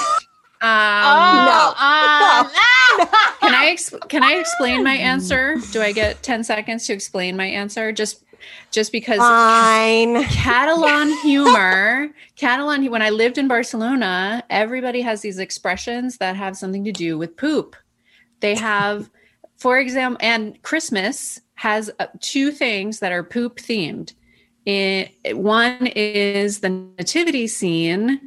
Um, 0.63 0.69
oh, 0.69 1.45
No. 1.47 1.67
um, 1.69 2.51
ah! 2.53 3.37
Can 3.41 3.55
I 3.71 4.07
can 4.07 4.23
I 4.23 4.33
explain 4.33 4.83
my 4.83 4.95
answer? 4.95 5.57
Do 5.71 5.81
I 5.81 5.91
get 5.91 6.21
10 6.23 6.43
seconds 6.43 6.85
to 6.87 6.93
explain 6.93 7.37
my 7.37 7.45
answer? 7.45 7.91
Just 7.91 8.23
just 8.71 8.91
because 8.91 9.19
fine. 9.19 10.23
Catalan 10.25 11.15
humor, 11.23 12.09
Catalan 12.35 12.89
when 12.89 13.01
I 13.01 13.11
lived 13.11 13.37
in 13.37 13.47
Barcelona, 13.47 14.43
everybody 14.49 15.01
has 15.01 15.21
these 15.21 15.37
expressions 15.39 16.17
that 16.17 16.35
have 16.35 16.57
something 16.57 16.83
to 16.83 16.91
do 16.91 17.17
with 17.17 17.37
poop. 17.37 17.75
They 18.39 18.55
have 18.55 19.09
for 19.57 19.77
example 19.79 20.17
and 20.21 20.61
Christmas 20.63 21.39
has 21.55 21.91
uh, 21.99 22.07
two 22.19 22.51
things 22.51 22.99
that 22.99 23.11
are 23.11 23.23
poop 23.23 23.57
themed. 23.57 24.13
It, 24.65 25.37
one 25.37 25.87
is 25.87 26.59
the 26.59 26.69
nativity 26.69 27.47
scene 27.47 28.19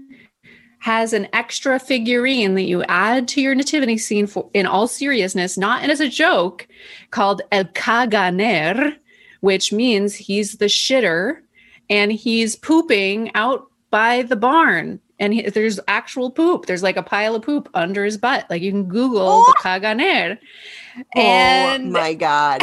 has 0.84 1.14
an 1.14 1.26
extra 1.32 1.78
figurine 1.78 2.56
that 2.56 2.64
you 2.64 2.82
add 2.82 3.26
to 3.26 3.40
your 3.40 3.54
nativity 3.54 3.96
scene 3.96 4.26
for 4.26 4.50
in 4.52 4.66
all 4.66 4.86
seriousness, 4.86 5.56
not 5.56 5.82
as 5.88 5.98
a 5.98 6.10
joke, 6.10 6.68
called 7.10 7.40
El 7.52 7.64
Caganer, 7.64 8.94
which 9.40 9.72
means 9.72 10.14
he's 10.14 10.58
the 10.58 10.66
shitter 10.66 11.38
and 11.88 12.12
he's 12.12 12.54
pooping 12.54 13.34
out 13.34 13.66
by 13.88 14.24
the 14.24 14.36
barn. 14.36 15.00
And 15.18 15.32
he, 15.32 15.48
there's 15.48 15.80
actual 15.88 16.30
poop. 16.30 16.66
There's 16.66 16.82
like 16.82 16.98
a 16.98 17.02
pile 17.02 17.34
of 17.34 17.40
poop 17.40 17.70
under 17.72 18.04
his 18.04 18.18
butt. 18.18 18.44
Like 18.50 18.60
you 18.60 18.70
can 18.70 18.84
Google 18.84 19.24
the 19.24 19.54
oh. 19.56 19.62
Caganer. 19.62 20.36
Oh 20.98 21.18
and 21.18 21.86
oh 21.86 21.90
my 21.92 22.12
god. 22.12 22.60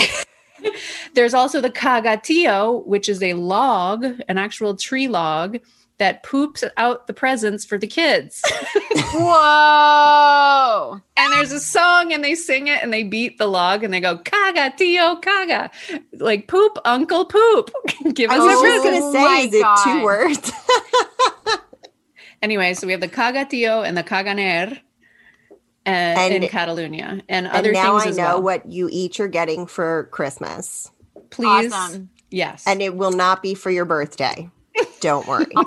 there's 1.16 1.34
also 1.34 1.60
the 1.60 1.72
cagatillo, 1.72 2.86
which 2.86 3.10
is 3.10 3.24
a 3.24 3.34
log, 3.34 4.06
an 4.28 4.38
actual 4.38 4.76
tree 4.76 5.08
log 5.08 5.58
that 6.02 6.24
poops 6.24 6.64
out 6.78 7.06
the 7.06 7.14
presents 7.14 7.64
for 7.64 7.78
the 7.78 7.86
kids. 7.86 8.42
Whoa. 9.14 11.00
and 11.16 11.34
there's 11.34 11.52
a 11.52 11.60
song 11.60 12.12
and 12.12 12.24
they 12.24 12.34
sing 12.34 12.68
it 12.68 12.82
and 12.82 12.92
they 12.92 13.04
beat 13.04 13.38
the 13.38 13.46
log 13.46 13.84
and 13.84 13.94
they 13.94 14.00
go 14.00 14.18
caga 14.18 14.76
tío 14.76 15.22
caga 15.22 15.70
like 16.20 16.48
poop 16.48 16.78
uncle 16.86 17.26
poop 17.26 17.70
give 18.16 18.32
I 18.32 18.40
was 18.40 18.48
a 18.48 18.66
just 18.66 18.84
gonna 18.84 18.98
Oh 19.06 19.14
say, 19.14 19.24
my 19.24 19.40
is 19.48 19.54
it 19.54 19.66
two 19.84 20.04
words? 20.04 20.52
anyway 22.42 22.74
so 22.74 22.88
we 22.88 22.94
have 22.94 23.02
the 23.02 23.08
caga 23.08 23.46
tío 23.48 23.88
and 23.88 23.96
the 23.96 24.04
caganer 24.04 24.72
uh, 25.86 25.90
in 25.90 26.34
And- 26.34 26.44
Catalunya 26.46 27.04
and 27.04 27.24
and 27.30 27.48
other 27.48 27.72
now 27.72 28.00
things 28.00 28.06
I 28.06 28.10
as 28.10 28.18
know 28.18 28.24
well. 28.24 28.42
what 28.42 28.66
you 28.72 28.90
each 28.92 29.20
are 29.20 29.28
getting 29.28 29.66
for 29.68 30.06
Christmas. 30.12 30.90
Please, 31.30 31.72
Awesome. 31.72 32.10
yes, 32.30 32.64
And 32.68 32.82
it 32.82 32.96
will 32.96 33.12
not 33.12 33.42
be 33.42 33.54
for 33.54 33.70
your 33.72 33.86
birthday. 33.86 34.50
Don't 35.02 35.28
worry. 35.28 35.64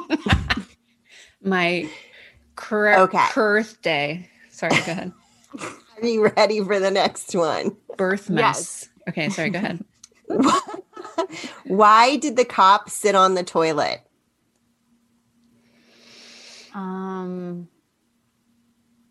my 1.42 1.90
cur- 2.56 2.96
Okay. 2.98 3.26
birthday. 3.34 4.30
Sorry, 4.50 4.82
go 4.82 4.92
ahead. 4.92 5.12
Are 6.02 6.06
you 6.06 6.28
ready 6.28 6.62
for 6.62 6.80
the 6.80 6.90
next 6.90 7.34
one? 7.34 7.76
Birth 7.96 8.30
Yes. 8.30 8.30
mess. 8.30 8.88
Okay, 9.08 9.30
sorry, 9.30 9.50
go 9.50 9.58
ahead. 9.58 9.84
Why 11.64 12.16
did 12.16 12.36
the 12.36 12.44
cop 12.44 12.90
sit 12.90 13.14
on 13.14 13.34
the 13.34 13.44
toilet? 13.44 14.00
Um, 16.74 17.68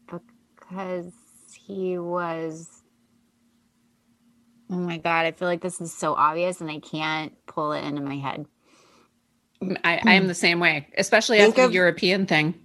because 0.07 1.13
he 1.65 1.97
was. 1.97 2.69
Oh 4.71 4.75
my 4.77 4.97
god! 4.97 5.25
I 5.25 5.31
feel 5.31 5.47
like 5.47 5.61
this 5.61 5.81
is 5.81 5.93
so 5.93 6.13
obvious, 6.13 6.61
and 6.61 6.69
I 6.71 6.79
can't 6.79 7.33
pull 7.47 7.73
it 7.73 7.83
into 7.85 8.01
my 8.01 8.15
head. 8.17 8.45
I, 9.83 9.99
I 10.05 10.13
am 10.15 10.27
the 10.27 10.33
same 10.35 10.59
way, 10.59 10.87
especially 10.97 11.37
Think 11.39 11.57
after 11.57 11.67
the 11.67 11.73
European 11.73 12.25
thing. 12.25 12.55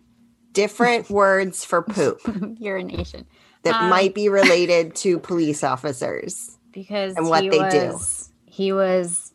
Different 0.53 1.09
words 1.11 1.65
for 1.65 1.83
poop 1.83 2.21
Urination, 2.59 3.27
that 3.63 3.75
Um, 3.75 3.91
might 3.91 4.15
be 4.15 4.29
related 4.29 4.95
to 4.97 5.19
police 5.19 5.63
officers. 5.65 6.57
because 6.73 7.17
And 7.17 7.29
what 7.29 7.43
he 7.43 7.51
they 7.51 7.69
do. 7.71 7.99
He 8.47 8.73
was 8.73 9.33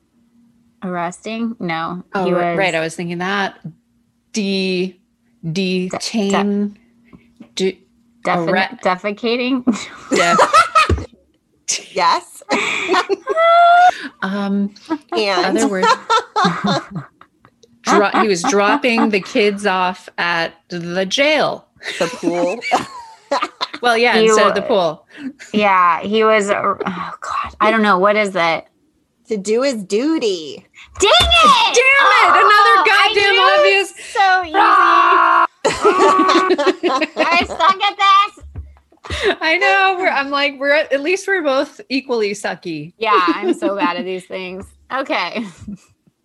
arresting. 0.83 1.55
No, 1.59 2.03
Oh, 2.13 2.25
he 2.25 2.33
was 2.33 2.57
right. 2.57 2.75
I 2.75 2.79
was 2.81 2.95
thinking 2.95 3.19
that. 3.19 3.57
De 4.33 4.99
detain. 5.49 6.77
De, 7.55 7.79
defin- 8.25 8.49
arre- 8.49 8.79
defecating. 8.83 9.63
def, 10.09 10.39
Yes. 11.95 12.41
um, 14.21 14.73
And 15.17 15.57
other 15.57 15.67
words. 15.67 15.87
Dro- 17.83 18.09
he 18.21 18.27
was 18.27 18.41
dropping 18.43 19.09
the 19.09 19.19
kids 19.21 19.65
off 19.65 20.09
at 20.17 20.53
the 20.69 21.05
jail. 21.05 21.67
the 21.99 22.07
pool. 22.07 22.59
Well, 23.81 23.97
yeah, 23.97 24.15
You- 24.19 24.29
instead 24.29 24.47
of 24.47 24.55
the 24.55 24.61
pool. 24.61 25.05
yeah, 25.53 25.99
he 26.01 26.23
was. 26.23 26.49
Oh 26.49 26.77
God, 26.79 27.55
I 27.59 27.69
don't 27.71 27.81
know 27.81 27.97
what 27.99 28.15
is 28.15 28.31
that. 28.31 28.67
to 29.27 29.35
do 29.37 29.63
his 29.63 29.83
duty. 29.83 30.65
Dang 30.99 31.11
it! 31.11 31.75
Damn 31.75 32.07
it! 32.07 32.27
Oh, 32.29 32.29
Another 32.43 32.77
goddamn 32.89 33.33
I 33.33 33.55
obvious. 33.57 33.89
So 34.13 34.43
easy. 34.45 34.55
I 37.25 37.45
suck 37.47 37.81
at 37.81 37.97
this. 37.97 39.37
I 39.41 39.57
know. 39.57 39.95
We're, 39.99 40.09
I'm 40.09 40.29
like, 40.29 40.59
we're 40.59 40.71
at, 40.73 40.93
at 40.93 41.01
least 41.01 41.27
we're 41.27 41.41
both 41.43 41.81
equally 41.89 42.31
sucky. 42.31 42.93
Yeah, 42.97 43.19
I'm 43.27 43.53
so 43.53 43.75
bad 43.75 43.97
at 43.97 44.05
these 44.05 44.25
things. 44.25 44.65
Okay. 44.93 45.45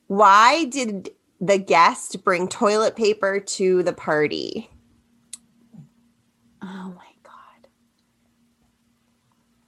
Why 0.06 0.64
did 0.66 1.10
the 1.40 1.58
guest 1.58 2.24
bring 2.24 2.48
toilet 2.48 2.96
paper 2.96 3.40
to 3.40 3.82
the 3.82 3.92
party? 3.92 4.70
Oh 6.62 6.94
my 6.96 7.12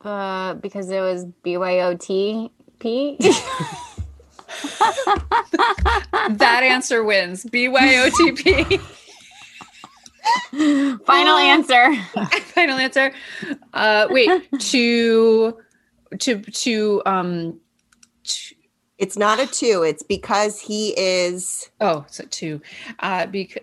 god. 0.03 0.09
Uh, 0.09 0.55
because 0.55 0.91
it 0.91 1.01
was 1.01 1.27
BYOTP. 1.45 2.51
That 6.31 6.63
answer 6.63 7.03
wins. 7.03 7.45
BYOTP. 7.45 8.81
Final 11.07 11.37
answer. 11.37 11.95
Final 12.55 12.79
answer. 12.79 13.13
Uh, 13.73 14.07
wait, 14.11 14.49
to 14.61 15.57
to 16.19 16.41
to 16.41 17.03
um. 17.07 17.61
To, 19.01 19.05
It's 19.05 19.17
not 19.17 19.41
a 19.41 19.47
two. 19.47 19.83
It's 19.83 20.03
because 20.03 20.61
he 20.61 20.95
is 20.99 21.71
oh, 21.81 22.05
so 22.09 22.25
two. 22.31 22.61
Uh, 22.99 23.27
because 23.27 23.63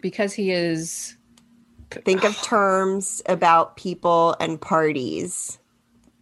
because 0.00 0.32
he 0.32 0.50
is. 0.50 1.16
think 1.90 2.24
of 2.24 2.36
terms 2.42 3.22
about 3.26 3.76
people 3.76 4.36
and 4.40 4.60
parties. 4.60 5.58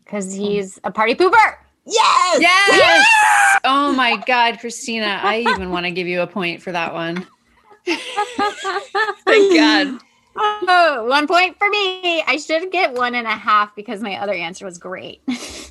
Because 0.05 0.33
he's 0.33 0.79
a 0.85 0.91
party 0.91 1.15
pooper. 1.15 1.57
Yes. 1.85 2.41
Yes. 2.41 3.07
Oh 3.65 3.93
my 3.93 4.17
God, 4.27 4.55
Kristina! 4.55 5.23
I 5.23 5.41
even 5.41 5.71
want 5.71 5.85
to 5.87 5.91
give 5.91 6.07
you 6.07 6.21
a 6.21 6.27
point 6.27 6.63
for 6.63 6.73
that 6.73 6.95
one. 6.95 7.27
Thank 7.85 9.57
God. 9.57 10.01
Oh, 10.37 11.05
one 11.09 11.27
point 11.27 11.59
for 11.59 11.69
me. 11.69 12.23
I 12.23 12.37
should 12.37 12.71
get 12.71 12.95
one 12.95 13.15
and 13.15 13.27
a 13.27 13.31
half 13.31 13.75
because 13.75 14.01
my 14.01 14.17
other 14.17 14.33
answer 14.33 14.65
was 14.65 14.79
great. 14.79 15.23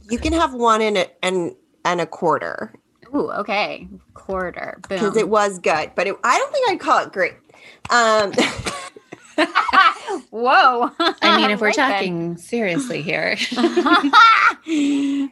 You 0.10 0.18
can 0.20 0.34
have 0.34 0.54
one 0.54 0.82
and 0.82 0.98
a, 0.98 1.26
and 1.26 1.56
and 1.86 2.02
a 2.02 2.06
quarter 2.06 2.74
Ooh, 3.14 3.30
okay. 3.32 3.88
Quarter. 4.14 4.80
because 4.88 5.18
it 5.18 5.28
was 5.28 5.60
good, 5.60 5.92
but 5.96 6.08
it, 6.08 6.16
I 6.24 6.38
don't 6.38 6.54
think 6.54 6.70
I'd 6.70 6.80
call 6.80 7.00
it 7.06 7.12
great. 7.12 7.34
Um, 7.90 8.32
Whoa. 10.30 10.92
I 11.00 11.38
mean, 11.38 11.52
if 11.52 11.60
we're 11.62 11.68
Right 11.68 11.76
then. 11.76 11.92
talking 11.92 12.38
seriously 12.38 13.02
here, 13.02 13.36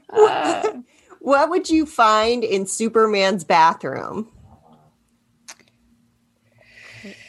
Uh, 0.10 0.72
what 1.20 1.50
would 1.50 1.70
you 1.70 1.86
find 1.86 2.43
in 2.43 2.66
Superman's 2.66 3.43
bathroom? 3.45 4.28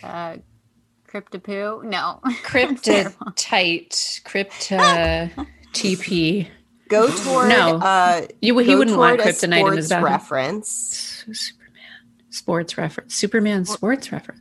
uh, 0.02 0.36
Cryptopoo? 1.08 1.84
No. 1.84 2.20
cryptotite, 2.44 4.24
crypto, 4.24 4.76
TP. 5.72 6.48
Go 6.90 7.08
toward 7.08 7.48
No. 7.48 7.76
uh 7.76 8.26
You, 8.42 8.58
he 8.58 8.74
wouldn't 8.74 8.98
want 8.98 9.18
toward 9.20 9.28
a 9.28 9.32
kryptonite 9.32 9.68
in 9.70 9.76
his 9.78 9.86
sports 9.86 9.88
bathroom. 9.88 10.04
reference. 10.12 11.24
Superman. 11.32 11.82
Sports 12.30 12.76
reference. 12.76 13.14
Superman 13.14 13.64
sports 13.64 14.12
reference. 14.12 14.40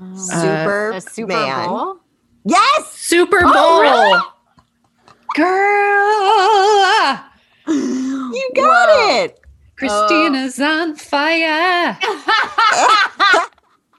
Oh. 0.00 0.16
Super 0.16 0.92
the 0.94 1.00
Super 1.00 1.26
man. 1.28 1.68
Bowl. 1.68 1.96
Yes! 2.44 2.92
Super 2.92 3.40
Bowl. 3.40 3.50
Oh, 3.54 4.32
Girl. 5.34 7.24
You 7.74 8.50
got 8.54 8.88
it. 9.24 9.40
Kristina's 9.76 10.60
on 10.60 10.94
fire. 10.96 11.98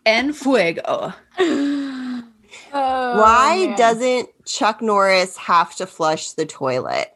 En 0.06 0.32
fuego. 0.34 1.14
Oh, 1.38 2.24
Why 2.72 3.66
man. 3.68 3.78
doesn't 3.78 4.30
Chuck 4.46 4.82
Norris 4.82 5.38
have 5.38 5.76
to 5.76 5.86
flush 5.86 6.32
the 6.32 6.46
toilet? 6.48 7.12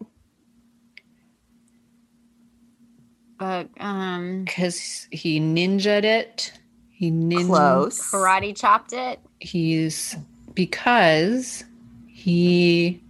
But 3.44 3.68
um, 3.82 4.46
Because 4.46 5.06
he 5.12 5.38
ninja'd 5.42 6.06
it. 6.06 6.54
He 6.92 7.12
nin- 7.12 7.48
Close. 7.48 8.00
karate 8.10 8.56
chopped 8.58 8.94
it. 8.94 9.20
He's 9.42 10.16
because 10.54 11.66
he 12.08 13.04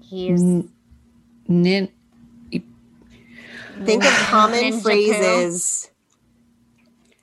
He's 0.00 0.40
n- 0.40 0.70
nin- 1.48 1.88
Think 3.84 4.04
of 4.04 4.12
common 4.30 4.62
Ninja 4.62 4.80
phrases. 4.82 5.90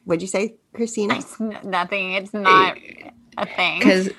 What'd 0.03 0.22
you 0.22 0.28
say, 0.28 0.55
Kristina? 0.74 1.20
It's 1.20 1.39
nothing. 1.63 2.15
It's 2.15 2.34
not 2.34 2.76
a 3.38 3.45
thing. 3.45 3.80
because 3.80 4.09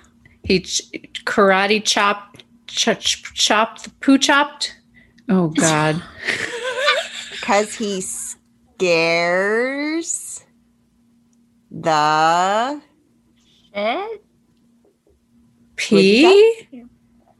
he 0.42 0.60
ch- 0.60 0.90
karate 1.26 1.84
chopped 1.84 2.44
ch- 2.66 2.98
ch- 2.98 3.22
chopped 3.34 4.00
poo 4.00 4.16
chopped. 4.16 4.74
Oh 5.28 5.48
God. 5.48 6.02
Because 7.40 7.76
he 7.76 8.02
scares 8.78 10.44
the 11.72 12.80
Shit. 13.74 14.22
Pee 15.76 16.84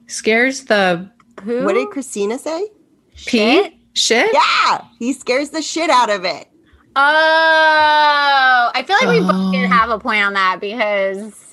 scares 0.09 0.65
the 0.65 1.11
Poo. 1.37 1.65
what 1.65 1.75
did 1.75 1.89
Kristina 1.89 2.39
say? 2.41 2.69
pee 3.15 3.39
Shit? 3.63 3.75
shit. 3.95 4.31
Yeah, 4.33 4.85
he 4.99 5.13
scares 5.13 5.51
the 5.51 5.63
shit 5.63 5.91
out 5.91 6.11
of 6.11 6.25
it. 6.25 6.49
Oh, 6.97 8.71
I 8.75 8.83
feel 8.85 8.97
like 9.01 9.09
we 9.09 9.21
both 9.21 9.53
did 9.53 9.65
Oh. 9.67 9.69
have 9.69 9.91
a 9.91 9.99
point 10.01 10.25
on 10.25 10.33
that 10.35 10.59
because 10.61 11.48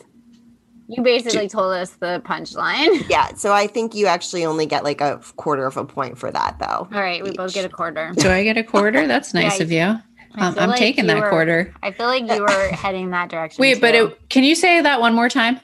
you 0.88 1.02
basically 1.04 1.48
told 1.50 1.74
us 1.74 1.92
the 1.92 2.22
punchline. 2.26 3.04
Yeah, 3.10 3.34
so 3.36 3.54
I 3.54 3.68
think 3.68 3.96
you 3.96 4.08
actually 4.08 4.46
only 4.46 4.66
get 4.66 4.84
like 4.84 5.02
a 5.02 5.20
quarter 5.36 5.66
of 5.66 5.78
a 5.78 5.86
point 5.86 6.18
for 6.18 6.32
that 6.32 6.58
though. 6.60 6.88
All 6.94 7.02
right, 7.02 7.24
we 7.24 7.32
both 7.32 7.54
get 7.54 7.66
a 7.66 7.70
quarter. 7.70 8.12
Do 8.18 8.30
I 8.30 8.44
get 8.44 8.58
a 8.58 8.64
quarter? 8.64 9.08
That's 9.08 9.34
nice 9.34 9.60
Yeah, 9.60 9.64
of 9.64 9.72
you. 9.72 9.82
I 10.38 10.48
Um, 10.48 10.54
feel 10.54 10.64
I'm 10.64 10.70
like 10.70 10.80
taking 10.80 11.06
you 11.06 11.12
that 11.12 11.22
were- 11.22 11.30
quarter. 11.30 11.74
I 11.82 11.92
feel 11.92 12.08
like 12.08 12.30
you 12.30 12.42
were 12.42 12.68
heading 12.72 13.12
that 13.12 13.30
direction. 13.30 13.62
Wait, 13.62 13.80
but 13.80 13.96
it, 13.96 14.30
can 14.30 14.44
you 14.44 14.54
say 14.56 14.82
that 14.82 15.00
one 15.00 15.14
more 15.14 15.30
time? 15.30 15.60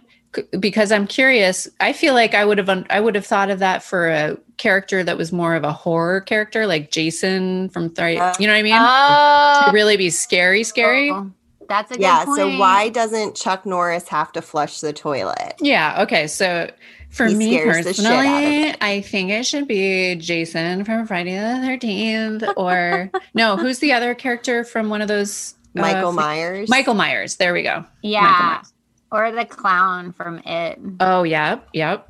Because 0.57 0.93
I'm 0.93 1.07
curious. 1.07 1.67
I 1.82 1.91
feel 1.91 2.13
like 2.13 2.34
I 2.34 2.45
would 2.45 2.57
have 2.57 2.69
un- 2.69 2.86
I 2.89 3.01
would 3.01 3.15
have 3.15 3.26
thought 3.26 3.49
of 3.49 3.59
that 3.59 3.84
for 3.84 4.07
a 4.07 4.38
character 4.55 5.03
that 5.03 5.17
was 5.17 5.34
more 5.34 5.55
of 5.55 5.65
a 5.65 5.74
horror 5.74 6.22
character, 6.22 6.65
like 6.65 6.89
Jason 6.89 7.67
from 7.67 7.89
Thri- 7.89 8.17
Uh, 8.17 8.34
You 8.39 8.47
know 8.47 8.53
what 8.53 8.59
I 8.59 8.63
mean? 8.63 8.78
oh, 8.80 9.63
to 9.65 9.72
really 9.74 9.97
be 9.97 10.09
scary, 10.09 10.63
scary. 10.63 11.11
That's 11.72 11.89
a 11.91 11.93
good 11.95 12.01
Yeah, 12.03 12.26
point. 12.26 12.38
so 12.38 12.57
why 12.57 12.89
doesn't 12.89 13.36
Chuck 13.36 13.65
Norris 13.65 14.07
have 14.09 14.32
to 14.34 14.41
flush 14.41 14.82
the 14.82 14.91
toilet? 14.91 15.53
Yeah. 15.61 16.01
Okay. 16.03 16.28
So 16.28 16.69
for 17.09 17.28
He 17.28 17.36
me 17.36 17.57
scares 17.57 17.86
the 17.86 17.93
shit 17.93 18.05
out 18.05 18.11
of 18.11 18.19
personally, 18.26 18.76
I 18.82 19.01
think 19.01 19.32
it 19.32 19.45
should 19.45 19.67
be 19.67 20.15
Jason 20.15 20.84
from 20.84 21.07
Friday 21.07 21.38
the 21.38 21.65
Thirteenth, 21.65 22.43
or 22.57 23.09
no, 23.34 23.55
who's 23.57 23.80
the 23.80 23.93
other 23.93 24.13
character 24.15 24.63
from 24.65 24.89
one 24.89 25.01
of 25.01 25.07
those? 25.07 25.55
uh, 25.78 25.80
Michael 25.82 26.11
fi- 26.11 26.15
Myers. 26.22 26.69
Michael 26.69 26.93
Myers. 26.93 27.38
There 27.38 27.53
we 27.53 27.63
go. 27.63 27.86
Yeah, 28.01 28.61
or 29.11 29.32
the 29.32 29.45
clown 29.45 30.11
from 30.11 30.39
It. 30.39 30.80
Oh, 30.99 31.24
yep, 31.24 31.67
yep. 31.74 32.09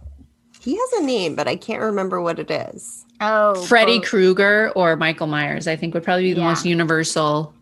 He 0.60 0.76
has 0.78 0.94
a 1.02 1.04
name, 1.04 1.36
but 1.36 1.48
I 1.48 1.56
can't 1.56 1.82
remember 1.82 2.22
what 2.22 2.38
it 2.40 2.50
is. 2.52 3.06
Oh, 3.20 3.56
Freddy. 3.66 4.00
Krueger 4.00 4.72
or 4.76 4.96
Michael 4.96 5.28
Myers. 5.28 5.68
I 5.68 5.76
think 5.76 5.94
would 5.94 6.04
probably 6.04 6.24
be 6.26 6.34
the 6.34 6.42
Yeah. 6.42 6.50
most 6.50 6.66
universal. 6.66 7.54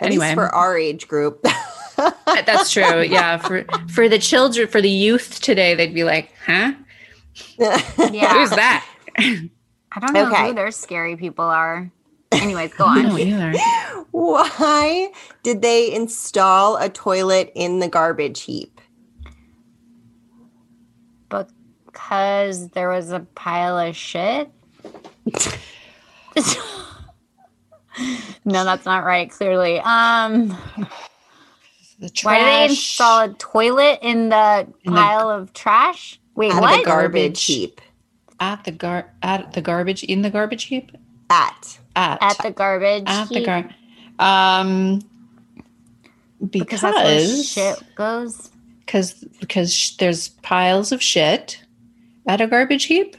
At 0.00 0.06
Anyway. 0.06 0.26
least 0.26 0.34
for 0.34 0.54
our 0.54 0.76
age 0.78 1.08
group. 1.08 1.44
That's 2.26 2.70
true. 2.70 3.02
Yeah. 3.02 3.38
For 3.38 3.64
for 3.92 4.08
the 4.08 4.18
children, 4.18 4.68
for 4.68 4.80
the 4.80 4.88
youth 4.90 5.40
today, 5.40 5.74
they'd 5.74 5.94
be 5.94 6.04
like, 6.04 6.32
"Huh? 6.46 6.72
Yeah, 7.58 7.78
Who's 8.34 8.50
that?" 8.50 8.86
I 9.18 10.00
don't 10.00 10.12
know 10.12 10.26
Okay. 10.28 10.48
who 10.48 10.54
their 10.54 10.70
scary 10.70 11.16
people 11.16 11.44
are. 11.46 11.90
Anyways, 12.30 12.74
go 12.74 12.84
on. 12.84 13.10
Why 14.12 15.10
did 15.42 15.62
they 15.62 15.92
install 15.92 16.76
a 16.76 16.88
toilet 16.88 17.50
in 17.54 17.78
the 17.80 17.88
garbage 17.88 18.42
heap? 18.42 18.80
Because 21.86 22.68
there 22.70 22.90
was 22.90 23.10
a 23.10 23.20
pile 23.34 23.78
of 23.78 23.96
shit. 23.96 24.50
no, 28.44 28.64
that's 28.64 28.84
not 28.86 29.04
right. 29.04 29.30
Clearly, 29.30 29.80
um, 29.80 30.48
The 32.00 32.10
why 32.22 32.38
did 32.38 32.46
they 32.46 32.64
install 32.70 33.20
a 33.30 33.32
toilet 33.34 33.98
in 34.02 34.28
the 34.28 34.66
In 34.84 34.92
the- 34.92 35.00
pile 35.00 35.30
of 35.30 35.52
trash? 35.52 36.18
Wait, 36.34 36.52
At 36.52 36.60
what? 36.62 36.78
the 36.78 36.84
garbage 36.84 37.44
heap. 37.44 37.80
at 38.40 38.62
the 38.64 38.70
gar 38.70 39.10
at 39.22 39.52
the 39.54 39.60
garbage 39.60 40.04
in 40.04 40.22
the 40.22 40.30
garbage 40.30 40.64
heap 40.64 40.92
At. 41.28 41.78
at 41.96 42.18
At 42.22 42.38
the 42.38 42.52
garbage. 42.52 43.02
at 43.06 43.28
the 43.28 43.34
heap? 43.40 43.46
gar 43.46 43.68
um 44.20 45.00
because 46.50 46.80
that's 46.82 46.96
where 46.96 47.42
shit 47.42 47.82
goes. 47.96 48.50
because 48.86 49.14
because 49.40 49.74
sh- 49.74 49.96
there's 49.96 50.28
piles 50.42 50.92
of 50.92 51.02
shit 51.02 51.60
at 52.28 52.40
a 52.40 52.46
garbage 52.46 52.84
heap 52.84 53.16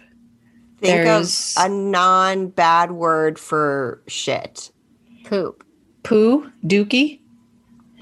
Think 0.82 0.96
There's- 1.04 1.56
of 1.58 1.66
a 1.66 1.70
non 1.70 2.48
bad 2.48 2.92
word 2.92 3.38
for 3.38 4.02
shit. 4.08 4.72
Poop. 5.26 5.64
poo 6.04 6.50
dookie 6.66 7.20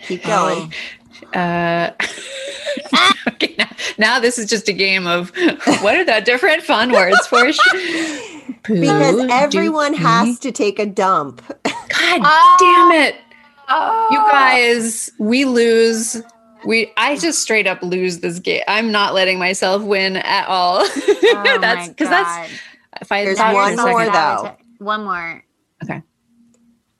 Keep 0.07 0.23
going. 0.25 0.71
uh 1.33 1.89
okay, 3.29 3.55
now, 3.57 3.69
now 3.97 4.19
this 4.19 4.37
is 4.37 4.47
just 4.49 4.69
a 4.69 4.73
game 4.73 5.07
of 5.07 5.29
what 5.81 5.95
are 5.97 6.05
the 6.05 6.21
different 6.23 6.61
fun 6.63 6.91
words 6.91 7.25
for 7.27 7.51
sh- 7.51 7.57
poo, 8.63 8.79
because 8.79 9.27
everyone 9.31 9.93
dookie. 9.95 9.97
has 9.97 10.39
to 10.39 10.51
take 10.51 10.77
a 10.79 10.85
dump. 10.85 11.41
god 11.63 12.21
Oh. 12.23 12.55
damn 12.59 13.01
it 13.07 13.15
Oh, 13.69 14.07
You 14.11 14.19
guys, 14.31 15.11
we 15.19 15.43
lose. 15.43 16.21
We 16.65 16.91
I 16.97 17.17
just 17.17 17.41
straight 17.41 17.67
up 17.67 17.81
lose 17.81 18.19
this 18.19 18.39
game. 18.39 18.63
I'm 18.67 18.91
not 18.91 19.13
letting 19.13 19.39
myself 19.39 19.83
win 19.83 20.17
at 20.17 20.47
all. 20.47 20.79
Oh 20.81 21.57
that's 21.61 21.89
because 21.89 22.09
that's 22.09 22.51
if 23.01 23.11
I 23.11 23.23
There's 23.25 23.37
one 23.39 23.75
for 23.75 23.81
a 23.89 23.91
more, 23.91 24.05
though. 24.05 24.57
One 24.79 25.03
more. 25.03 25.43
Okay. 25.83 26.01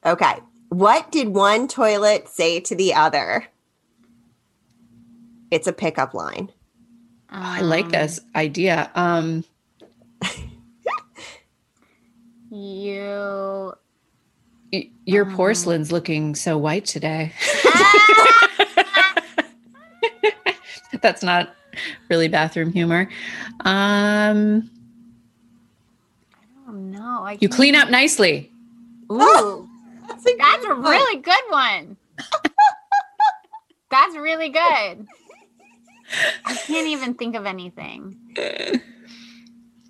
Okay. 0.06 0.36
What 0.70 1.12
did 1.12 1.30
one 1.30 1.68
toilet 1.68 2.28
say 2.30 2.60
to 2.62 2.76
the 2.76 2.94
other? 2.94 3.46
It's 5.50 5.66
a 5.68 5.74
pickup 5.74 6.14
line. 6.14 6.52
I 7.30 7.62
like 7.62 7.86
Um, 7.86 7.92
this 7.92 8.20
idea. 8.36 8.92
Um, 8.96 9.44
You. 12.50 13.74
y- 14.72 14.90
your 15.06 15.26
Um. 15.26 15.36
porcelain's 15.36 15.92
looking 15.92 16.36
so 16.36 16.58
white 16.58 16.86
today. 16.86 17.34
That's 21.02 21.24
not 21.24 21.56
really 22.10 22.28
bathroom 22.28 22.72
humor. 22.72 23.10
Um, 23.62 24.70
Oh 26.68 26.74
no! 26.74 27.24
I 27.24 27.38
you 27.40 27.48
clean 27.48 27.76
up 27.76 27.90
nicely. 27.90 28.52
Ooh, 29.10 29.70
That's 30.08 30.26
a, 30.26 30.36
that's 30.38 30.66
a 30.66 30.74
really 30.74 31.22
good 31.22 31.44
one. 31.50 31.96
that's 33.90 34.16
really 34.18 34.50
good. 34.50 35.08
I 36.46 36.54
can't 36.66 36.88
even 36.88 37.14
think 37.14 37.36
of 37.36 37.46
anything. 37.46 38.18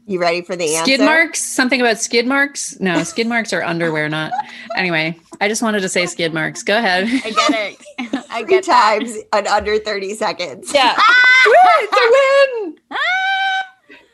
You 0.05 0.19
ready 0.19 0.41
for 0.41 0.55
the 0.55 0.75
answer? 0.75 0.91
Skid 0.91 1.01
marks? 1.01 1.41
Something 1.41 1.81
about 1.81 1.99
skid 1.99 2.25
marks? 2.27 2.79
No, 2.79 3.03
skid 3.03 3.27
marks 3.27 3.53
are 3.53 3.63
underwear, 3.63 4.07
not. 4.09 4.31
Anyway, 4.75 5.19
I 5.39 5.47
just 5.47 5.61
wanted 5.61 5.81
to 5.81 5.89
say 5.89 6.05
skid 6.05 6.33
marks. 6.33 6.63
Go 6.63 6.77
ahead. 6.77 7.03
I 7.25 7.29
get 7.31 7.51
it. 7.51 8.25
I 8.29 8.41
Three 8.41 8.49
get 8.49 8.65
that. 8.65 8.99
times 8.99 9.15
in 9.35 9.47
under 9.47 9.77
30 9.77 10.13
seconds. 10.15 10.73
Yeah. 10.73 10.95
Woo, 11.45 11.53
it's 11.81 11.93
a 11.93 12.61
win. 12.61 12.77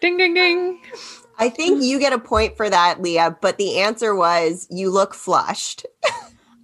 Ding, 0.02 0.18
ding, 0.18 0.34
ding. 0.34 0.82
I 1.40 1.50
think 1.50 1.82
you 1.84 1.98
get 2.00 2.14
a 2.14 2.20
point 2.20 2.58
for 2.58 2.70
that, 2.70 3.02
Leah, 3.02 3.38
but 3.42 3.58
the 3.58 3.80
answer 3.80 4.14
was 4.16 4.68
you 4.70 4.90
look 4.90 5.14
flushed. 5.14 5.86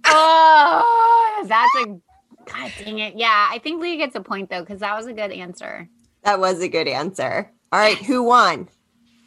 Oh, 0.04 1.44
that's 1.48 1.70
a. 1.86 2.00
God 2.50 2.72
dang 2.78 2.98
it! 2.98 3.16
Yeah, 3.16 3.48
I 3.50 3.58
think 3.58 3.80
Leah 3.80 3.96
gets 3.96 4.14
a 4.16 4.20
point 4.20 4.50
though 4.50 4.60
because 4.60 4.80
that 4.80 4.96
was 4.96 5.06
a 5.06 5.12
good 5.12 5.30
answer. 5.30 5.88
That 6.22 6.40
was 6.40 6.60
a 6.60 6.68
good 6.68 6.88
answer. 6.88 7.50
All 7.72 7.78
right, 7.78 7.96
who 7.96 8.22
won? 8.24 8.68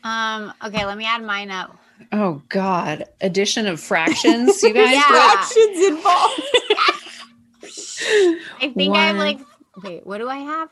Um, 0.03 0.53
okay, 0.65 0.85
let 0.85 0.97
me 0.97 1.05
add 1.05 1.23
mine 1.23 1.49
up. 1.51 1.77
Oh 2.11 2.41
God. 2.49 3.05
Addition 3.21 3.67
of 3.67 3.79
fractions, 3.79 4.61
you 4.63 4.73
guys. 4.73 4.93
Yeah. 4.93 5.03
Fractions 5.07 5.85
involved. 5.87 6.41
I 8.61 8.71
think 8.75 8.95
I'm 8.95 9.17
like 9.17 9.39
wait, 9.83 10.05
what 10.05 10.17
do 10.19 10.27
I 10.29 10.37
have? 10.37 10.69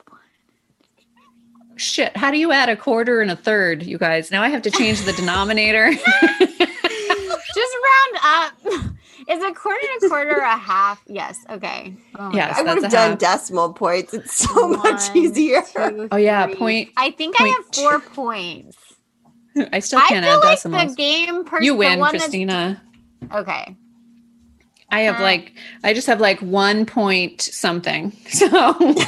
Shit. 1.78 2.16
How 2.16 2.30
do 2.32 2.38
you 2.38 2.52
add 2.52 2.70
a 2.70 2.76
quarter 2.76 3.22
and 3.22 3.32
a 3.32 3.36
third, 3.36 3.82
you 3.84 3.98
guys? 3.98 4.30
Now 4.30 4.44
I 4.44 4.50
have 4.50 4.62
to 4.64 4.72
change 4.72 5.02
the 5.02 5.14
denominator. 5.14 5.92
Just 5.94 7.76
round 7.90 8.18
up. 8.24 8.54
Is 9.28 9.42
a 9.44 9.52
quarter 9.54 9.80
and 9.94 10.04
a 10.04 10.10
quarter 10.10 10.38
a 10.40 10.58
half? 10.58 11.02
Yes. 11.08 11.38
Okay. 11.50 11.94
Oh 12.18 12.30
my 12.30 12.36
Yes. 12.36 12.58
I 12.58 12.62
would 12.62 12.68
have 12.70 12.78
a 12.84 12.90
done 12.90 13.10
half. 13.12 13.20
decimal 13.20 13.74
points. 13.74 14.14
It's 14.14 14.36
so 14.36 14.68
much 14.70 15.16
easier. 15.16 15.62
two, 15.62 16.08
Oh, 16.12 16.18
yeah, 16.18 16.48
point- 16.54 16.90
I 16.98 17.12
think 17.12 17.40
I 17.40 17.48
have 17.48 17.66
four 17.74 18.00
points. 18.00 18.78
I 19.74 19.80
still 19.80 20.00
can't 20.02 20.26
feel 20.26 20.34
add 20.36 20.44
like 20.44 20.58
decimals. 20.58 20.96
the 20.96 20.96
game 20.96 21.46
person. 21.46 21.64
you 21.66 21.76
win, 21.76 21.94
the 21.94 22.00
one 22.00 22.14
that's- 22.14 22.30
Kristina. 22.30 22.80
Okay. 23.34 23.76
I 24.94 25.02
have 25.04 25.20
Uh, 25.22 25.24
like 25.24 25.54
I 25.86 25.94
just 25.94 26.08
have 26.08 26.20
like 26.20 26.42
one 26.42 26.86
point 26.86 27.42
something. 27.42 28.12
So 28.28 28.48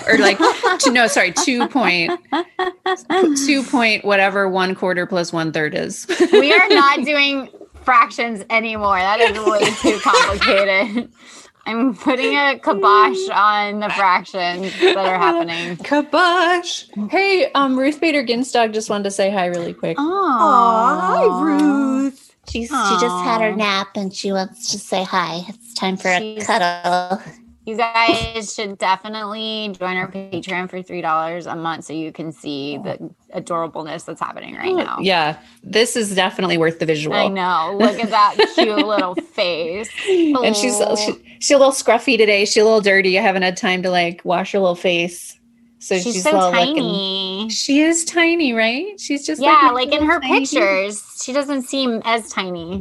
or 0.07 0.17
like 0.17 0.37
two, 0.79 0.91
no, 0.93 1.07
sorry, 1.07 1.33
two 1.33 1.67
point 1.67 2.11
two 3.45 3.63
point 3.63 4.05
whatever 4.05 4.47
one 4.47 4.75
quarter 4.75 5.05
plus 5.05 5.33
one 5.33 5.51
third 5.51 5.75
is. 5.75 6.07
We 6.31 6.53
are 6.53 6.69
not 6.69 7.03
doing 7.03 7.49
fractions 7.83 8.43
anymore. 8.49 8.97
That 8.97 9.19
is 9.19 9.37
way 9.45 9.69
too 9.81 9.99
complicated. 10.01 11.11
I'm 11.65 11.95
putting 11.95 12.35
a 12.35 12.59
kibosh 12.59 13.29
on 13.29 13.79
the 13.79 13.89
fractions 13.89 14.77
that 14.79 14.97
are 14.97 15.17
happening. 15.17 15.77
Kabosh. 15.83 17.09
Hey, 17.09 17.51
um 17.53 17.79
Ruth 17.79 18.01
Bader 18.01 18.23
Ginsdog 18.23 18.73
just 18.73 18.89
wanted 18.89 19.05
to 19.05 19.11
say 19.11 19.31
hi 19.31 19.45
really 19.45 19.73
quick. 19.73 19.97
Oh, 19.99 20.37
Aw, 20.41 20.99
hi, 20.99 21.41
Ruth. 21.43 22.35
She's 22.49 22.67
she 22.67 22.97
just 22.99 23.23
had 23.23 23.41
her 23.41 23.55
nap 23.55 23.95
and 23.95 24.13
she 24.13 24.31
wants 24.31 24.71
to 24.71 24.77
say 24.77 25.03
hi. 25.03 25.45
It's 25.47 25.73
time 25.73 25.95
for 25.95 26.09
a 26.09 26.37
cuddle. 26.41 27.21
You 27.65 27.77
guys 27.77 28.53
should 28.53 28.77
definitely 28.77 29.73
join 29.79 29.95
our 29.95 30.11
Patreon 30.11 30.69
for 30.69 30.81
three 30.81 31.01
dollars 31.01 31.45
a 31.45 31.55
month 31.55 31.85
so 31.85 31.93
you 31.93 32.11
can 32.11 32.31
see 32.33 32.77
the 32.77 33.09
adorableness 33.33 34.03
that's 34.03 34.19
happening 34.19 34.55
right 34.55 34.73
oh, 34.73 34.77
now. 34.77 34.97
Yeah, 34.99 35.39
this 35.63 35.95
is 35.95 36.13
definitely 36.13 36.57
worth 36.57 36.79
the 36.79 36.85
visual. 36.85 37.15
I 37.15 37.29
know. 37.29 37.77
Look 37.79 37.99
at 37.99 38.09
that 38.09 38.35
cute 38.55 38.75
little 38.85 39.15
face. 39.15 39.89
And 40.07 40.55
she's 40.55 40.77
she, 40.97 41.37
she's 41.39 41.51
a 41.51 41.57
little 41.57 41.71
scruffy 41.71 42.17
today. 42.17 42.43
She's 42.43 42.61
a 42.61 42.65
little 42.65 42.81
dirty. 42.81 43.17
I 43.17 43.21
haven't 43.21 43.43
had 43.43 43.55
time 43.55 43.81
to 43.83 43.89
like 43.89 44.25
wash 44.25 44.51
her 44.51 44.59
little 44.59 44.75
face. 44.75 45.37
So 45.79 45.95
She's, 45.95 46.13
she's, 46.13 46.23
so 46.23 46.31
little 46.31 46.51
looking- 46.51 46.75
tiny. 46.75 47.49
She 47.49 47.81
is 47.81 48.05
tiny, 48.05 48.53
right? 48.53 48.97
She's 48.99 49.25
just 49.25 49.41
yeah, 49.41 49.59
my 49.63 49.71
like 49.71 49.91
in 49.91 50.05
her 50.05 50.21
tiny- 50.21 50.39
pictures, 50.39 51.03
she 51.21 51.33
doesn't 51.33 51.63
seem 51.63 52.01
as 52.05 52.29
tiny. 52.29 52.79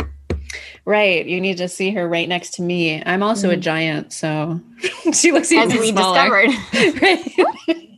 Right. 0.85 1.25
You 1.27 1.41
need 1.41 1.59
to 1.59 1.69
see 1.69 1.91
her 1.93 2.09
right 2.09 2.29
next 2.29 2.55
to 2.55 2.63
me. 2.63 3.03
I'm 3.07 3.23
also 3.23 3.51
a 3.51 3.57
Mhm. 3.57 3.61
giant, 3.61 4.13
so 4.13 4.61
she 5.15 5.31
looks 5.33 5.53
even 5.53 5.71
As 5.71 5.79
we 5.79 5.91
smaller. 5.93 6.47
discovered. 6.47 7.03
right. 7.03 7.89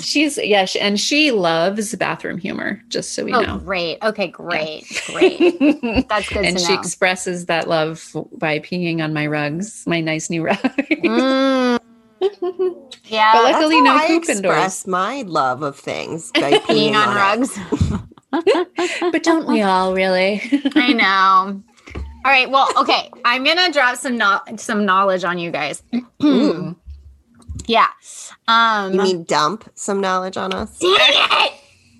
She's 0.00 0.38
yeah, 0.38 0.64
she, 0.64 0.80
and 0.80 0.98
she 0.98 1.30
loves 1.30 1.94
bathroom 1.96 2.38
humor. 2.38 2.82
Just 2.88 3.12
so 3.12 3.24
we 3.24 3.34
Oh, 3.34 3.40
know. 3.42 3.58
great. 3.58 3.98
Okay, 4.02 4.28
great. 4.28 4.84
Great. 5.06 5.38
That's 6.08 6.28
good 6.30 6.46
and 6.46 6.58
she 6.58 6.72
know. 6.72 6.78
expresses 6.80 7.44
that 7.46 7.68
love 7.68 8.02
by 8.38 8.58
peeing 8.60 9.04
on 9.04 9.12
my 9.12 9.26
rugs, 9.26 9.84
my 9.86 10.00
nice 10.00 10.30
new 10.30 10.42
rugs. 10.42 10.60
Mm. 10.62 11.78
Yeah. 13.04 13.32
But 13.32 13.52
luckily, 13.52 13.80
no 13.82 13.94
I 13.94 14.06
poop 14.06 14.28
indoors. 14.28 14.56
express 14.56 14.86
my 14.86 15.22
love 15.26 15.62
of 15.62 15.78
things 15.78 16.30
by 16.32 16.52
peeing 16.52 16.94
on 16.94 17.14
it. 17.14 17.20
rugs. 17.20 17.58
but 19.12 19.22
don't 19.22 19.46
we 19.46 19.62
all 19.62 19.94
really? 19.94 20.42
I 20.74 20.92
know. 20.94 21.62
All 22.28 22.34
right. 22.34 22.50
Well, 22.50 22.68
okay. 22.76 23.10
I'm 23.24 23.42
gonna 23.42 23.72
drop 23.72 23.96
some 23.96 24.18
no- 24.18 24.42
some 24.58 24.84
knowledge 24.84 25.24
on 25.24 25.38
you 25.38 25.50
guys. 25.50 25.82
Ooh. 26.22 26.76
yeah. 27.66 27.86
Um. 28.46 28.92
You 28.92 29.00
mean 29.00 29.24
dump 29.24 29.70
some 29.74 30.02
knowledge 30.02 30.36
on 30.36 30.52
us? 30.52 30.78
Dang 30.78 30.90
it! 30.92 31.52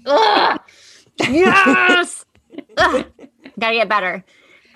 Ugh. 0.04 0.60
Yes. 1.30 2.26
Ugh. 2.76 3.06
Gotta 3.58 3.74
get 3.74 3.88
better. 3.88 4.22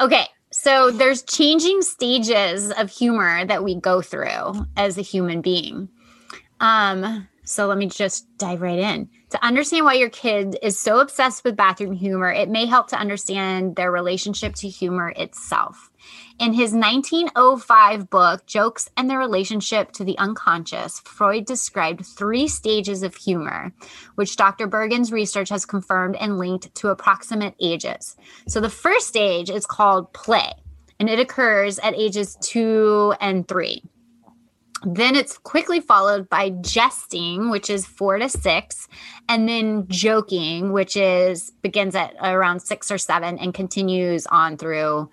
Okay. 0.00 0.24
So 0.52 0.90
there's 0.90 1.22
changing 1.22 1.82
stages 1.82 2.70
of 2.72 2.88
humor 2.88 3.44
that 3.44 3.62
we 3.62 3.74
go 3.74 4.00
through 4.00 4.66
as 4.78 4.96
a 4.96 5.02
human 5.02 5.42
being. 5.42 5.90
Um, 6.60 7.28
so 7.44 7.66
let 7.66 7.76
me 7.76 7.88
just 7.88 8.26
dive 8.38 8.62
right 8.62 8.78
in. 8.78 9.10
To 9.32 9.42
understand 9.42 9.86
why 9.86 9.94
your 9.94 10.10
kid 10.10 10.58
is 10.60 10.78
so 10.78 11.00
obsessed 11.00 11.42
with 11.42 11.56
bathroom 11.56 11.92
humor, 11.92 12.30
it 12.30 12.50
may 12.50 12.66
help 12.66 12.88
to 12.88 12.98
understand 12.98 13.76
their 13.76 13.90
relationship 13.90 14.54
to 14.56 14.68
humor 14.68 15.08
itself. 15.16 15.90
In 16.38 16.52
his 16.52 16.74
1905 16.74 18.10
book, 18.10 18.44
Jokes 18.44 18.90
and 18.94 19.08
Their 19.08 19.18
Relationship 19.18 19.90
to 19.92 20.04
the 20.04 20.18
Unconscious, 20.18 21.00
Freud 21.00 21.46
described 21.46 22.04
three 22.04 22.46
stages 22.46 23.02
of 23.02 23.14
humor, 23.14 23.72
which 24.16 24.36
Dr. 24.36 24.68
Bergen's 24.68 25.10
research 25.10 25.48
has 25.48 25.64
confirmed 25.64 26.16
and 26.16 26.36
linked 26.36 26.74
to 26.74 26.88
approximate 26.88 27.54
ages. 27.58 28.16
So 28.48 28.60
the 28.60 28.68
first 28.68 29.08
stage 29.08 29.48
is 29.48 29.64
called 29.64 30.12
play, 30.12 30.52
and 31.00 31.08
it 31.08 31.18
occurs 31.18 31.78
at 31.78 31.94
ages 31.94 32.36
two 32.42 33.14
and 33.18 33.48
three. 33.48 33.82
Then 34.84 35.14
it's 35.14 35.38
quickly 35.38 35.80
followed 35.80 36.28
by 36.28 36.50
jesting, 36.50 37.50
which 37.50 37.70
is 37.70 37.86
four 37.86 38.18
to 38.18 38.28
six, 38.28 38.88
and 39.28 39.48
then 39.48 39.86
joking, 39.88 40.72
which 40.72 40.96
is 40.96 41.52
begins 41.62 41.94
at 41.94 42.14
around 42.20 42.60
six 42.60 42.90
or 42.90 42.98
seven 42.98 43.38
and 43.38 43.54
continues 43.54 44.26
on 44.26 44.56
through 44.56 45.08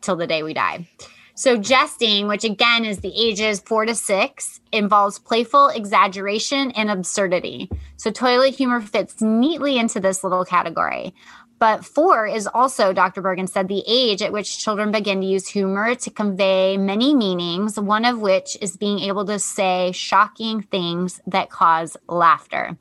till 0.00 0.16
the 0.16 0.26
day 0.26 0.42
we 0.42 0.54
die. 0.54 0.86
So, 1.34 1.56
jesting, 1.56 2.28
which 2.28 2.44
again 2.44 2.84
is 2.84 2.98
the 2.98 3.12
ages 3.18 3.60
four 3.60 3.86
to 3.86 3.94
six, 3.94 4.60
involves 4.72 5.18
playful 5.18 5.68
exaggeration 5.68 6.70
and 6.72 6.90
absurdity. 6.90 7.70
So, 7.96 8.10
toilet 8.10 8.54
humor 8.54 8.82
fits 8.82 9.22
neatly 9.22 9.78
into 9.78 10.00
this 10.00 10.22
little 10.22 10.44
category. 10.44 11.14
But 11.60 11.84
four 11.84 12.26
is 12.26 12.46
also, 12.46 12.94
Dr. 12.94 13.20
Bergen 13.20 13.46
said, 13.46 13.68
the 13.68 13.84
age 13.86 14.22
at 14.22 14.32
which 14.32 14.58
children 14.58 14.90
begin 14.90 15.20
to 15.20 15.26
use 15.26 15.46
humor 15.46 15.94
to 15.94 16.10
convey 16.10 16.78
many 16.78 17.14
meanings, 17.14 17.78
one 17.78 18.06
of 18.06 18.18
which 18.18 18.56
is 18.62 18.78
being 18.78 18.98
able 19.00 19.26
to 19.26 19.38
say 19.38 19.92
shocking 19.92 20.62
things 20.62 21.20
that 21.26 21.50
cause 21.50 21.98
laughter. 22.08 22.78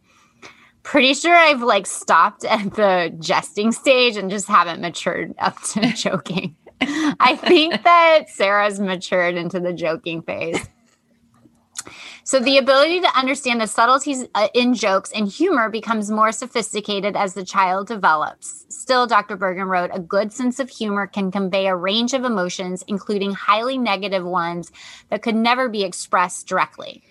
Pretty 0.81 1.13
sure 1.13 1.35
I've 1.35 1.61
like 1.61 1.85
stopped 1.85 2.45
at 2.45 2.73
the 2.75 3.13
jesting 3.19 3.73
stage 3.73 4.15
and 4.15 4.31
just 4.31 4.47
haven't 4.47 4.79
matured 4.79 5.35
up 5.39 5.61
to 5.73 5.81
joking. 5.93 6.55
I 6.79 7.35
think 7.35 7.83
that 7.83 8.29
Sara's 8.29 8.79
matured 8.79 9.35
into 9.35 9.59
the 9.59 9.73
joking 9.73 10.21
phase. 10.21 10.69
So, 12.29 12.39
the 12.39 12.59
ability 12.59 13.01
to 13.01 13.17
understand 13.17 13.59
the 13.59 13.65
subtleties 13.65 14.27
uh, 14.35 14.49
in 14.53 14.75
jokes 14.75 15.11
and 15.13 15.27
humor 15.27 15.67
becomes 15.67 16.11
more 16.11 16.31
sophisticated 16.31 17.15
as 17.15 17.33
the 17.33 17.43
child 17.43 17.87
develops. 17.87 18.67
Still, 18.69 19.07
Dr. 19.07 19.35
Bergen 19.35 19.63
wrote, 19.63 19.89
a 19.91 19.99
good 19.99 20.31
sense 20.31 20.59
of 20.59 20.69
humor 20.69 21.07
can 21.07 21.31
convey 21.31 21.65
a 21.65 21.75
range 21.75 22.13
of 22.13 22.25
emotions, 22.25 22.83
including 22.87 23.31
highly 23.31 23.79
negative 23.79 24.23
ones 24.23 24.71
that 25.09 25.23
could 25.23 25.33
never 25.33 25.69
be 25.69 25.83
expressed 25.83 26.47
directly. 26.47 27.01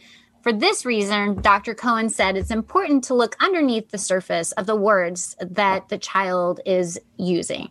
For 0.42 0.52
this 0.52 0.86
reason, 0.86 1.42
Dr. 1.42 1.74
Cohen 1.74 2.10
said 2.10 2.36
it's 2.36 2.52
important 2.52 3.02
to 3.04 3.14
look 3.14 3.34
underneath 3.40 3.90
the 3.90 3.98
surface 3.98 4.52
of 4.52 4.66
the 4.66 4.76
words 4.76 5.34
that 5.40 5.88
the 5.88 5.98
child 5.98 6.60
is 6.64 6.96
using. 7.16 7.70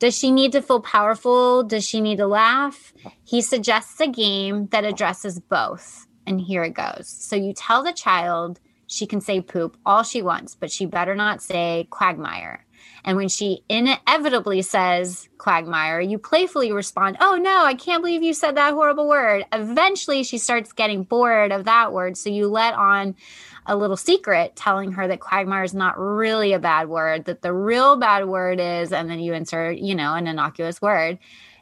Does 0.00 0.18
she 0.18 0.32
need 0.32 0.50
to 0.50 0.62
feel 0.62 0.80
powerful? 0.80 1.62
Does 1.62 1.86
she 1.86 2.00
need 2.00 2.16
to 2.16 2.26
laugh? 2.26 2.92
He 3.22 3.40
suggests 3.40 4.00
a 4.00 4.08
game 4.08 4.66
that 4.72 4.84
addresses 4.84 5.38
both. 5.38 6.07
And 6.28 6.38
here 6.38 6.62
it 6.62 6.74
goes. 6.74 7.08
So 7.08 7.36
you 7.36 7.54
tell 7.54 7.82
the 7.82 7.92
child 7.92 8.60
she 8.86 9.06
can 9.06 9.22
say 9.22 9.40
poop 9.40 9.78
all 9.86 10.02
she 10.02 10.20
wants, 10.20 10.54
but 10.54 10.70
she 10.70 10.84
better 10.84 11.14
not 11.14 11.42
say 11.42 11.88
quagmire. 11.90 12.66
And 13.02 13.16
when 13.16 13.28
she 13.28 13.64
inevitably 13.70 14.60
says 14.60 15.30
quagmire, 15.38 16.00
you 16.00 16.18
playfully 16.18 16.70
respond, 16.70 17.16
Oh 17.20 17.36
no, 17.36 17.64
I 17.64 17.74
can't 17.74 18.02
believe 18.02 18.22
you 18.22 18.34
said 18.34 18.56
that 18.56 18.74
horrible 18.74 19.08
word. 19.08 19.46
Eventually, 19.52 20.22
she 20.22 20.36
starts 20.36 20.72
getting 20.72 21.02
bored 21.02 21.50
of 21.50 21.64
that 21.64 21.94
word. 21.94 22.18
So 22.18 22.28
you 22.28 22.48
let 22.48 22.74
on 22.74 23.16
a 23.64 23.74
little 23.74 23.96
secret 23.96 24.54
telling 24.54 24.92
her 24.92 25.08
that 25.08 25.20
quagmire 25.20 25.64
is 25.64 25.72
not 25.72 25.98
really 25.98 26.52
a 26.52 26.58
bad 26.58 26.90
word, 26.90 27.24
that 27.24 27.40
the 27.40 27.54
real 27.54 27.96
bad 27.96 28.26
word 28.26 28.60
is, 28.60 28.92
and 28.92 29.08
then 29.08 29.18
you 29.18 29.32
insert, 29.32 29.78
you 29.78 29.94
know, 29.94 30.14
an 30.14 30.26
innocuous 30.26 30.82
word. 30.82 31.18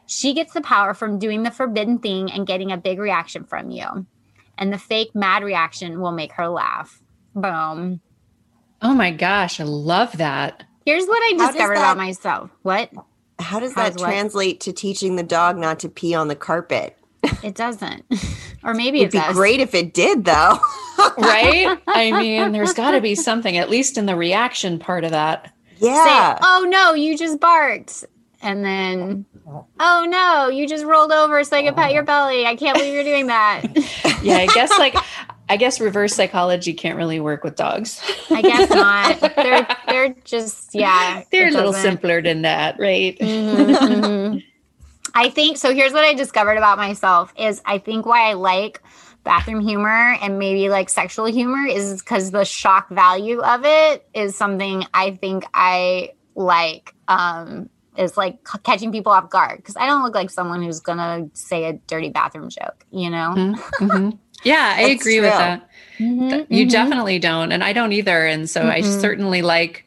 She 0.07 0.33
gets 0.33 0.53
the 0.53 0.61
power 0.61 0.93
from 0.93 1.19
doing 1.19 1.43
the 1.43 1.51
forbidden 1.51 1.99
thing 1.99 2.31
and 2.31 2.45
getting 2.45 2.73
a 2.73 2.77
big 2.77 2.99
reaction 2.99 3.45
from 3.45 3.71
you. 3.71 4.05
And 4.57 4.73
the 4.73 4.77
fake 4.77 5.13
mad 5.13 5.43
reaction 5.43 5.99
will 5.99 6.11
make 6.11 6.31
her 6.33 6.47
laugh. 6.47 7.01
Boom. 7.35 8.01
Oh 8.81 8.93
my 8.93 9.11
gosh, 9.11 9.59
I 9.59 9.63
love 9.63 10.17
that. 10.17 10.63
Here's 10.85 11.05
what 11.05 11.19
I 11.21 11.35
How 11.37 11.45
does 11.47 11.55
discovered 11.55 11.73
about 11.73 11.97
myself. 11.97 12.49
What? 12.63 12.91
How 13.39 13.59
does 13.59 13.73
How's 13.73 13.93
that 13.93 13.99
what? 14.01 14.07
translate 14.09 14.59
to 14.61 14.73
teaching 14.73 15.15
the 15.15 15.23
dog 15.23 15.57
not 15.57 15.79
to 15.79 15.89
pee 15.89 16.15
on 16.15 16.27
the 16.27 16.35
carpet? 16.35 16.97
It 17.43 17.55
doesn't. 17.55 18.05
or 18.63 18.73
maybe 18.73 19.01
It'd 19.01 19.09
it 19.13 19.17
be 19.17 19.23
does. 19.23 19.35
great 19.35 19.59
if 19.59 19.73
it 19.75 19.93
did, 19.93 20.25
though. 20.25 20.59
Right? 21.17 21.77
I 21.87 22.11
mean, 22.11 22.51
there's 22.53 22.73
got 22.73 22.91
to 22.91 23.01
be 23.01 23.13
something, 23.13 23.55
at 23.57 23.69
least 23.69 23.99
in 23.99 24.07
the 24.07 24.15
reaction 24.15 24.79
part 24.79 25.03
of 25.03 25.11
that. 25.11 25.53
Yeah. 25.77 26.33
say, 26.35 26.39
"Oh 26.43 26.65
no, 26.67 26.95
you 26.95 27.15
just 27.15 27.39
barked," 27.39 28.03
and 28.47 28.63
then, 28.63 29.25
"Oh 29.79 30.05
no, 30.07 30.47
you 30.47 30.67
just 30.67 30.85
rolled 30.85 31.11
over 31.11 31.43
so 31.43 31.57
I 31.57 31.63
could 31.63 31.75
pat 31.75 31.91
your 31.93 32.03
belly." 32.03 32.45
I 32.45 32.55
can't 32.55 32.77
believe 32.77 32.93
you're 32.93 33.03
doing 33.03 33.27
that. 33.27 33.63
Yeah, 34.23 34.37
I 34.37 34.47
guess 34.47 34.71
like 34.79 34.95
I 35.47 35.57
guess 35.57 35.79
reverse 35.79 36.15
psychology 36.15 36.73
can't 36.73 36.97
really 36.97 37.19
work 37.19 37.43
with 37.43 37.55
dogs. 37.55 38.01
I 38.31 38.41
guess 38.41 38.69
not. 38.71 39.19
They're 39.35 39.67
they're 39.87 40.15
just 40.23 40.73
yeah. 40.73 41.23
They're 41.31 41.49
a 41.49 41.51
little 41.51 41.71
doesn't- 41.71 41.83
simpler 41.91 42.21
than 42.23 42.41
that, 42.41 42.79
right? 42.79 43.17
Mhm, 43.19 43.75
mhm. 43.75 44.43
I 45.13 45.29
think 45.29 45.57
so. 45.57 45.73
Here's 45.73 45.93
what 45.93 46.03
I 46.03 46.13
discovered 46.15 46.57
about 46.57 46.77
myself: 46.77 47.31
is 47.37 47.61
I 47.65 47.77
think 47.77 48.05
why 48.07 48.29
I 48.29 48.33
like 48.33 48.81
bathroom 49.23 49.59
humor 49.61 50.15
and 50.21 50.39
maybe 50.39 50.69
like 50.69 50.89
sexual 50.89 51.25
humor 51.25 51.65
is 51.67 52.01
because 52.01 52.31
the 52.31 52.43
shock 52.45 52.89
value 52.89 53.39
of 53.41 53.65
it 53.65 54.07
is 54.13 54.35
something 54.37 54.83
I 54.93 55.11
think 55.11 55.45
I 55.53 56.11
like. 56.35 56.93
Um, 57.07 57.69
is 57.97 58.15
like 58.17 58.47
c- 58.47 58.59
catching 58.63 58.91
people 58.91 59.11
off 59.11 59.29
guard 59.29 59.57
because 59.57 59.75
I 59.77 59.85
don't 59.87 60.03
look 60.03 60.15
like 60.15 60.29
someone 60.29 60.61
who's 60.63 60.79
gonna 60.79 61.27
say 61.33 61.65
a 61.65 61.73
dirty 61.73 62.09
bathroom 62.09 62.49
joke. 62.49 62.85
You 62.91 63.09
know? 63.09 63.33
Mhm. 63.79 64.17
Yeah, 64.43 64.75
I 64.77 64.81
agree 64.89 65.19
with 65.19 65.31
true. 65.31 65.37
that. 65.39 65.69
Mhm, 65.99 66.29
Th- 66.29 66.45
You 66.49 66.65
mhm. 66.67 66.71
definitely 66.71 67.19
don't, 67.19 67.51
and 67.51 67.63
I 67.63 67.73
don't 67.73 67.91
either. 67.91 68.25
And 68.25 68.49
so 68.49 68.67
I 68.67 68.81
Mhm. 68.81 69.01
certainly 69.01 69.41
like 69.41 69.85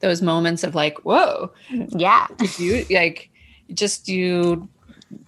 those 0.00 0.20
moments 0.20 0.64
of 0.64 0.74
like, 0.74 0.98
whoa, 1.04 1.52
yeah. 1.70 2.26
you 2.58 2.84
like 2.90 3.30
just 3.72 4.08
you 4.08 4.68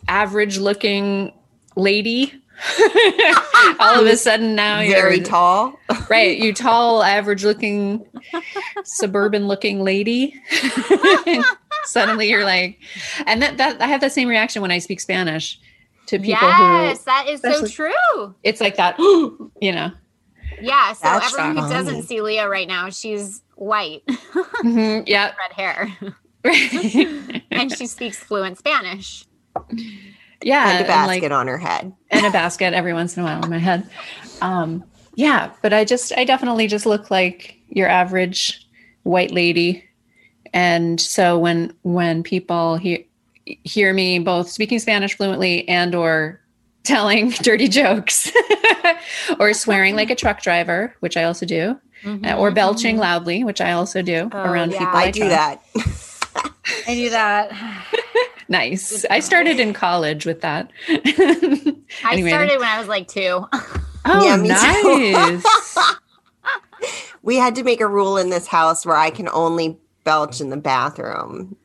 average 0.08 0.58
looking 0.58 1.32
lady? 1.76 2.32
All 3.80 4.00
of 4.00 4.06
a 4.06 4.16
sudden 4.16 4.54
now 4.54 4.78
Very 4.78 4.88
you're 4.88 5.00
very 5.02 5.20
tall. 5.20 5.78
right. 6.08 6.36
You 6.38 6.52
tall, 6.52 7.02
average 7.02 7.44
looking, 7.44 8.04
suburban 8.84 9.46
looking 9.48 9.82
lady. 9.84 10.34
Suddenly 11.86 12.28
you're 12.30 12.44
like, 12.44 12.78
and 13.26 13.40
that, 13.42 13.56
that 13.58 13.80
I 13.80 13.86
have 13.86 14.00
the 14.00 14.10
same 14.10 14.28
reaction 14.28 14.62
when 14.62 14.70
I 14.70 14.78
speak 14.78 15.00
Spanish 15.00 15.58
to 16.06 16.18
people 16.18 16.46
yes, 16.48 16.98
who 16.98 17.04
that 17.06 17.26
is 17.28 17.40
so 17.40 17.66
true. 17.66 18.34
it's 18.42 18.60
like 18.60 18.76
that, 18.76 18.98
you 18.98 19.72
know. 19.72 19.90
Yeah. 20.60 20.92
So 20.92 21.00
That's 21.04 21.32
everyone 21.32 21.56
who 21.56 21.68
doesn't 21.72 22.02
see 22.04 22.20
Leah 22.20 22.48
right 22.48 22.68
now, 22.68 22.90
she's 22.90 23.42
white, 23.56 24.02
Mhm, 24.62 25.04
yeah. 25.06 25.32
red 25.38 25.52
hair, 25.52 25.96
and 27.50 27.76
she 27.76 27.86
speaks 27.86 28.18
fluent 28.18 28.58
Spanish. 28.58 29.24
yeah. 30.42 30.68
and 30.70 30.76
a 30.76 30.78
and, 30.80 30.86
basket 30.86 31.22
like- 31.22 31.32
on 31.32 31.46
her 31.46 31.58
head. 31.58 31.92
and 32.10 32.26
a 32.26 32.30
basket 32.30 32.74
every 32.74 32.92
once 32.92 33.16
in 33.16 33.22
a 33.22 33.26
while 33.26 33.42
in 33.42 33.50
my 33.50 33.58
head. 33.58 33.88
Um, 34.42 34.84
yeah, 35.16 35.52
but 35.62 35.72
I 35.72 35.84
just, 35.84 36.12
I 36.16 36.24
definitely 36.24 36.66
just 36.66 36.86
look 36.86 37.10
like 37.10 37.56
your 37.68 37.88
average 37.88 38.68
white 39.04 39.30
lady. 39.30 39.84
And 40.54 40.98
so 41.00 41.36
when, 41.38 41.74
when 41.82 42.22
people 42.22 42.76
hear, 42.76 43.00
hear 43.44 43.92
me 43.92 44.20
both 44.20 44.48
speaking 44.48 44.78
Spanish 44.78 45.14
fluently 45.16 45.68
and 45.68 45.94
or 45.94 46.40
telling 46.84 47.30
dirty 47.30 47.68
jokes 47.68 48.30
or 49.40 49.52
swearing 49.52 49.96
like 49.96 50.10
a 50.10 50.14
truck 50.14 50.40
driver, 50.42 50.94
which 51.00 51.16
I 51.16 51.24
also 51.24 51.44
do, 51.44 51.78
uh, 52.06 52.34
or 52.36 52.50
Mhm, 52.50 52.54
belching 52.54 52.96
mhm. 52.96 53.00
loudly, 53.00 53.42
which 53.44 53.60
I 53.60 53.72
also 53.72 54.00
do 54.02 54.30
Oh, 54.32 54.38
around 54.38 54.72
yeah. 54.72 54.78
people. 54.80 54.96
I 54.96 55.10
do 55.10 55.20
trust. 55.28 55.34
that. 56.34 56.52
I 56.88 56.94
do 56.94 57.10
that. 57.10 57.84
Nice. 58.48 59.04
I 59.10 59.20
started 59.20 59.58
in 59.58 59.72
college 59.72 60.26
with 60.26 60.42
that. 60.42 60.70
I 60.88 62.20
started 62.20 62.58
when 62.58 62.68
I 62.68 62.78
was 62.78 62.86
like 62.88 63.08
two. 63.08 63.46
Oh, 64.06 64.24
Yeah, 64.24 64.36
nice. 64.36 65.44
We 67.22 67.36
had 67.36 67.54
to 67.54 67.62
make 67.62 67.80
a 67.80 67.86
rule 67.86 68.18
in 68.18 68.28
this 68.28 68.46
house 68.46 68.84
where 68.84 68.96
I 68.96 69.08
can 69.10 69.28
only 69.30 69.78
belch 70.04 70.40
in 70.40 70.50
the 70.50 70.56
bathroom. 70.56 71.56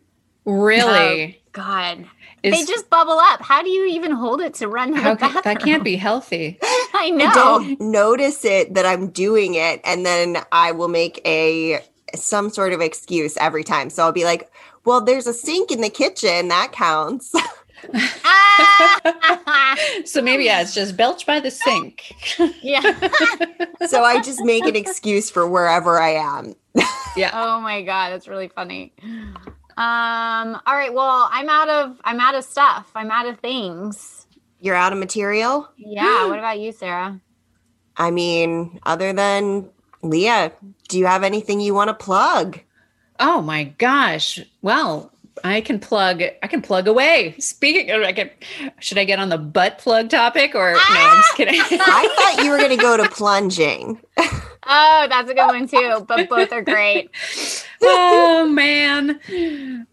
really? 0.45 1.25
Um, 1.25 1.33
God, 1.51 2.05
Is- 2.43 2.53
they 2.53 2.65
just 2.71 2.89
bubble 2.89 3.17
up. 3.19 3.41
How 3.41 3.63
do 3.63 3.69
you 3.69 3.87
even 3.87 4.11
hold 4.11 4.41
it 4.41 4.53
to 4.55 4.67
run 4.67 4.93
to 4.93 4.99
how 4.99 5.13
the 5.13 5.19
can, 5.19 5.33
bathroom? 5.33 5.43
that 5.55 5.63
can't 5.63 5.83
be 5.83 5.95
healthy. 5.95 6.57
I 6.93 7.11
know. 7.13 7.25
I 7.27 7.33
don't 7.33 7.81
notice 7.81 8.45
it 8.45 8.73
that 8.75 8.85
I'm 8.85 9.09
doing 9.09 9.55
it, 9.55 9.81
and 9.83 10.05
then 10.05 10.37
I 10.51 10.71
will 10.71 10.87
make 10.89 11.21
a 11.25 11.83
some 12.15 12.49
sort 12.49 12.73
of 12.73 12.81
excuse 12.81 13.35
every 13.37 13.63
time. 13.63 13.89
So 13.89 14.03
I'll 14.03 14.11
be 14.11 14.25
like, 14.25 14.51
"Well, 14.85 15.01
there's 15.01 15.27
a 15.27 15.33
sink 15.33 15.71
in 15.71 15.81
the 15.81 15.89
kitchen. 15.89 16.49
That 16.49 16.71
counts." 16.71 17.33
So 20.05 20.21
maybe 20.21 20.45
yeah, 20.45 20.61
it's 20.61 20.73
just 20.73 20.97
belch 20.97 21.25
by 21.25 21.39
the 21.39 21.51
sink. 21.51 22.13
yeah. 22.61 22.81
so 23.87 24.03
I 24.03 24.21
just 24.21 24.43
make 24.43 24.65
an 24.65 24.75
excuse 24.75 25.29
for 25.29 25.47
wherever 25.47 25.99
I 25.99 26.11
am. 26.11 26.55
Yeah. 27.15 27.31
Oh 27.33 27.59
my 27.59 27.81
god, 27.81 28.11
that's 28.11 28.27
really 28.27 28.47
funny. 28.47 28.93
Um. 29.03 30.61
All 30.65 30.75
right. 30.75 30.93
Well, 30.93 31.27
I'm 31.31 31.49
out 31.49 31.69
of 31.69 31.99
I'm 32.03 32.19
out 32.19 32.35
of 32.35 32.43
stuff. 32.43 32.91
I'm 32.95 33.11
out 33.11 33.27
of 33.27 33.39
things. 33.39 34.27
You're 34.59 34.75
out 34.75 34.93
of 34.93 34.99
material. 34.99 35.69
Yeah. 35.77 36.27
what 36.27 36.39
about 36.39 36.59
you, 36.59 36.71
Sara? 36.71 37.19
I 37.97 38.11
mean, 38.11 38.79
other 38.85 39.13
than 39.13 39.69
Leah, 40.01 40.51
do 40.87 40.99
you 40.99 41.05
have 41.05 41.23
anything 41.23 41.59
you 41.59 41.73
want 41.73 41.89
to 41.89 41.93
plug? 41.93 42.59
Oh 43.19 43.41
my 43.41 43.65
gosh. 43.65 44.39
Well, 44.61 45.11
I 45.43 45.61
can 45.61 45.79
plug. 45.79 46.21
I 46.21 46.47
can 46.47 46.61
plug 46.61 46.87
away. 46.87 47.35
Speaking, 47.39 47.91
of, 47.91 48.01
I 48.03 48.13
can. 48.13 48.29
Should 48.79 48.97
I 48.97 49.03
get 49.03 49.19
on 49.19 49.29
the 49.29 49.37
butt 49.37 49.77
plug 49.77 50.09
topic 50.09 50.55
or 50.55 50.73
no? 50.73 50.79
I'm 50.89 51.17
just 51.17 51.35
kidding. 51.35 51.59
I 51.59 52.33
thought 52.35 52.43
you 52.43 52.51
were 52.51 52.57
going 52.57 52.69
to 52.69 52.77
go 52.77 52.97
to 52.97 53.09
plunging. 53.09 54.01
Oh, 54.69 55.07
that's 55.09 55.29
a 55.29 55.33
good 55.33 55.47
one 55.47 55.67
too. 55.67 56.05
But 56.07 56.29
both 56.29 56.51
are 56.53 56.61
great. 56.63 57.09
oh 57.81 58.47
man. 58.47 59.19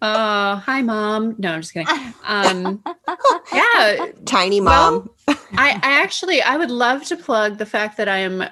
Oh, 0.02 0.56
hi 0.56 0.82
mom. 0.82 1.34
No, 1.38 1.52
I'm 1.52 1.62
just 1.62 1.74
kidding. 1.74 1.88
Um, 2.24 2.82
yeah, 3.52 4.06
Tiny 4.26 4.60
Well, 4.60 5.06
mom. 5.06 5.10
I, 5.56 5.70
I 5.82 6.02
actually 6.02 6.42
I 6.42 6.56
would 6.58 6.70
love 6.70 7.04
to 7.06 7.16
plug 7.16 7.58
the 7.58 7.66
fact 7.66 7.96
that 7.96 8.08
I 8.08 8.18
am 8.18 8.44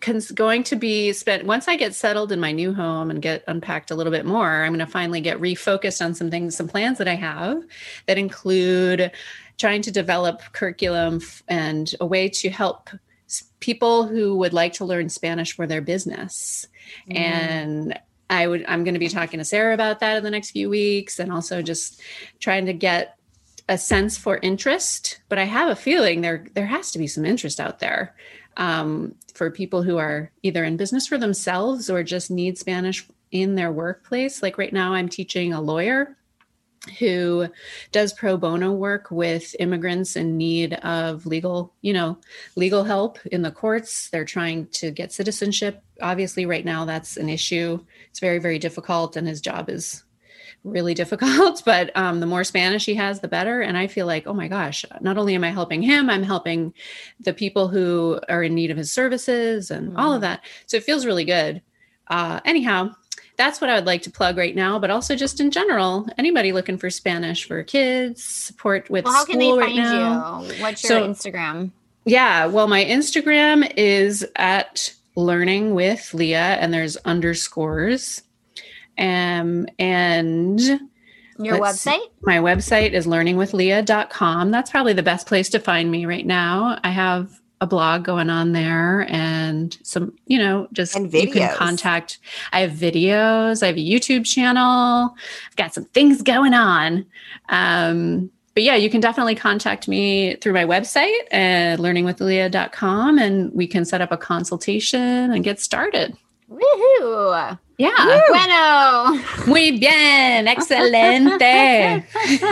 cons- 0.00 0.30
going 0.32 0.64
to 0.64 0.76
be 0.76 1.12
spent 1.12 1.46
once 1.46 1.68
I 1.68 1.76
get 1.76 1.94
settled 1.94 2.32
in 2.32 2.40
my 2.40 2.52
new 2.52 2.74
home 2.74 3.10
and 3.10 3.22
get 3.22 3.44
unpacked 3.48 3.90
a 3.90 3.94
little 3.96 4.12
bit 4.12 4.26
more. 4.26 4.64
I'm 4.64 4.72
going 4.72 4.84
to 4.84 4.92
finally 4.92 5.20
get 5.20 5.40
refocused 5.40 6.04
on 6.04 6.14
some 6.14 6.30
things, 6.30 6.56
some 6.56 6.68
plans 6.68 6.98
that 6.98 7.08
I 7.08 7.14
have 7.16 7.62
that 8.06 8.18
include 8.18 9.12
trying 9.58 9.82
to 9.82 9.90
develop 9.90 10.42
curriculum 10.52 11.16
f- 11.22 11.42
and 11.48 11.94
a 12.00 12.06
way 12.06 12.28
to 12.28 12.50
help 12.50 12.90
s- 12.92 12.98
people 13.60 14.06
who 14.06 14.36
would 14.36 14.52
like 14.52 14.74
to 14.74 14.84
learn 14.84 15.08
Spanish 15.08 15.52
for 15.52 15.66
their 15.66 15.80
business. 15.80 16.66
And 17.10 17.98
I 18.28 18.46
would 18.46 18.64
I'm 18.68 18.84
going 18.84 18.94
to 18.94 19.00
be 19.00 19.08
talking 19.08 19.38
to 19.38 19.44
Sara 19.44 19.74
about 19.74 20.00
that 20.00 20.16
in 20.16 20.24
the 20.24 20.30
next 20.30 20.52
few 20.52 20.70
weeks 20.70 21.18
and 21.18 21.32
also 21.32 21.62
just 21.62 22.00
trying 22.38 22.66
to 22.66 22.72
get 22.72 23.16
a 23.68 23.78
sense 23.78 24.16
for 24.16 24.38
interest, 24.42 25.20
but 25.28 25.38
I 25.38 25.44
have 25.44 25.68
a 25.68 25.76
feeling 25.76 26.20
there 26.20 26.46
there 26.54 26.66
has 26.66 26.90
to 26.92 26.98
be 26.98 27.06
some 27.06 27.24
interest 27.24 27.60
out 27.60 27.78
there 27.78 28.14
um, 28.56 29.14
for 29.34 29.50
people 29.50 29.82
who 29.82 29.98
are 29.98 30.30
either 30.42 30.64
in 30.64 30.76
business 30.76 31.06
for 31.06 31.18
themselves 31.18 31.88
or 31.90 32.02
just 32.02 32.30
need 32.30 32.58
Spanish 32.58 33.06
in 33.30 33.54
their 33.54 33.70
workplace. 33.70 34.42
Like 34.42 34.58
right 34.58 34.72
now, 34.72 34.92
I'm 34.92 35.08
teaching 35.08 35.52
a 35.52 35.60
lawyer 35.60 36.16
who 36.98 37.48
does 37.92 38.12
pro 38.12 38.36
bono 38.36 38.72
work 38.72 39.10
with 39.10 39.54
immigrants 39.58 40.16
in 40.16 40.36
need 40.38 40.74
of 40.74 41.26
legal, 41.26 41.74
you 41.82 41.92
know, 41.92 42.18
legal 42.56 42.84
help 42.84 43.18
in 43.26 43.42
the 43.42 43.50
courts. 43.50 44.08
They're 44.10 44.24
trying 44.24 44.66
to 44.68 44.90
get 44.90 45.12
citizenship. 45.12 45.82
Obviously, 46.00 46.46
right 46.46 46.64
now 46.64 46.86
that's 46.86 47.16
an 47.18 47.28
issue. 47.28 47.84
It's 48.08 48.20
very, 48.20 48.38
very 48.38 48.58
difficult, 48.58 49.16
and 49.16 49.28
his 49.28 49.42
job 49.42 49.68
is 49.68 50.04
really 50.64 50.94
difficult. 51.02 51.62
But 51.66 51.94
um, 51.96 52.20
the 52.20 52.26
more 52.26 52.44
Spanish 52.44 52.86
he 52.86 52.94
has, 52.94 53.20
the 53.20 53.28
better. 53.28 53.60
And 53.60 53.76
I 53.76 53.86
feel 53.86 54.06
like, 54.06 54.26
oh 54.26 54.34
my 54.34 54.48
gosh, 54.48 54.84
not 55.02 55.18
only 55.18 55.34
am 55.34 55.44
I 55.44 55.50
helping 55.50 55.82
him, 55.82 56.08
I'm 56.08 56.22
helping 56.22 56.72
the 57.20 57.34
people 57.34 57.68
who 57.68 58.20
are 58.28 58.42
in 58.42 58.54
need 58.54 58.70
of 58.70 58.78
his 58.78 58.90
services 58.90 59.70
and 59.70 59.96
all 59.98 60.14
of 60.14 60.22
that. 60.22 60.44
So 60.66 60.78
it 60.78 60.84
feels 60.84 61.04
really 61.04 61.24
good. 61.24 61.60
Uh, 62.08 62.40
anyhow, 62.44 62.90
that's 63.40 63.58
what 63.58 63.70
I 63.70 63.74
would 63.74 63.86
like 63.86 64.02
to 64.02 64.10
plug 64.10 64.36
right 64.36 64.54
now, 64.54 64.78
but 64.78 64.90
also 64.90 65.16
just 65.16 65.40
in 65.40 65.50
general, 65.50 66.06
anybody 66.18 66.52
looking 66.52 66.76
for 66.76 66.90
Spanish 66.90 67.48
for 67.48 67.62
kids, 67.62 68.22
support 68.22 68.90
with 68.90 69.06
Well, 69.06 69.14
how 69.14 69.24
can 69.24 69.38
they 69.38 69.46
school 69.46 69.58
right 69.58 69.74
find 69.74 69.76
now. 69.76 70.42
you? 70.42 70.62
What's 70.62 70.84
your 70.84 70.90
So- 70.90 71.08
Instagram? 71.08 71.70
Yeah, 72.04 72.46
well, 72.46 72.66
my 72.68 72.84
Instagram 72.84 73.72
is 73.78 74.26
at 74.36 74.92
learning 75.16 75.74
with 75.74 76.12
Leah, 76.12 76.58
and 76.60 76.72
there's 76.74 76.96
underscores. 76.98 78.20
Um, 78.98 79.66
and 79.78 80.60
Your 81.38 81.58
Let's 81.58 81.80
see. 81.80 81.90
website? 81.90 82.10
my 82.20 82.36
website 82.36 82.92
is 82.92 83.06
learningwithleah.com. 83.06 84.50
That's 84.50 84.70
probably 84.70 84.92
the 84.92 85.02
best 85.02 85.26
place 85.26 85.48
to 85.50 85.58
find 85.58 85.90
me 85.90 86.04
right 86.04 86.26
now. 86.26 86.78
I 86.84 86.90
have 86.90 87.39
a 87.60 87.66
blog 87.66 88.04
going 88.04 88.30
on 88.30 88.52
there 88.52 89.06
and 89.10 89.76
some, 89.82 90.14
you 90.26 90.38
know, 90.38 90.66
just 90.72 90.96
And 90.96 91.12
you 91.12 91.30
can 91.30 91.54
contact. 91.54 92.18
I 92.52 92.60
have 92.60 92.72
videos, 92.72 93.62
I 93.62 93.66
have 93.66 93.76
a 93.76 93.80
YouTube 93.80 94.24
channel, 94.24 95.14
I've 95.50 95.56
got 95.56 95.74
some 95.74 95.84
things 95.86 96.22
going 96.22 96.54
on. 96.54 97.04
Um, 97.50 98.30
but 98.54 98.62
yeah, 98.62 98.76
you 98.76 98.90
can 98.90 99.00
definitely 99.00 99.34
contact 99.34 99.88
me 99.88 100.36
through 100.36 100.54
my 100.54 100.64
website 100.64 101.16
at 101.30 101.78
learningwithleah.com 101.78 103.18
and 103.18 103.52
we 103.52 103.66
can 103.66 103.84
set 103.84 104.00
up 104.00 104.10
a 104.10 104.16
consultation 104.16 105.30
and 105.30 105.44
get 105.44 105.60
started. 105.60 106.16
Woohoo! 106.50 107.58
Yeah. 107.80 108.20
Bueno. 108.28 109.22
Muy 109.46 109.78
bien. 109.78 110.46
Excelente. 110.46 112.04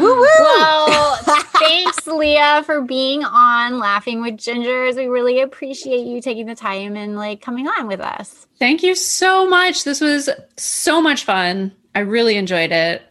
Woo 0.00 0.16
woo. 0.16 0.22
Well, 0.22 1.16
thanks, 1.58 2.06
Leah, 2.06 2.62
for 2.64 2.80
being 2.80 3.22
on 3.22 3.78
Laughing 3.78 4.22
with 4.22 4.38
Gingers. 4.38 4.96
We 4.96 5.06
really 5.08 5.40
appreciate 5.40 6.06
you 6.06 6.22
taking 6.22 6.46
the 6.46 6.54
time 6.54 6.96
and 6.96 7.16
like 7.16 7.42
coming 7.42 7.68
on 7.68 7.86
with 7.86 8.00
us. 8.00 8.46
Thank 8.58 8.82
you 8.82 8.94
so 8.94 9.46
much. 9.46 9.84
This 9.84 10.00
was 10.00 10.30
so 10.56 11.02
much 11.02 11.24
fun. 11.24 11.72
I 11.94 12.00
really 12.00 12.36
enjoyed 12.36 12.72
it. 12.72 13.02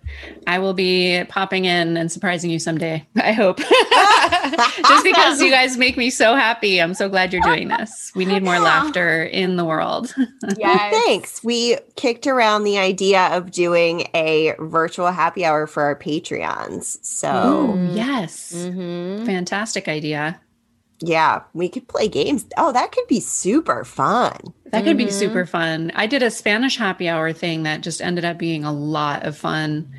I 0.48 0.60
will 0.60 0.74
be 0.74 1.24
popping 1.30 1.66
in 1.66 1.98
and 1.98 2.12
surprising 2.12 2.50
you 2.52 2.60
someday. 2.60 3.06
I 3.16 3.32
hope. 3.34 3.60
Just 4.88 5.04
because 5.04 5.42
you 5.42 5.50
guys 5.52 5.78
make 5.78 5.98
me 5.98 6.10
so 6.10 6.36
happy. 6.36 6.82
I'm 6.82 6.94
so 6.94 7.10
glad 7.10 7.34
you're 7.34 7.42
doing 7.42 7.68
this. 7.68 8.12
We 8.16 8.26
need 8.26 8.44
more 8.44 8.60
laughter 8.60 9.24
in 9.24 9.56
the 9.58 9.66
world. 9.66 10.14
Well, 10.18 10.28
Yes. 10.58 11.04
thanks. 11.06 11.44
We 11.44 11.78
kicked 11.96 12.28
around 12.28 12.64
the 12.64 12.78
idea 12.78 13.28
of 13.36 13.52
doing 13.52 14.08
a 14.14 14.54
virtual 14.60 15.12
happy 15.12 15.46
hour 15.46 15.68
for 15.68 15.84
our 15.84 15.96
Patreons. 15.96 16.98
So, 17.04 17.28
Mm. 17.76 17.96
yes. 17.96 18.54
Mhm. 18.56 19.26
Fantastic 19.26 19.88
idea. 19.88 20.40
yeah, 21.00 21.42
we 21.54 21.70
could 21.70 21.88
play 21.88 22.08
games. 22.08 22.44
Oh, 22.58 22.72
that 22.72 22.92
could 22.92 23.06
be 23.08 23.20
super 23.20 23.84
fun. 23.84 24.36
That 24.72 24.84
could 24.84 24.98
be 24.98 25.06
Mhm. 25.06 25.12
super 25.12 25.46
fun. 25.46 25.92
I 25.94 26.08
did 26.08 26.24
a 26.24 26.32
Spanish 26.32 26.78
happy 26.78 27.08
hour 27.08 27.32
thing 27.34 27.62
that 27.64 27.82
just 27.82 28.02
ended 28.02 28.26
up 28.26 28.40
being 28.40 28.64
a 28.64 28.72
lot 28.74 29.24
of 29.24 29.38
fun. 29.38 29.90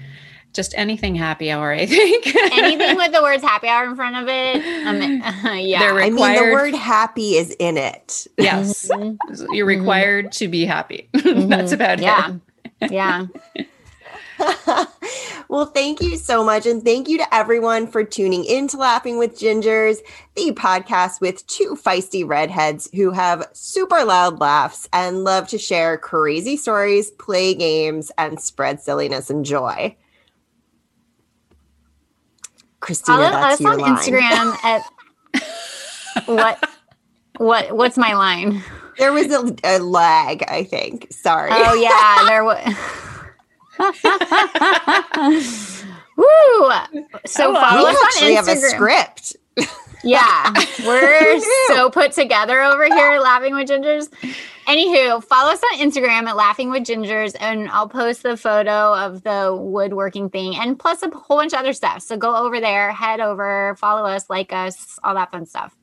Just 0.55 0.73
anything 0.77 1.15
happy 1.15 1.51
hour, 1.51 1.71
I 1.73 1.87
think. 1.87 2.27
Anything 2.53 2.97
with 2.97 3.13
the 3.13 3.23
words 3.23 3.43
happy 3.43 3.69
hour 3.69 3.85
in 3.85 3.95
front 3.95 4.17
of 4.17 4.27
it. 4.29 4.87
Um, 4.87 5.01
yeah. 5.59 5.79
They're 5.81 6.01
I 6.01 6.11
mean, 6.11 6.35
the 6.35 6.53
word 6.53 6.75
happy 6.75 7.37
is 7.37 7.55
in 7.59 7.77
it. 7.77 8.27
yes. 8.39 8.89
Mhm. 8.91 9.19
You're 9.53 9.67
required 9.67 10.33
to 10.33 10.49
be 10.49 10.65
happy. 10.65 11.09
That's 11.13 11.25
Mhm. 11.71 11.73
about 11.73 11.99
yeah. 12.01 12.35
it. 12.81 12.91
Yeah. 12.91 13.27
well, 15.49 15.67
thank 15.67 16.01
you 16.01 16.17
so 16.17 16.45
much. 16.45 16.65
And 16.67 16.83
thank 16.85 17.09
you 17.09 17.19
to 17.19 17.35
everyone 17.35 17.87
for 17.87 18.05
tuning 18.05 18.45
in 18.45 18.69
to 18.69 18.77
Laughing 18.77 19.19
with 19.19 19.39
Gingers, 19.39 19.99
the 20.37 20.53
podcast 20.53 21.21
with 21.21 21.47
two 21.47 21.77
feisty 21.81 22.27
redheads 22.27 22.89
who 22.95 23.11
have 23.11 23.49
super 23.53 24.05
loud 24.05 24.39
laughs 24.41 24.89
and 24.93 25.25
love 25.25 25.49
to 25.49 25.59
share 25.59 25.99
crazy 25.99 26.57
stories, 26.57 27.11
play 27.13 27.55
games, 27.55 28.11
and 28.17 28.41
spread 28.41 28.81
silliness 28.81 29.29
and 29.31 29.45
joy. 29.45 29.95
Kristina, 32.81 33.07
Follow 33.07 33.31
that's 33.31 33.55
us 33.55 33.61
your 33.61 33.73
on 33.73 33.79
line. 33.81 33.97
Instagram 33.97 34.57
at 34.65 34.83
what 36.27 36.59
what 37.39 37.77
what's 37.77 37.97
my 37.99 38.15
line? 38.15 38.63
There 38.99 39.13
was 39.13 39.27
a, 39.33 39.55
a 39.65 39.79
lag, 39.79 40.45
I 40.49 40.65
think. 40.65 41.07
Sorry. 41.13 41.51
Oh 41.53 41.75
yeah, 41.75 42.25
there 42.29 42.45
was. 42.45 42.59
Woo! 46.17 46.25
So 47.27 47.51
Oh, 47.51 47.55
follow 47.55 47.85
we 47.85 47.91
us 47.91 47.97
on 47.97 48.05
actually 48.07 48.35
have 48.35 48.49
a 48.49 48.53
Instagram. 48.53 48.71
script. 48.71 49.37
Yeah, 50.05 50.53
we're 50.87 51.41
so 51.69 51.91
put 51.91 52.13
together 52.13 52.63
over 52.63 52.85
here, 52.85 53.19
laughing 53.19 53.55
with 53.55 53.69
gingers. 53.69 54.09
Anywho, 54.67 55.25
follow 55.25 55.51
us 55.51 55.63
on 55.73 55.79
Instagram 55.79 56.27
at 56.27 56.37
laughing 56.37 56.71
with 56.71 56.85
gingers, 56.85 57.35
and 57.41 57.69
I'll 57.71 57.89
post 57.89 58.23
the 58.23 58.37
photo 58.37 58.95
of 58.95 59.23
the 59.23 59.57
woodworking 59.59 60.31
thing, 60.31 60.57
and 60.57 60.79
plus 60.79 61.03
a 61.03 61.11
whole 61.11 61.39
bunch 61.39 61.53
of 61.53 61.59
other 61.61 61.73
stuff. 61.73 62.03
So 62.03 62.17
go 62.17 62.37
over 62.37 62.61
there, 62.61 62.93
head 62.93 63.21
over, 63.21 63.77
follow 63.79 64.05
us, 64.09 64.31
like 64.31 64.53
us, 64.53 64.99
all 65.03 65.15
that 65.15 65.33
fun 65.33 65.47
stuff. 65.47 65.77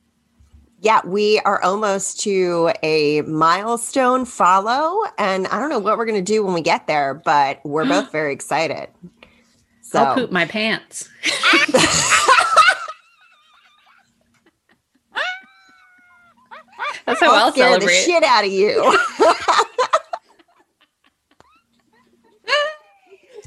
Yeah, 0.80 1.00
we 1.04 1.40
are 1.40 1.62
almost 1.62 2.20
to 2.20 2.72
a 2.82 3.22
milestone 3.22 4.24
follow, 4.24 5.02
and 5.18 5.46
I 5.48 5.58
don't 5.58 5.70
know 5.70 5.78
what 5.78 5.98
we're 5.98 6.06
going 6.06 6.24
to 6.24 6.32
do 6.32 6.44
when 6.44 6.54
we 6.54 6.62
get 6.62 6.86
there, 6.86 7.14
but 7.14 7.60
we're 7.64 7.86
both 7.86 8.12
very 8.12 8.32
excited. 8.32 8.88
So, 9.82 10.00
I'll 10.00 10.14
poop 10.14 10.32
my 10.32 10.46
pants. 10.46 11.08
That's 17.06 17.20
how 17.20 17.32
I'll 17.32 17.46
I'll 17.46 17.52
scare 17.52 17.78
the 17.78 17.88
shit 17.88 18.22
out 18.24 18.44
of 18.44 18.50
you. 18.50 18.98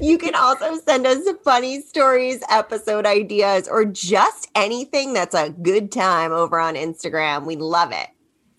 you 0.00 0.16
can 0.16 0.34
also 0.34 0.78
send 0.78 1.06
us 1.06 1.28
funny 1.44 1.82
stories, 1.82 2.42
episode 2.48 3.04
ideas, 3.04 3.68
or 3.68 3.84
just 3.84 4.48
anything 4.54 5.12
that's 5.12 5.34
a 5.34 5.50
good 5.50 5.92
time 5.92 6.32
over 6.32 6.58
on 6.58 6.74
Instagram. 6.74 7.44
We 7.44 7.56
love 7.56 7.92
it. 7.92 8.08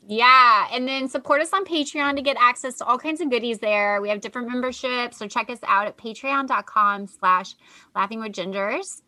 Yeah, 0.08 0.68
and 0.72 0.88
then 0.88 1.08
support 1.08 1.42
us 1.42 1.54
on 1.54 1.64
Patreon 1.66 2.16
to 2.18 2.22
get 2.22 2.36
access 2.40 2.78
to 2.78 2.86
all 2.86 2.98
kinds 3.00 3.22
of 3.22 3.30
goodies 3.30 3.60
there. 3.60 4.02
We 4.02 4.10
have 4.10 4.22
different 4.22 4.50
memberships, 4.50 5.18
so 5.18 5.28
check 5.28 5.50
us 5.50 5.60
out 5.66 5.88
at 5.88 5.98
patreon.com 5.98 7.08
slash 7.08 7.56
laughing 7.96 8.20
with 8.20 8.34
gingers. 8.34 9.02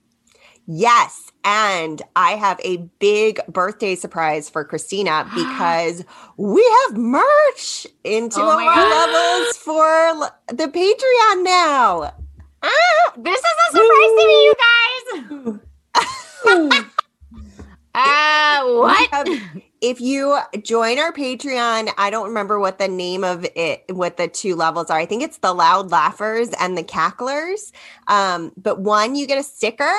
Yes. 0.66 1.32
And 1.44 2.02
I 2.16 2.32
have 2.32 2.60
a 2.64 2.78
big 3.00 3.40
birthday 3.48 3.96
surprise 3.96 4.50
for 4.50 4.64
Kristina 4.66 5.26
because 5.36 6.06
we 6.38 6.64
have 6.86 6.98
merch 6.98 7.86
into 8.04 8.40
Oh 8.40 8.60
our 8.60 8.90
levels 8.90 9.58
for 9.58 10.32
the 10.48 10.68
Patreon 10.68 11.44
now. 11.44 12.14
Ah! 12.62 13.14
This 13.18 13.40
is 13.40 13.46
a 13.46 13.72
surprise 13.72 14.10
to 14.10 14.28
me, 14.28 14.44
you 14.46 15.60
guys. 16.72 16.90
Uh, 17.96 18.64
what? 18.64 19.14
Um, 19.14 19.62
if 19.82 20.02
you 20.02 20.40
join 20.64 20.98
our 20.98 21.12
Patreon, 21.12 21.92
I 21.98 22.10
don't 22.10 22.28
remember 22.28 22.60
what 22.60 22.80
the 22.80 22.88
name 22.88 23.24
of 23.24 23.46
it, 23.56 23.84
what 23.90 24.18
the 24.18 24.28
two 24.28 24.56
levels 24.56 24.90
are. 24.90 24.98
I 24.98 25.06
think 25.06 25.22
it's 25.22 25.38
the 25.40 25.54
loud 25.54 25.92
laughers 25.92 26.50
and 26.60 26.78
the 26.78 26.84
cacklers. 26.84 27.72
Um, 28.08 28.52
but 28.58 28.80
one, 28.80 29.16
you 29.16 29.28
get 29.28 29.38
a 29.38 29.44
sticker 29.44 29.94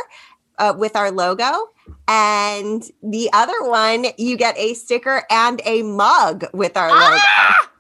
uh, 0.59 0.75
with 0.77 0.97
our 0.97 1.11
logo, 1.11 1.69
and 2.09 2.83
the 3.03 3.31
other 3.33 3.63
one, 3.63 4.07
you 4.19 4.37
get 4.37 4.57
a 4.59 4.75
sticker 4.75 5.23
and 5.31 5.61
a 5.65 5.83
mug 5.83 6.45
with 6.53 6.77
our 6.77 6.89
logo. 6.91 7.17
Ah! 7.17 7.71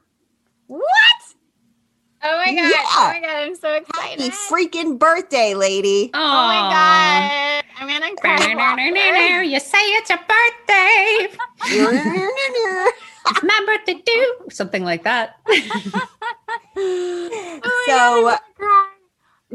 What? 0.66 0.83
Oh 2.27 2.37
my 2.39 2.47
god. 2.47 2.55
Yeah. 2.55 2.85
Oh 2.97 3.11
my 3.12 3.20
god, 3.20 3.37
I'm 3.37 3.55
so 3.55 3.68
Happy 3.68 4.27
excited. 4.27 4.33
freaking 4.33 4.99
birthday, 4.99 5.55
lady! 5.55 6.11
oh 6.14 6.18
my 6.18 6.57
god. 6.72 7.64
I'm 7.79 7.89
gonna 7.89 8.14
cry. 8.16 8.37
with 8.39 8.57
laughter. 8.57 9.43
You 9.43 9.61
say 9.61 9.79
it's 9.79 10.09
your 10.11 10.18
birthday. 10.18 11.29
It's 13.27 13.43
my 13.43 13.62
birthday 13.66 13.95
too. 14.07 14.35
Something 14.51 14.85
like 14.85 15.05
that. 15.05 15.37
Oh 16.77 17.61
my 17.62 17.70
so 17.87 17.97
God, 17.97 18.16
I'm 18.16 18.22
gonna 18.25 18.41
cry. 18.57 18.89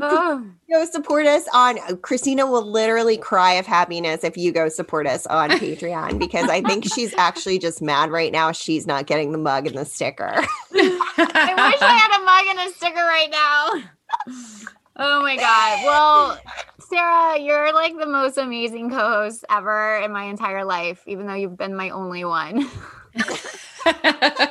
Oh. 0.01 0.45
go 0.69 0.85
support 0.85 1.25
us 1.25 1.47
on 1.53 1.77
Kristina 1.97 2.49
will 2.49 2.65
literally 2.65 3.17
cry 3.17 3.53
of 3.53 3.65
happiness 3.65 4.23
if 4.23 4.37
you 4.37 4.51
go 4.51 4.69
support 4.69 5.07
us 5.07 5.25
on 5.27 5.49
Patreon 5.51 6.19
because 6.19 6.49
I 6.49 6.61
think 6.61 6.85
she's 6.93 7.13
actually 7.15 7.59
just 7.59 7.81
mad 7.81 8.11
right 8.11 8.31
now 8.31 8.51
she's 8.51 8.85
not 8.85 9.05
getting 9.05 9.31
the 9.31 9.37
mug 9.37 9.67
and 9.67 9.77
the 9.77 9.85
sticker. 9.85 10.33
I 10.73 11.71
wish 11.71 11.81
I 11.81 11.93
had 11.97 12.19
a 12.19 12.23
mug 12.23 12.45
and 12.49 12.69
a 12.69 12.75
sticker 12.75 12.95
right 12.95 13.29
now. 13.31 13.69
Oh 15.01 15.21
my 15.21 15.37
god. 15.37 15.85
Well, 15.85 16.39
Sara, 16.89 17.39
you're 17.39 17.73
like 17.73 17.97
the 17.97 18.05
most 18.05 18.37
amazing 18.37 18.89
co-host 18.89 19.45
ever 19.49 19.97
in 19.97 20.11
my 20.11 20.23
entire 20.25 20.65
life, 20.65 21.03
even 21.07 21.25
though 21.25 21.35
you've 21.35 21.57
been 21.57 21.75
my 21.75 21.91
only 21.91 22.25
one. 22.25 22.69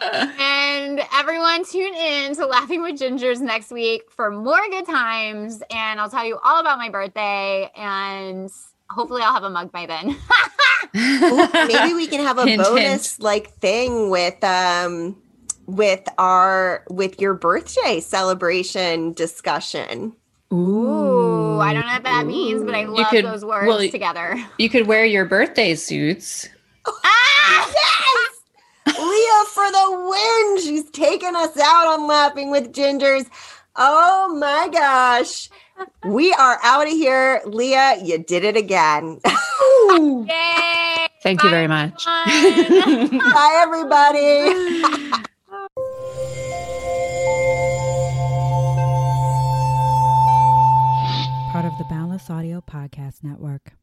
And 0.00 1.00
everyone 1.14 1.64
tune 1.64 1.94
in 1.94 2.34
to 2.36 2.46
Laughing 2.46 2.82
with 2.82 2.98
Gingers 3.00 3.40
next 3.40 3.70
week 3.70 4.02
for 4.10 4.30
more 4.30 4.60
good 4.70 4.86
times. 4.86 5.62
And 5.70 6.00
I'll 6.00 6.10
tell 6.10 6.24
you 6.24 6.38
all 6.42 6.60
about 6.60 6.78
my 6.78 6.88
birthday. 6.88 7.70
And 7.76 8.50
hopefully 8.90 9.22
I'll 9.22 9.32
have 9.34 9.44
a 9.44 9.50
mug 9.50 9.72
by 9.72 9.86
then. 9.86 10.16
Maybe 10.94 11.94
we 11.94 12.06
can 12.06 12.20
have 12.20 12.38
a 12.38 12.46
Hint, 12.46 12.62
bonus 12.62 13.18
like 13.18 13.50
thing 13.54 14.10
with 14.10 14.42
um 14.44 15.16
with 15.66 16.06
our 16.18 16.84
with 16.88 17.20
your 17.20 17.34
birthday 17.34 17.98
celebration 18.00 19.12
discussion. 19.14 20.12
Ooh, 20.52 21.58
I 21.58 21.72
don't 21.72 21.84
know 21.86 21.94
what 21.94 22.04
that 22.04 22.26
means, 22.26 22.62
but 22.62 22.74
I 22.76 22.82
You 22.82 22.88
love 22.94 23.08
could- 23.10 23.24
those 23.24 23.44
words 23.44 23.66
well, 23.66 23.90
together. 23.90 24.36
You 24.58 24.68
could 24.68 24.86
wear 24.86 25.04
your 25.04 25.24
birthday 25.24 25.74
suits. 25.74 26.48
Ah! 26.86 27.72
Yes! 27.72 28.23
Leah 29.14 29.44
for 29.46 29.70
the 29.70 30.08
win. 30.10 30.60
She's 30.60 30.90
taking 30.90 31.36
us 31.36 31.56
out 31.56 31.86
on 31.86 32.08
Laughing 32.08 32.50
with 32.50 32.72
Gingers. 32.72 33.26
Oh 33.76 34.34
my 34.36 34.68
gosh. 34.72 35.50
We 36.04 36.32
are 36.32 36.58
out 36.64 36.86
of 36.88 36.92
here. 36.92 37.40
Leah, 37.46 38.02
you 38.02 38.18
did 38.18 38.42
it 38.42 38.56
again. 38.56 39.20
Yay! 39.90 41.06
Thank 41.22 41.42
you 41.44 41.50
very 41.50 41.68
much. 41.68 42.04
Bye, 42.06 43.60
everybody. 43.62 44.82
part 51.52 51.64
of 51.64 51.78
the 51.78 51.84
Boundless 51.84 52.30
Audio 52.30 52.60
Podcast 52.60 53.22
Network. 53.22 53.74